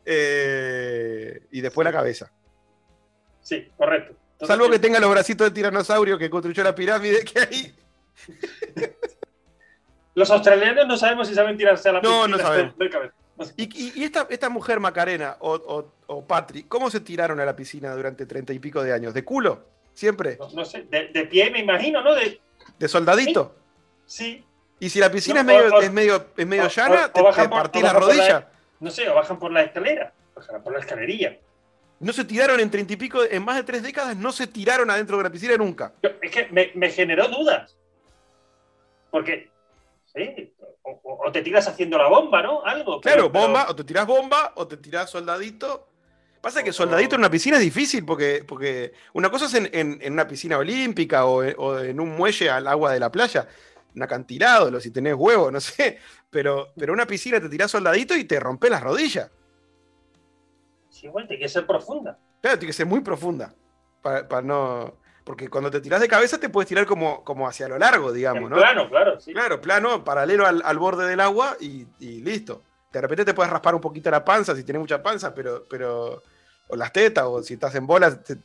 eh, 0.04 1.40
y 1.50 1.60
después 1.60 1.84
la 1.84 1.92
cabeza. 1.92 2.32
Sí, 3.40 3.68
correcto. 3.76 4.14
Entonces, 4.32 4.48
Salvo 4.48 4.70
que 4.70 4.78
tenga 4.78 4.98
los 5.00 5.10
bracitos 5.10 5.46
de 5.48 5.54
tiranosaurio 5.54 6.18
que 6.18 6.28
construyó 6.28 6.62
la 6.64 6.74
pirámide 6.74 7.24
que 7.24 7.40
hay. 7.40 7.74
Los 10.16 10.30
australianos 10.30 10.86
no 10.88 10.96
sabemos 10.96 11.28
si 11.28 11.34
saben 11.34 11.56
tirarse 11.56 11.88
a 11.90 11.92
la 11.92 12.00
No, 12.00 12.22
piscina 12.22 12.36
no 12.36 12.42
sabemos. 12.42 12.78
de 12.78 12.90
cabeza. 12.90 13.14
Y, 13.56 13.64
y- 13.64 13.92
y 14.00 14.04
esta, 14.04 14.26
esta 14.30 14.48
mujer 14.48 14.80
Macarena 14.80 15.36
o, 15.40 15.52
o, 15.54 15.92
o 16.06 16.26
Patri, 16.26 16.62
¿cómo 16.64 16.90
se 16.90 17.00
tiraron 17.00 17.38
a 17.38 17.44
la 17.44 17.54
piscina 17.54 17.94
durante 17.94 18.24
treinta 18.24 18.52
y 18.54 18.58
pico 18.58 18.82
de 18.82 18.92
años? 18.94 19.12
¿De 19.12 19.22
culo? 19.24 19.66
¿Siempre? 19.92 20.36
No, 20.40 20.48
no 20.50 20.64
sé, 20.64 20.82
de, 20.90 21.08
de 21.08 21.26
pie 21.26 21.50
me 21.50 21.58
imagino, 21.60 22.02
¿no? 22.02 22.14
De, 22.14 22.40
¿De 22.78 22.88
soldadito? 22.88 23.54
sí, 24.06 24.42
Y 24.80 24.88
si 24.88 24.98
la 25.00 25.10
piscina 25.10 25.42
No, 25.42 25.52
es 25.52 25.56
medio, 25.58 25.74
o- 25.76 25.80
es 25.82 25.92
medio, 25.92 26.26
es 26.36 26.46
medio 26.46 26.64
o- 26.64 26.68
llana, 26.68 27.06
o- 27.06 27.10
te, 27.10 27.22
te 27.42 27.48
por- 27.48 27.50
partís 27.50 27.82
la 27.82 27.92
rodilla. 27.92 28.48
no 28.80 28.90
sé, 28.90 29.08
o 29.10 29.14
bajan 29.14 29.38
por 29.38 29.52
la 29.52 29.62
escalera, 29.62 30.12
bajan 30.34 30.62
por 30.62 30.72
la 30.72 30.78
escalerilla. 30.80 31.36
No 32.00 32.12
se 32.14 32.24
tiraron 32.24 32.58
en 32.60 32.70
treinta 32.70 32.92
y 32.94 32.96
pico, 32.96 33.22
en 33.22 33.44
más 33.44 33.56
de 33.56 33.64
tres 33.64 33.82
décadas, 33.82 34.16
no 34.16 34.32
se 34.32 34.46
tiraron 34.46 34.90
adentro 34.90 35.18
de 35.18 35.24
la 35.24 35.30
piscina 35.30 35.56
nunca. 35.58 35.92
Yo- 36.02 36.10
es 36.22 36.30
que 36.30 36.46
me, 36.50 36.70
me 36.74 36.90
generó 36.90 37.28
dudas. 37.28 37.76
Porque, 39.10 39.50
o, 40.82 40.90
o- 41.02 41.26
o 41.28 41.32
te 41.32 41.42
tiras 41.42 41.66
haciendo 41.68 41.98
la 41.98 42.08
bomba, 42.08 42.42
¿no? 42.42 42.64
Algo. 42.64 43.00
pero- 43.00 43.14
Claro, 43.16 43.32
pero- 43.32 43.44
bomba, 43.46 43.66
o 43.68 43.76
te 43.76 43.84
tirás 43.84 44.06
bomba, 44.06 44.52
o 44.56 44.66
te 44.66 44.76
tirás 44.76 45.10
soldadito. 45.10 45.88
Pasa 46.40 46.62
que 46.62 46.70
O- 46.70 46.72
soldadito 46.72 47.16
en 47.16 47.20
una 47.22 47.30
piscina 47.30 47.56
es 47.56 47.62
difícil, 47.62 48.04
porque, 48.04 48.44
porque 48.46 48.92
una 49.14 49.30
cosa 49.30 49.46
es 49.46 49.54
en, 49.54 49.68
en- 49.72 49.98
en 50.00 50.12
una 50.12 50.26
piscina 50.28 50.58
olímpica 50.58 51.24
o, 51.26 51.42
en- 51.42 51.54
o 51.58 51.78
en 51.78 51.98
un 52.00 52.16
muelle 52.16 52.48
al 52.50 52.66
agua 52.68 52.92
de 52.92 53.00
la 53.00 53.10
playa, 53.10 53.48
un 53.94 54.02
acantilado, 54.02 54.78
si 54.80 54.90
tenés 54.90 55.14
huevo, 55.14 55.50
no 55.50 55.60
sé. 55.60 55.98
Pero, 56.30 56.68
pero 56.76 56.92
una 56.92 57.06
piscina 57.06 57.40
te 57.40 57.48
tirás 57.48 57.70
soldadito 57.70 58.14
y 58.14 58.24
te 58.24 58.38
rompes 58.38 58.70
las 58.70 58.82
rodillas. 58.82 59.30
Sí, 60.90 61.06
igual, 61.06 61.26
tiene 61.26 61.42
que 61.42 61.48
ser 61.48 61.66
profunda. 61.66 62.18
Claro, 62.40 62.58
tiene 62.58 62.70
que 62.70 62.76
ser 62.76 62.86
muy 62.86 63.00
profunda. 63.00 63.54
Para, 64.02 64.26
para 64.28 64.42
no. 64.42 64.94
Porque 65.26 65.48
cuando 65.50 65.72
te 65.72 65.80
tirás 65.80 66.00
de 66.00 66.06
cabeza 66.06 66.38
te 66.38 66.48
puedes 66.48 66.68
tirar 66.68 66.86
como, 66.86 67.24
como 67.24 67.48
hacia 67.48 67.66
lo 67.66 67.76
largo, 67.78 68.12
digamos, 68.12 68.44
en 68.44 68.50
¿no? 68.50 68.56
plano, 68.56 68.88
claro, 68.88 69.20
sí. 69.20 69.32
Claro, 69.32 69.60
plano, 69.60 70.04
paralelo 70.04 70.46
al, 70.46 70.62
al 70.64 70.78
borde 70.78 71.04
del 71.08 71.18
agua 71.18 71.56
y, 71.60 71.84
y 71.98 72.20
listo. 72.20 72.62
De 72.92 73.00
repente 73.00 73.24
te 73.24 73.34
puedes 73.34 73.50
raspar 73.52 73.74
un 73.74 73.80
poquito 73.80 74.08
la 74.08 74.24
panza 74.24 74.54
si 74.54 74.62
tienes 74.62 74.80
mucha 74.80 75.02
panza, 75.02 75.34
pero, 75.34 75.64
pero. 75.68 76.22
O 76.68 76.76
las 76.76 76.92
tetas, 76.92 77.24
o 77.26 77.42
si 77.42 77.54
estás 77.54 77.74
en 77.74 77.86
bolas, 77.88 78.22
te- 78.22 78.36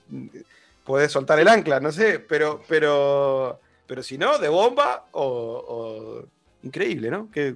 puedes 0.83 1.11
soltar 1.11 1.39
el 1.39 1.47
ancla, 1.47 1.79
no 1.79 1.91
sé. 1.91 2.17
Pero, 2.19 2.61
pero. 2.67 3.59
Pero 3.85 4.01
si 4.03 4.17
no, 4.17 4.39
de 4.39 4.49
bomba 4.49 5.05
o. 5.11 5.63
o- 5.67 6.25
increíble, 6.63 7.11
¿no? 7.11 7.29
Que, 7.31 7.55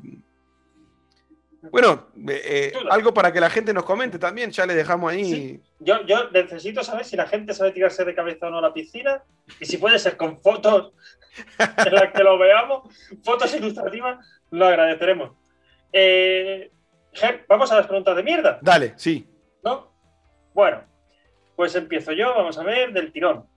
bueno, 1.72 2.08
eh, 2.28 2.72
eh, 2.74 2.74
algo 2.90 3.14
para 3.14 3.32
que 3.32 3.40
la 3.40 3.50
gente 3.50 3.74
nos 3.74 3.86
comente 3.86 4.20
también, 4.20 4.52
ya 4.52 4.66
le 4.66 4.76
dejamos 4.76 5.12
ahí. 5.12 5.26
Sí. 5.26 5.62
Yo, 5.80 6.06
yo 6.06 6.30
necesito 6.32 6.84
saber 6.84 7.06
si 7.06 7.16
la 7.16 7.28
gente 7.28 7.54
sabe 7.54 7.72
tirarse 7.72 8.06
de 8.06 8.16
cabeza 8.16 8.48
o 8.48 8.50
no 8.52 8.60
a 8.60 8.62
la 8.62 8.74
piscina 8.74 9.24
y 9.60 9.66
si 9.66 9.78
puede 9.78 10.00
ser 10.00 10.18
con 10.18 10.42
fotos 10.42 10.94
en 11.58 11.94
las 11.94 12.12
que 12.12 12.24
lo 12.24 12.38
veamos, 12.38 12.90
fotos 13.24 13.54
ilustrativas, 13.56 14.26
lo 14.52 14.66
agradeceremos. 14.66 15.32
Eh, 15.92 16.72
vamos 17.48 17.72
a 17.72 17.78
las 17.78 17.88
preguntas 17.88 18.16
de 18.16 18.24
mierda, 18.24 18.60
Dale, 18.62 18.94
sí. 18.98 19.28
¿no? 19.64 19.92
Bueno, 20.54 20.84
pues 21.56 21.76
empiezo 21.76 22.12
yo, 22.12 22.34
vamos 22.34 22.58
a 22.58 22.64
ver, 22.64 22.92
del 22.92 23.12
tirón. 23.12 23.48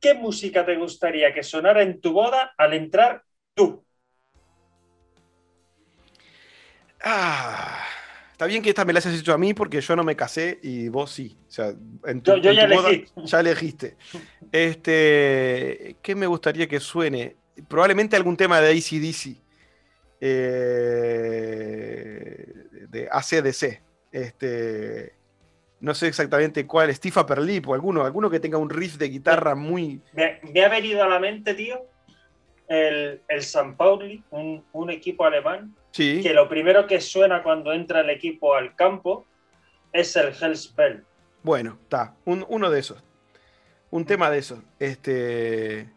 ¿Qué 0.00 0.14
música 0.14 0.66
te 0.66 0.76
gustaría 0.76 1.32
que 1.32 1.42
sonara 1.42 1.82
en 1.82 2.00
tu 2.00 2.12
boda 2.12 2.54
al 2.58 2.74
entrar 2.74 3.22
tú? 3.54 3.83
Ah, 7.04 7.78
está 8.32 8.46
bien 8.46 8.62
que 8.62 8.70
esta 8.70 8.84
me 8.84 8.92
la 8.94 8.98
hayas 8.98 9.14
hecho 9.20 9.32
a 9.34 9.38
mí 9.38 9.52
porque 9.54 9.80
yo 9.80 9.94
no 9.94 10.02
me 10.04 10.16
casé 10.16 10.58
y 10.62 10.88
vos 10.88 11.10
sí. 11.10 11.36
O 11.46 11.50
sea, 11.50 11.74
en 12.06 12.22
tu, 12.22 12.30
Yo- 12.32 12.36
yo 12.38 12.50
en 12.50 12.56
ya 12.56 12.68
tu 12.68 12.74
boda 12.74 12.88
elegí. 12.88 13.12
ya 13.24 13.40
elegiste. 13.40 13.96
Este, 14.50 15.96
¿qué 16.02 16.14
me 16.14 16.26
gustaría 16.26 16.66
que 16.66 16.80
suene? 16.80 17.36
Probablemente 17.68 18.16
algún 18.16 18.36
tema 18.36 18.60
de 18.60 18.70
ACDC. 18.72 19.36
eh, 20.74 22.44
de 22.88 23.08
ACDC. 23.10 23.82
Este, 24.12 25.12
no 25.80 25.94
sé 25.94 26.06
exactamente 26.06 26.66
cuál, 26.66 26.94
Steve 26.94 27.20
Upper 27.20 27.40
Lip 27.40 27.68
o 27.68 27.74
alguno, 27.74 28.04
alguno 28.04 28.30
que 28.30 28.40
tenga 28.40 28.56
un 28.58 28.70
riff 28.70 28.96
de 28.96 29.08
guitarra 29.08 29.54
muy. 29.54 30.00
Me, 30.12 30.40
me 30.52 30.64
ha 30.64 30.68
venido 30.68 31.02
a 31.02 31.08
la 31.08 31.18
mente, 31.18 31.52
tío, 31.54 31.84
el, 32.68 33.20
el 33.28 33.42
San 33.42 33.76
Pauli, 33.76 34.22
un, 34.30 34.64
un 34.72 34.90
equipo 34.90 35.24
alemán, 35.26 35.74
Sí. 35.94 36.22
que 36.22 36.34
lo 36.34 36.48
primero 36.48 36.88
que 36.88 37.00
suena 37.00 37.44
cuando 37.44 37.72
entra 37.72 38.00
el 38.00 38.10
equipo 38.10 38.56
al 38.56 38.74
campo 38.74 39.26
es 39.92 40.16
el 40.16 40.34
Hellspell. 40.34 41.04
Bueno, 41.44 41.78
está. 41.82 42.16
Un- 42.24 42.44
uno 42.48 42.68
de 42.68 42.80
esos. 42.80 43.00
Un 43.90 44.04
tema 44.04 44.28
de 44.28 44.38
esos. 44.38 44.58
Este. 44.80 45.88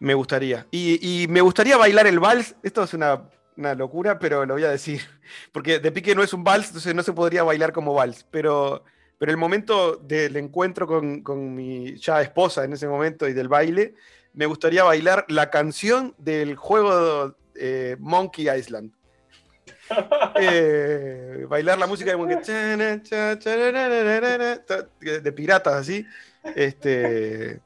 Me 0.00 0.12
gustaría. 0.12 0.66
Y, 0.70 0.98
y 1.22 1.28
me 1.28 1.40
gustaría 1.40 1.78
bailar 1.78 2.06
el 2.06 2.20
vals. 2.20 2.56
Esto 2.62 2.82
es 2.82 2.92
una, 2.92 3.22
una 3.56 3.74
locura, 3.74 4.18
pero 4.18 4.44
lo 4.44 4.52
voy 4.52 4.64
a 4.64 4.70
decir. 4.70 5.00
Porque 5.52 5.78
de 5.78 5.90
pique 5.90 6.14
no 6.14 6.22
es 6.22 6.34
un 6.34 6.44
vals, 6.44 6.66
entonces 6.66 6.94
no 6.94 7.02
se 7.02 7.14
podría 7.14 7.42
bailar 7.42 7.72
como 7.72 7.94
vals. 7.94 8.26
Pero, 8.30 8.84
pero 9.16 9.32
el 9.32 9.38
momento 9.38 9.96
del 9.96 10.36
encuentro 10.36 10.86
con, 10.86 11.22
con 11.22 11.54
mi 11.54 11.96
ya 11.96 12.20
esposa 12.20 12.64
en 12.64 12.74
ese 12.74 12.86
momento 12.86 13.26
y 13.28 13.32
del 13.32 13.48
baile, 13.48 13.94
me 14.34 14.44
gustaría 14.44 14.84
bailar 14.84 15.24
la 15.28 15.48
canción 15.48 16.14
del 16.18 16.56
juego 16.56 17.34
eh, 17.54 17.96
Monkey 17.98 18.48
Island. 18.48 18.92
Eh, 20.40 21.46
bailar 21.48 21.78
la 21.78 21.86
música 21.86 22.10
de 22.10 22.16
Monkey 22.16 22.38
de 25.00 25.32
piratas 25.32 25.74
así. 25.74 26.06
Este, 26.54 27.60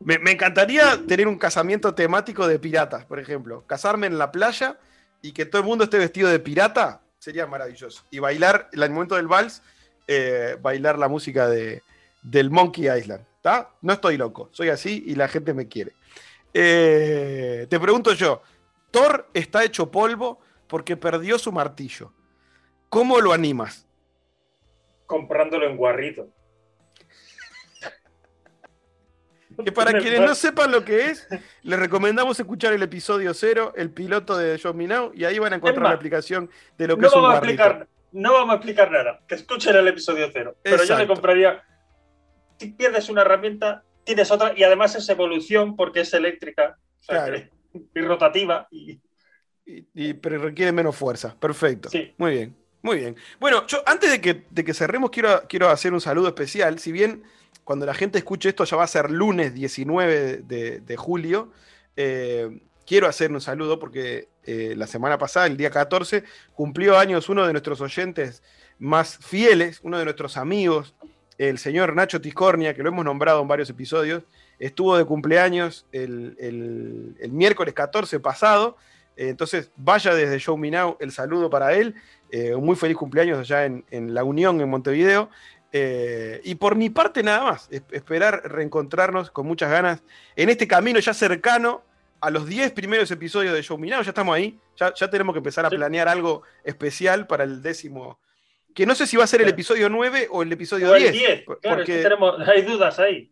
me, 0.00 0.30
encantaría 0.30 1.00
tener 1.06 1.28
un 1.28 1.36
casamiento 1.36 1.94
temático 1.94 2.46
de 2.46 2.58
piratas, 2.58 3.04
por 3.04 3.18
ejemplo. 3.18 3.64
Casarme 3.66 4.06
en 4.06 4.18
la 4.18 4.32
playa 4.32 4.78
y 5.20 5.32
que 5.32 5.44
todo 5.46 5.60
el 5.60 5.68
mundo 5.68 5.84
esté 5.84 5.98
vestido 5.98 6.28
de 6.28 6.38
pirata 6.38 7.02
sería 7.18 7.46
maravilloso. 7.46 8.04
Y 8.10 8.20
bailar, 8.20 8.68
en 8.72 8.82
el 8.82 8.90
momento 8.90 9.16
del 9.16 9.26
vals, 9.26 9.62
eh, 10.06 10.56
bailar 10.62 10.98
la 10.98 11.08
música 11.08 11.48
de, 11.48 11.82
del 12.22 12.50
Monkey 12.50 12.88
Island. 12.88 13.24
No 13.80 13.94
estoy 13.94 14.16
loco, 14.16 14.48
soy 14.52 14.68
así 14.68 15.02
y 15.06 15.14
la 15.14 15.26
gente 15.28 15.54
me 15.54 15.68
quiere. 15.68 15.92
Te 16.52 17.80
pregunto 17.80 18.12
yo, 18.12 18.42
Thor 18.90 19.28
está 19.34 19.64
hecho 19.64 19.90
polvo 19.90 20.40
porque 20.66 20.96
perdió 20.96 21.38
su 21.38 21.52
martillo. 21.52 22.12
¿Cómo 22.88 23.20
lo 23.20 23.32
animas? 23.32 23.86
Comprándolo 25.06 25.66
en 25.66 25.76
guarrito. 25.76 26.28
Que 29.64 29.72
para 29.72 29.92
quienes 30.00 30.20
no 30.20 30.34
sepan 30.34 30.70
lo 30.70 30.84
que 30.84 31.06
es, 31.06 31.26
les 31.62 31.78
recomendamos 31.78 32.38
escuchar 32.38 32.72
el 32.72 32.82
episodio 32.82 33.34
cero, 33.34 33.72
el 33.76 33.90
piloto 33.90 34.36
de 34.36 34.60
Me 34.74 34.86
Now, 34.86 35.12
y 35.14 35.24
ahí 35.24 35.38
van 35.38 35.52
a 35.52 35.56
encontrar 35.56 35.82
más, 35.82 35.90
la 35.90 35.94
explicación 35.94 36.50
de 36.76 36.86
lo 36.88 36.96
que 36.96 37.02
no 37.02 37.08
es 37.08 37.14
un 37.14 37.22
vamos, 37.22 37.34
a 37.34 37.38
explicar, 37.38 37.88
no 38.12 38.32
vamos 38.32 38.50
a 38.52 38.56
explicar 38.56 38.90
nada. 38.90 39.20
Que 39.26 39.34
escuchen 39.34 39.76
el 39.76 39.88
episodio 39.88 40.28
cero. 40.32 40.56
Pero 40.62 40.84
yo 40.84 40.96
le 40.98 41.06
compraría. 41.06 41.62
Si 42.58 42.72
pierdes 42.72 43.08
una 43.08 43.22
herramienta, 43.22 43.84
tienes 44.04 44.30
otra. 44.30 44.52
Y 44.56 44.64
además 44.64 44.94
es 44.96 45.08
evolución 45.08 45.76
porque 45.76 46.00
es 46.00 46.12
eléctrica. 46.12 46.78
o 47.00 47.02
sea 47.02 47.24
Claro. 47.24 47.32
que- 47.34 47.57
y 47.94 48.00
rotativa. 48.00 48.66
Y, 48.70 49.00
Y, 49.66 49.86
y- 49.94 50.14
pero 50.14 50.38
requiere 50.38 50.72
menos 50.72 50.96
fuerza. 50.96 51.36
Perfecto. 51.38 51.88
Sí. 51.90 52.14
Muy 52.16 52.32
bien. 52.32 52.56
Muy 52.80 52.96
bien. 52.98 53.16
Bueno, 53.40 53.66
yo 53.66 53.82
antes 53.86 54.10
de 54.10 54.20
que, 54.20 54.44
de 54.50 54.64
que 54.64 54.72
cerremos, 54.72 55.10
quiero, 55.10 55.42
quiero 55.48 55.68
hacer 55.68 55.92
un 55.92 56.00
saludo 56.00 56.28
especial. 56.28 56.78
Si 56.78 56.92
bien 56.92 57.22
cuando 57.64 57.84
la 57.84 57.92
gente 57.94 58.18
escuche 58.18 58.48
esto 58.50 58.64
ya 58.64 58.76
va 58.76 58.84
a 58.84 58.86
ser 58.88 59.10
lunes 59.10 59.52
19 59.52 60.38
de, 60.38 60.80
de 60.80 60.96
julio, 60.96 61.52
eh, 61.96 62.60
quiero 62.86 63.06
hacer 63.08 63.30
un 63.32 63.40
saludo 63.42 63.78
porque 63.78 64.28
eh, 64.44 64.74
la 64.76 64.86
semana 64.86 65.18
pasada, 65.18 65.46
el 65.46 65.56
día 65.58 65.70
14, 65.70 66.24
cumplió 66.54 66.96
años 66.98 67.28
uno 67.28 67.46
de 67.46 67.52
nuestros 67.52 67.80
oyentes 67.82 68.42
más 68.78 69.18
fieles, 69.18 69.80
uno 69.82 69.98
de 69.98 70.04
nuestros 70.04 70.36
amigos, 70.38 70.94
el 71.36 71.58
señor 71.58 71.94
Nacho 71.94 72.20
Tiscornia, 72.22 72.72
que 72.74 72.82
lo 72.82 72.88
hemos 72.88 73.04
nombrado 73.04 73.42
en 73.42 73.48
varios 73.48 73.68
episodios, 73.68 74.22
estuvo 74.58 74.96
de 74.96 75.04
cumpleaños 75.04 75.86
el, 75.92 76.36
el- 76.38 77.16
el 77.20 77.32
miércoles 77.32 77.74
14 77.74 78.20
pasado. 78.20 78.76
Eh, 79.16 79.28
entonces, 79.28 79.70
vaya 79.76 80.14
desde 80.14 80.38
Show 80.38 80.56
Me 80.56 80.70
Now 80.70 80.96
el 81.00 81.12
saludo 81.12 81.50
para 81.50 81.74
él. 81.74 81.94
Eh, 82.30 82.54
un 82.54 82.64
muy 82.64 82.76
feliz 82.76 82.96
cumpleaños 82.96 83.38
allá 83.38 83.64
en, 83.64 83.84
en 83.90 84.14
La 84.14 84.24
Unión, 84.24 84.60
en 84.60 84.68
Montevideo. 84.68 85.30
Eh, 85.72 86.40
y 86.44 86.54
por 86.54 86.76
mi 86.76 86.88
parte, 86.90 87.22
nada 87.22 87.42
más. 87.44 87.68
es- 87.70 87.82
esperar 87.90 88.42
reencontrarnos 88.44 89.30
con 89.30 89.46
muchas 89.46 89.70
ganas 89.70 90.02
en 90.36 90.48
este 90.48 90.66
camino 90.66 90.98
ya 91.00 91.12
cercano 91.14 91.82
a 92.20 92.30
los 92.30 92.46
10 92.46 92.72
primeros 92.72 93.10
episodios 93.12 93.54
de 93.54 93.62
Show 93.62 93.78
Me 93.78 93.88
Now, 93.88 94.02
ya 94.02 94.08
estamos 94.10 94.34
ahí, 94.34 94.58
ya, 94.76 94.92
ya 94.92 95.08
tenemos 95.08 95.34
que 95.34 95.38
empezar 95.38 95.64
a 95.64 95.70
planear 95.70 96.08
algo 96.08 96.42
especial 96.64 97.26
para 97.28 97.44
el 97.44 97.62
décimo. 97.62 98.18
Que 98.74 98.86
no 98.86 98.94
sé 98.96 99.06
si 99.06 99.16
va 99.16 99.24
a 99.24 99.26
ser 99.28 99.40
el 99.42 99.48
episodio 99.48 99.88
9 99.88 100.26
o 100.30 100.42
el 100.42 100.50
episodio 100.52 100.90
O 100.90 100.94
el 100.96 101.02
10. 101.02 101.12
10, 101.12 101.42
por- 101.42 101.60
claro, 101.60 101.76
porque, 101.78 101.92
es 101.92 101.98
que 101.98 102.02
tenemos, 102.02 102.48
hay 102.48 102.62
dudas 102.62 102.98
ahí. 102.98 103.30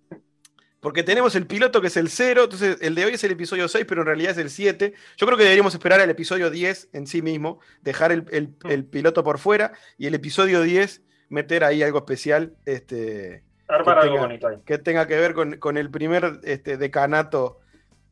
Porque 0.86 1.02
tenemos 1.02 1.34
el 1.34 1.48
piloto 1.48 1.80
que 1.80 1.88
es 1.88 1.96
el 1.96 2.08
0, 2.08 2.44
entonces 2.44 2.78
el 2.80 2.94
de 2.94 3.04
hoy 3.04 3.14
es 3.14 3.24
el 3.24 3.32
episodio 3.32 3.66
6, 3.66 3.86
pero 3.88 4.02
en 4.02 4.06
realidad 4.06 4.30
es 4.30 4.38
el 4.38 4.50
7. 4.50 4.94
Yo 5.16 5.26
creo 5.26 5.36
que 5.36 5.42
deberíamos 5.42 5.74
esperar 5.74 5.98
al 6.00 6.08
episodio 6.10 6.48
10 6.48 6.90
en 6.92 7.08
sí 7.08 7.22
mismo, 7.22 7.58
dejar 7.82 8.12
el, 8.12 8.24
el- 8.30 8.54
el 8.70 8.84
piloto 8.84 9.24
por 9.24 9.38
fuera 9.40 9.72
y 9.98 10.06
el 10.06 10.14
episodio 10.14 10.62
10 10.62 11.02
meter 11.28 11.64
ahí 11.64 11.82
algo 11.82 11.98
especial. 11.98 12.54
Este, 12.66 13.42
Armar 13.66 13.98
algo 13.98 14.14
tenga- 14.14 14.26
bonito 14.28 14.46
ahí. 14.46 14.58
que 14.64 14.78
tenga 14.78 15.08
que 15.08 15.16
ver 15.16 15.34
con, 15.34 15.56
con 15.58 15.76
el 15.76 15.90
primer 15.90 16.38
este, 16.44 16.76
decanato 16.76 17.58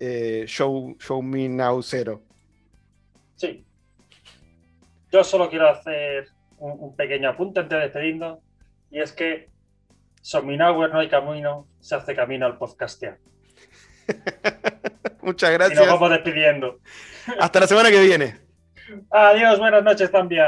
eh, 0.01 0.43
show, 0.49 0.97
show 0.99 1.23
Me 1.23 1.49
Now 1.49 1.81
0. 1.81 2.21
Sí. 3.37 3.65
Yo 5.13 5.23
solo 5.23 5.49
quiero 5.49 5.69
hacer 5.69 6.27
un, 6.59 6.73
un 6.81 6.97
pequeño 6.97 7.29
apunte 7.29 7.61
antes 7.61 7.79
de 7.79 7.85
despedirnos. 7.85 8.41
Y 8.91 8.99
es 8.99 9.13
que 9.13 9.54
Sominauer 10.25 10.91
no 10.91 11.01
hay 11.01 11.11
camino, 11.11 11.69
se 11.81 11.97
hace 11.97 12.17
camino 12.17 12.47
al 12.47 12.57
podcastear. 12.57 13.19
Muchas 15.21 15.51
Y 15.51 15.53
nos 15.53 15.69
gracias. 15.69 15.87
vamos 15.87 16.09
despidiendo. 16.09 16.79
Hasta 17.39 17.61
la 17.61 17.67
semana 17.67 17.91
que 17.91 18.01
viene. 18.01 18.39
Adiós, 19.11 19.59
buenas 19.59 19.85
noches 19.85 20.11
también. 20.11 20.47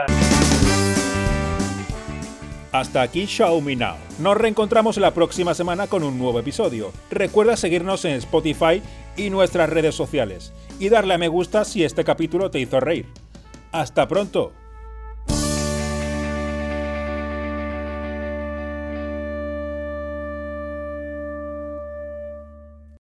Hasta 2.72 3.02
aquí 3.02 3.26
Show 3.26 3.60
Me 3.60 3.76
Now. 3.76 3.96
Nos 4.18 4.38
reencontramos 4.38 4.96
la 4.96 5.10
próxima 5.12 5.52
semana 5.52 5.88
con 5.88 6.02
un 6.04 6.18
nuevo 6.18 6.40
episodio. 6.40 6.90
Recuerda 7.10 7.54
seguirnos 7.58 8.06
en 8.06 8.12
Spotify 8.12 8.82
y 9.14 9.28
nuestras 9.28 9.68
redes 9.68 9.94
sociales 9.94 10.54
y 10.78 10.88
darle 10.88 11.12
a 11.12 11.18
me 11.18 11.28
gusta 11.28 11.66
si 11.66 11.84
este 11.84 12.02
capítulo 12.02 12.50
te 12.50 12.60
hizo 12.60 12.80
reír. 12.80 13.04
Hasta 13.72 14.08
pronto. 14.08 14.54